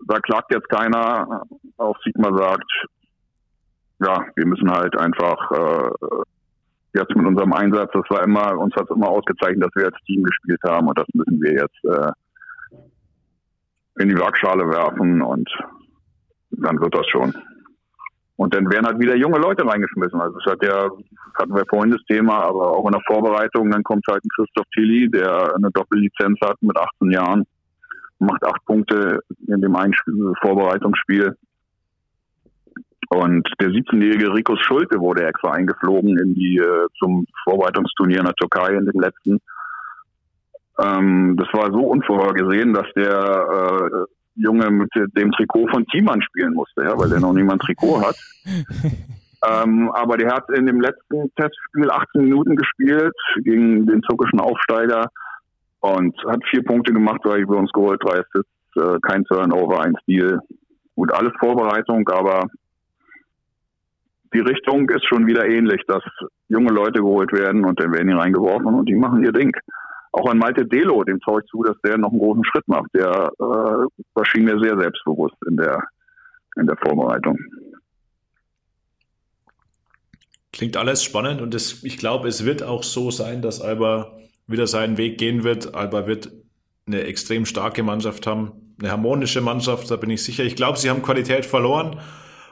[0.07, 1.43] da klagt jetzt keiner.
[1.77, 2.71] Auch Sigma sagt,
[3.99, 5.89] ja, wir müssen halt einfach äh,
[6.93, 10.03] jetzt mit unserem Einsatz, das war immer, uns hat es immer ausgezeichnet, dass wir als
[10.05, 12.11] Team gespielt haben und das müssen wir jetzt äh,
[14.01, 15.49] in die Waagschale werfen und
[16.51, 17.33] dann wird das schon.
[18.35, 20.21] Und dann werden halt wieder junge Leute reingeschmissen.
[20.21, 20.89] Also es hat ja,
[21.39, 24.67] hatten wir vorhin das Thema, aber auch in der Vorbereitung, dann kommt halt ein Christoph
[24.75, 27.45] Tilly, der eine Doppellizenz hat mit 18 Jahren
[28.19, 29.93] macht acht Punkte in dem einen
[30.41, 31.35] Vorbereitungsspiel.
[33.09, 38.33] Und der 17-jährige Rikus Schulte wurde extra eingeflogen in die äh, zum Vorbereitungsturnier in der
[38.33, 39.39] Türkei in dem letzten.
[40.79, 46.53] Ähm, das war so unvorhergesehen, dass der äh, Junge mit dem Trikot von Thiemann spielen
[46.53, 48.17] musste, ja, weil er noch niemand Trikot hat.
[48.45, 55.09] ähm, aber der hat in dem letzten Testspiel 18 Minuten gespielt gegen den türkischen Aufsteiger
[55.95, 59.95] und hat vier Punkte gemacht, weil über uns geholt, drei Assists, äh, kein Turnover, ein
[60.03, 60.39] Stil.
[60.95, 62.47] Gut, alles Vorbereitung, aber
[64.33, 66.03] die Richtung ist schon wieder ähnlich, dass
[66.49, 69.51] junge Leute geholt werden und dann werden die reingeworfen und die machen ihr Ding.
[70.11, 72.89] Auch an Malte Delo, dem traue ich zu, dass der noch einen großen Schritt macht.
[72.93, 75.83] Der äh, schien mir sehr selbstbewusst in der,
[76.55, 77.37] in der Vorbereitung.
[80.51, 84.67] Klingt alles spannend und das, ich glaube, es wird auch so sein, dass Alba wieder
[84.67, 85.75] seinen Weg gehen wird.
[85.75, 86.31] Alba wird
[86.87, 90.43] eine extrem starke Mannschaft haben, eine harmonische Mannschaft, da bin ich sicher.
[90.43, 91.99] Ich glaube, sie haben Qualität verloren,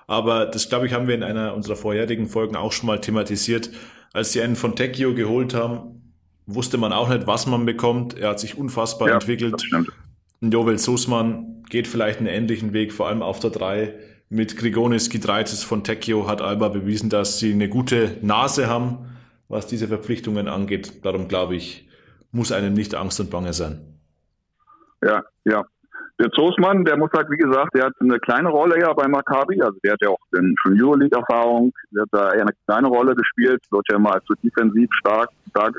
[0.07, 3.69] aber das, glaube ich, haben wir in einer unserer vorherigen Folgen auch schon mal thematisiert.
[4.13, 6.13] Als sie einen von Tecchio geholt haben,
[6.45, 8.17] wusste man auch nicht, was man bekommt.
[8.17, 9.63] Er hat sich unfassbar ja, entwickelt.
[10.41, 13.93] Jovel Susman geht vielleicht einen ähnlichen Weg, vor allem auf der 3.
[14.29, 19.09] Mit Grigonis Gidreitis von Tecchio hat Alba bewiesen, dass sie eine gute Nase haben,
[19.47, 21.05] was diese Verpflichtungen angeht.
[21.05, 21.84] Darum glaube ich,
[22.35, 23.79] muss einem nicht Angst und Bange sein.
[25.01, 25.63] Ja, ja.
[26.19, 29.61] Der Zosmann, der muss halt, wie gesagt, der hat eine kleine Rolle ja bei Maccabi,
[29.61, 33.61] also der hat ja auch schon Euroleague-Erfahrung, der hat da eher eine kleine Rolle gespielt,
[33.69, 35.75] wird ja mal als so defensiv stark, stark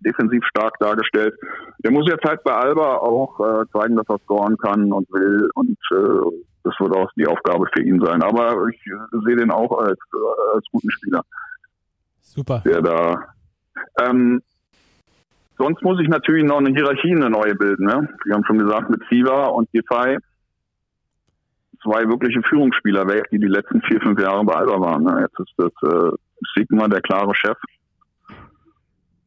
[0.00, 1.34] defensiv stark dargestellt.
[1.78, 5.48] Der muss jetzt halt bei Alba auch äh, zeigen, dass er scoren kann und will
[5.54, 8.22] und äh, das wird auch die Aufgabe für ihn sein.
[8.22, 8.80] Aber ich
[9.24, 11.22] sehe den auch als, äh, als guten Spieler.
[12.20, 12.62] Super.
[12.64, 13.18] Der da.
[14.00, 14.42] Ähm,
[15.58, 17.86] sonst muss ich natürlich noch eine Hierarchie, eine neue bilden.
[17.86, 18.08] Ne?
[18.24, 20.18] Wir haben schon gesagt, mit Siva und Defy
[21.84, 25.04] zwei wirkliche Führungsspieler weg, die die letzten vier, fünf Jahre bei Alba waren.
[25.04, 25.20] Ne?
[25.20, 26.10] Jetzt ist das äh,
[26.56, 27.56] Sigma der klare Chef.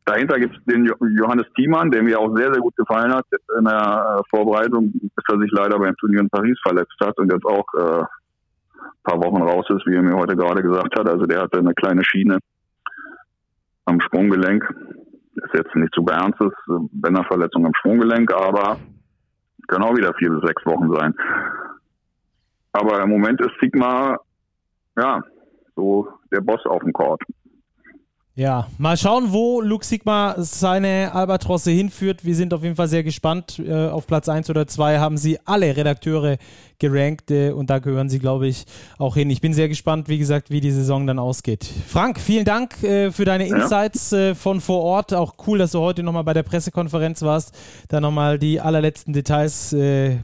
[0.06, 3.26] Dahinter gibt es den Johannes Thiemann, der mir auch sehr, sehr gut gefallen hat
[3.58, 7.32] in der äh, Vorbereitung, bis er sich leider beim Turnier in Paris verletzt hat und
[7.32, 11.08] jetzt auch äh, ein paar Wochen raus ist, wie er mir heute gerade gesagt hat.
[11.10, 12.40] Also der hatte eine kleine Schiene
[13.86, 14.64] am Sprunggelenk.
[15.44, 18.78] Ist jetzt nicht so ernstes, wenn er Verletzung am Sprunggelenk, aber
[19.68, 21.14] kann auch wieder vier bis sechs Wochen sein.
[22.72, 24.18] Aber im Moment ist Sigma,
[24.98, 25.22] ja,
[25.76, 27.22] so der Boss auf dem Court.
[28.38, 32.24] Ja, mal schauen, wo Luke Sigma seine Albatrosse hinführt.
[32.24, 33.58] Wir sind auf jeden Fall sehr gespannt.
[33.58, 36.38] Äh, auf Platz 1 oder 2 haben sie alle Redakteure
[36.80, 38.66] gerankt äh, und da gehören sie, glaube ich,
[38.98, 39.30] auch hin.
[39.30, 41.66] Ich bin sehr gespannt, wie gesagt, wie die Saison dann ausgeht.
[41.88, 44.36] Frank, vielen Dank äh, für deine Insights ja.
[44.36, 45.14] von vor Ort.
[45.14, 47.56] Auch cool, dass du heute nochmal bei der Pressekonferenz warst,
[47.90, 49.76] da nochmal die allerletzten Details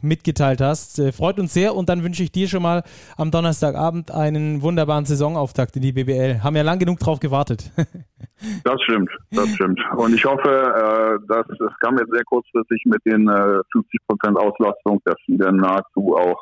[0.02, 1.02] mitgeteilt hast.
[1.16, 2.84] freut uns sehr und dann wünsche ich dir schon mal
[3.18, 6.42] am Donnerstagabend einen wunderbaren Saisonauftakt in die BBL.
[6.44, 7.72] Haben ja lang genug drauf gewartet.
[8.64, 9.80] Das stimmt, das stimmt.
[9.96, 14.38] Und ich hoffe, äh, dass es kam jetzt sehr kurzfristig mit den äh, 50 Prozent
[14.38, 16.40] Auslastung, dass sie dann nahezu auch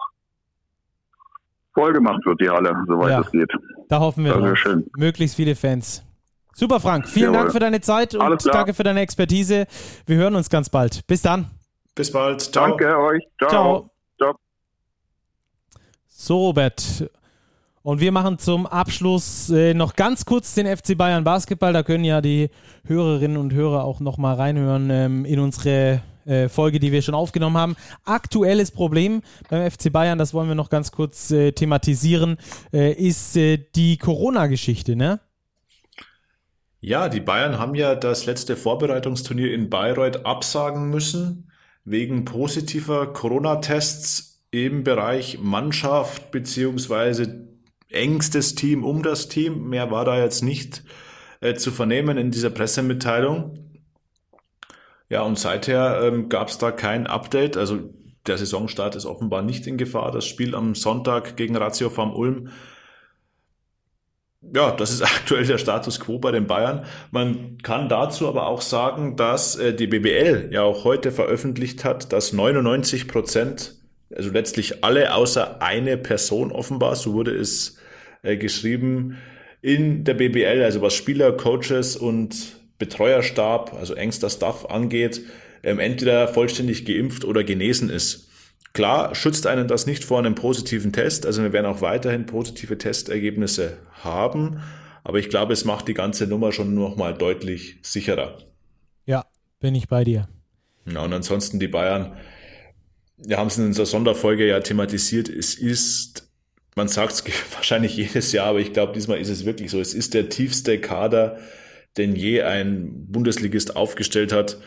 [1.73, 3.51] voll gemacht wird, die Halle, soweit ja, es geht.
[3.89, 4.57] Da hoffen wir drauf.
[4.57, 4.89] Schön.
[4.97, 6.03] Möglichst viele Fans.
[6.53, 7.07] Super, Frank.
[7.07, 7.39] Vielen Jawohl.
[7.39, 9.67] Dank für deine Zeit und danke für deine Expertise.
[10.05, 11.05] Wir hören uns ganz bald.
[11.07, 11.47] Bis dann.
[11.95, 12.41] Bis bald.
[12.41, 12.69] Ciao.
[12.69, 13.23] Danke euch.
[13.37, 13.49] Ciao.
[13.49, 13.89] Ciao.
[14.17, 14.35] Ciao.
[16.07, 17.09] So, Robert.
[17.83, 21.73] Und wir machen zum Abschluss äh, noch ganz kurz den FC Bayern Basketball.
[21.73, 22.49] Da können ja die
[22.85, 27.15] Hörerinnen und Hörer auch noch mal reinhören ähm, in unsere äh, Folge, die wir schon
[27.15, 27.75] aufgenommen haben.
[28.05, 32.37] Aktuelles Problem beim FC Bayern, das wollen wir noch ganz kurz äh, thematisieren,
[32.71, 35.19] äh, ist äh, die Corona-Geschichte, ne?
[36.81, 41.51] Ja, die Bayern haben ja das letzte Vorbereitungsturnier in Bayreuth absagen müssen
[41.83, 47.50] wegen positiver Corona-Tests im Bereich Mannschaft beziehungsweise
[47.91, 49.69] engstes Team um das Team.
[49.69, 50.83] Mehr war da jetzt nicht
[51.41, 53.57] äh, zu vernehmen in dieser Pressemitteilung.
[55.09, 57.57] Ja, und seither ähm, gab es da kein Update.
[57.57, 57.79] Also
[58.27, 60.11] der Saisonstart ist offenbar nicht in Gefahr.
[60.11, 62.49] Das Spiel am Sonntag gegen Ratio vom Ulm.
[64.41, 66.85] Ja, das ist aktuell der Status quo bei den Bayern.
[67.11, 72.13] Man kann dazu aber auch sagen, dass äh, die BBL ja auch heute veröffentlicht hat,
[72.13, 73.75] dass 99 Prozent,
[74.15, 77.80] also letztlich alle außer eine Person offenbar, so wurde es
[78.23, 79.17] äh, geschrieben
[79.61, 85.21] in der BBL, also was Spieler, Coaches und Betreuerstab, also engster Staff angeht,
[85.63, 88.29] ähm, entweder vollständig geimpft oder genesen ist.
[88.73, 92.77] Klar schützt einen das nicht vor einem positiven Test, also wir werden auch weiterhin positive
[92.77, 94.61] Testergebnisse haben,
[95.03, 98.37] aber ich glaube, es macht die ganze Nummer schon noch mal deutlich sicherer.
[99.05, 99.25] Ja,
[99.59, 100.29] bin ich bei dir.
[100.85, 102.17] Ja, und ansonsten die Bayern,
[103.17, 106.30] wir haben es in unserer Sonderfolge ja thematisiert, es ist
[106.75, 107.23] man sagt es
[107.53, 109.79] wahrscheinlich jedes Jahr, aber ich glaube, diesmal ist es wirklich so.
[109.79, 111.39] Es ist der tiefste Kader,
[111.97, 114.57] den je ein Bundesligist aufgestellt hat.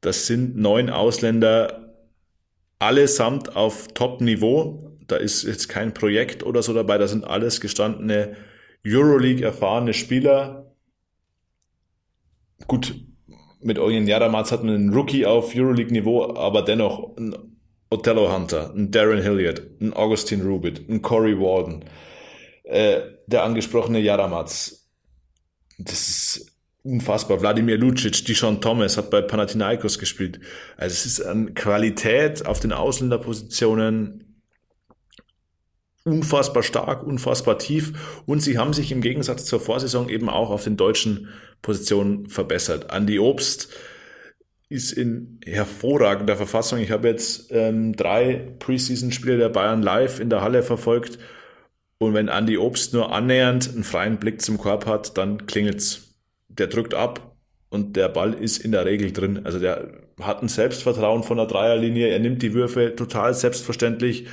[0.00, 1.94] Das sind neun Ausländer,
[2.78, 4.98] allesamt auf Top-Niveau.
[5.06, 6.98] Da ist jetzt kein Projekt oder so dabei.
[6.98, 8.36] Da sind alles gestandene
[8.86, 10.74] Euroleague erfahrene Spieler.
[12.66, 12.94] Gut,
[13.60, 17.53] mit Eugen Jaramatz hat man einen Rookie auf Euroleague-Niveau, aber dennoch ein
[17.94, 21.84] Othello Hunter, ein Darren Hilliard, ein Augustin Rubit, ein Corey Warden,
[22.64, 24.88] äh, der angesprochene Jaramaz.
[25.78, 26.52] Das ist
[26.82, 27.40] unfassbar.
[27.40, 30.40] Wladimir Lucic, Dishon Thomas hat bei Panathinaikos gespielt.
[30.76, 34.42] Also es ist an Qualität auf den Ausländerpositionen
[36.04, 40.64] unfassbar stark, unfassbar tief und sie haben sich im Gegensatz zur Vorsaison eben auch auf
[40.64, 41.28] den deutschen
[41.62, 42.92] Positionen verbessert.
[42.92, 43.70] Andy Obst,
[44.74, 46.80] ist in hervorragender Verfassung.
[46.80, 51.18] Ich habe jetzt ähm, drei Preseason-Spiele der Bayern live in der Halle verfolgt.
[51.98, 56.16] Und wenn Andy Obst nur annähernd einen freien Blick zum Korb hat, dann klingelt's.
[56.48, 57.36] Der drückt ab
[57.70, 59.42] und der Ball ist in der Regel drin.
[59.44, 62.08] Also der hat ein Selbstvertrauen von der Dreierlinie.
[62.08, 64.26] Er nimmt die Würfe total selbstverständlich.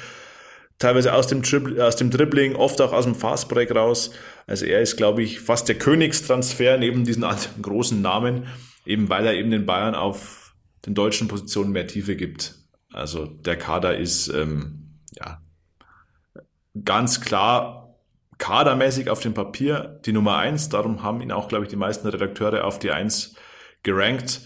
[0.79, 4.11] Teilweise aus dem, Dribble, aus dem Dribbling, oft auch aus dem Fastbreak raus.
[4.47, 7.25] Also er ist, glaube ich, fast der Königstransfer neben diesen
[7.61, 8.47] großen Namen
[8.85, 10.55] eben weil er eben den Bayern auf
[10.85, 12.55] den deutschen Positionen mehr Tiefe gibt.
[12.91, 15.41] Also der Kader ist ähm, ja
[16.83, 17.81] ganz klar
[18.37, 20.69] kadermäßig auf dem Papier die Nummer eins.
[20.69, 23.35] Darum haben ihn auch, glaube ich, die meisten Redakteure auf die eins
[23.83, 24.41] gerankt.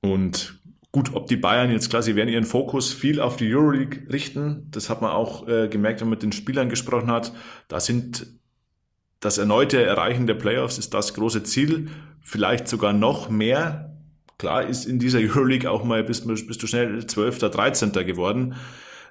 [0.00, 0.60] Und
[0.92, 4.68] gut, ob die Bayern jetzt klar, sie werden ihren Fokus viel auf die Euroleague richten.
[4.70, 7.32] Das hat man auch äh, gemerkt, wenn man mit den Spielern gesprochen hat.
[7.66, 8.37] Da sind
[9.20, 11.90] das erneute Erreichen der Playoffs ist das große Ziel,
[12.20, 13.96] vielleicht sogar noch mehr.
[14.38, 17.92] Klar ist in dieser Euroleague auch mal bist, bist du schnell 12., 13.
[17.92, 18.54] geworden.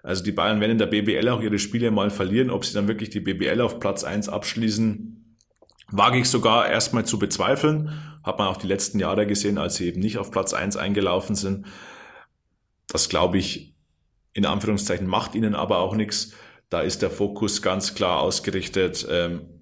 [0.03, 2.49] Also die Bayern werden in der BBL auch ihre Spiele mal verlieren.
[2.49, 5.35] Ob sie dann wirklich die BBL auf Platz 1 abschließen,
[5.91, 7.91] wage ich sogar erstmal zu bezweifeln.
[8.23, 11.35] Hat man auch die letzten Jahre gesehen, als sie eben nicht auf Platz 1 eingelaufen
[11.35, 11.65] sind.
[12.87, 13.75] Das glaube ich,
[14.33, 16.31] in Anführungszeichen, macht ihnen aber auch nichts.
[16.69, 19.05] Da ist der Fokus ganz klar ausgerichtet.
[19.09, 19.56] Ähm,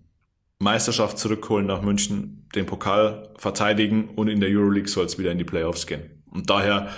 [0.60, 5.38] Meisterschaft zurückholen nach München, den Pokal verteidigen und in der Euroleague soll es wieder in
[5.38, 6.24] die Playoffs gehen.
[6.32, 6.90] Und daher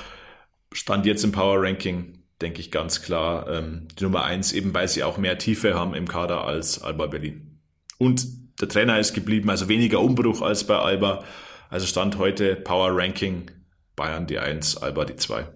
[0.72, 4.88] stand jetzt im Power Ranking, denke ich ganz klar, ähm, die Nummer eins, eben weil
[4.88, 7.60] sie auch mehr Tiefe haben im Kader als Alba Berlin.
[7.98, 8.28] Und
[8.62, 11.24] der Trainer ist geblieben, also weniger Umbruch als bei Alba.
[11.70, 13.52] Also stand heute Power Ranking
[13.96, 15.48] Bayern die eins, Alba die zwei.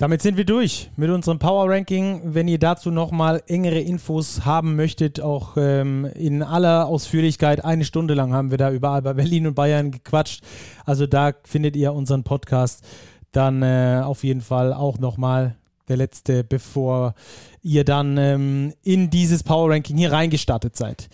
[0.00, 2.22] Damit sind wir durch mit unserem Power Ranking.
[2.24, 8.14] Wenn ihr dazu nochmal engere Infos haben möchtet, auch ähm, in aller Ausführlichkeit, eine Stunde
[8.14, 10.42] lang haben wir da überall bei Berlin und Bayern gequatscht.
[10.86, 12.82] Also da findet ihr unseren Podcast
[13.32, 15.56] dann äh, auf jeden Fall auch nochmal
[15.88, 17.12] der letzte, bevor
[17.62, 21.10] ihr dann ähm, in dieses Power Ranking hier reingestartet seid.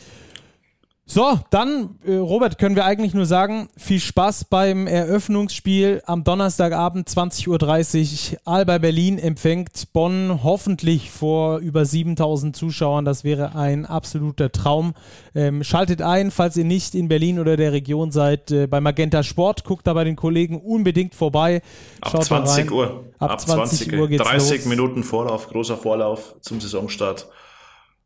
[1.08, 7.08] So, dann, äh, Robert, können wir eigentlich nur sagen, viel Spaß beim Eröffnungsspiel am Donnerstagabend
[7.08, 8.38] 20.30 Uhr.
[8.44, 13.04] Alba Berlin empfängt Bonn hoffentlich vor über 7000 Zuschauern.
[13.04, 14.94] Das wäre ein absoluter Traum.
[15.36, 19.22] Ähm, schaltet ein, falls ihr nicht in Berlin oder der Region seid, äh, bei Magenta
[19.22, 19.62] Sport.
[19.62, 21.62] Guckt da bei den Kollegen unbedingt vorbei.
[22.00, 23.04] Ab 20 Uhr.
[23.20, 24.66] Ab, Ab 20, 20 Uhr geht's 30 los.
[24.66, 27.28] Minuten Vorlauf, großer Vorlauf zum Saisonstart.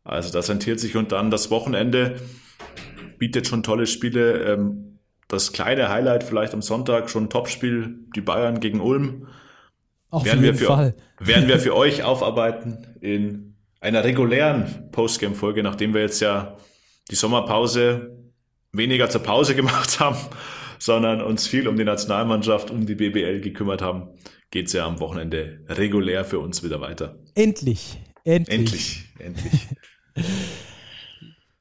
[0.04, 2.20] Also das rentiert sich und dann das Wochenende
[3.20, 4.42] bietet schon tolle Spiele.
[4.42, 4.98] Ähm,
[5.28, 9.28] das kleine Highlight vielleicht am Sonntag schon ein Topspiel, die Bayern gegen Ulm.
[10.10, 10.94] Auf werden jeden wir für, Fall.
[11.20, 16.56] Werden wir für euch aufarbeiten in einer regulären Postgame-Folge, nachdem wir jetzt ja
[17.12, 18.18] die Sommerpause
[18.72, 20.16] weniger zur Pause gemacht haben,
[20.80, 24.08] sondern uns viel um die Nationalmannschaft, um die BBL gekümmert haben,
[24.50, 27.20] geht's ja am Wochenende regulär für uns wieder weiter.
[27.36, 28.00] Endlich.
[28.24, 29.04] Endlich.
[29.18, 29.68] Endlich.
[30.16, 30.56] endlich.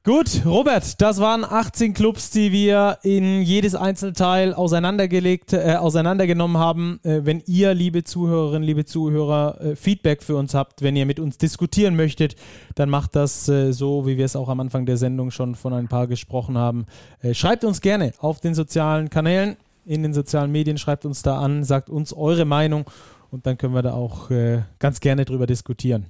[0.02, 7.00] Gut, Robert, das waren 18 Clubs, die wir in jedes Einzelteil auseinandergelegt, äh, auseinandergenommen haben.
[7.02, 11.20] Äh, wenn ihr, liebe Zuhörerinnen, liebe Zuhörer, äh, Feedback für uns habt, wenn ihr mit
[11.20, 12.36] uns diskutieren möchtet,
[12.76, 15.74] dann macht das äh, so, wie wir es auch am Anfang der Sendung schon von
[15.74, 16.86] ein paar gesprochen haben.
[17.20, 21.38] Äh, schreibt uns gerne auf den sozialen Kanälen, in den sozialen Medien, schreibt uns da
[21.38, 22.86] an, sagt uns eure Meinung
[23.30, 26.06] und dann können wir da auch äh, ganz gerne drüber diskutieren.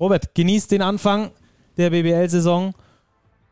[0.00, 1.30] Robert, genießt den Anfang
[1.76, 2.74] der BBL-Saison.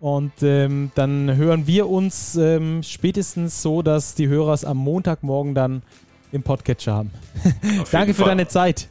[0.07, 5.53] Und ähm, dann hören wir uns ähm, spätestens so, dass die Hörer es am Montagmorgen
[5.53, 5.83] dann
[6.31, 7.11] im Podcatcher haben.
[7.91, 8.29] Danke für Fall.
[8.29, 8.87] deine Zeit.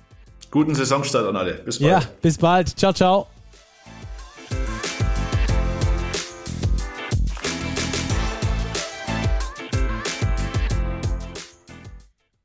[0.52, 1.54] Guten Saisonstart an alle.
[1.54, 1.90] Bis bald.
[1.90, 2.78] Ja, bis bald.
[2.78, 3.28] Ciao, ciao.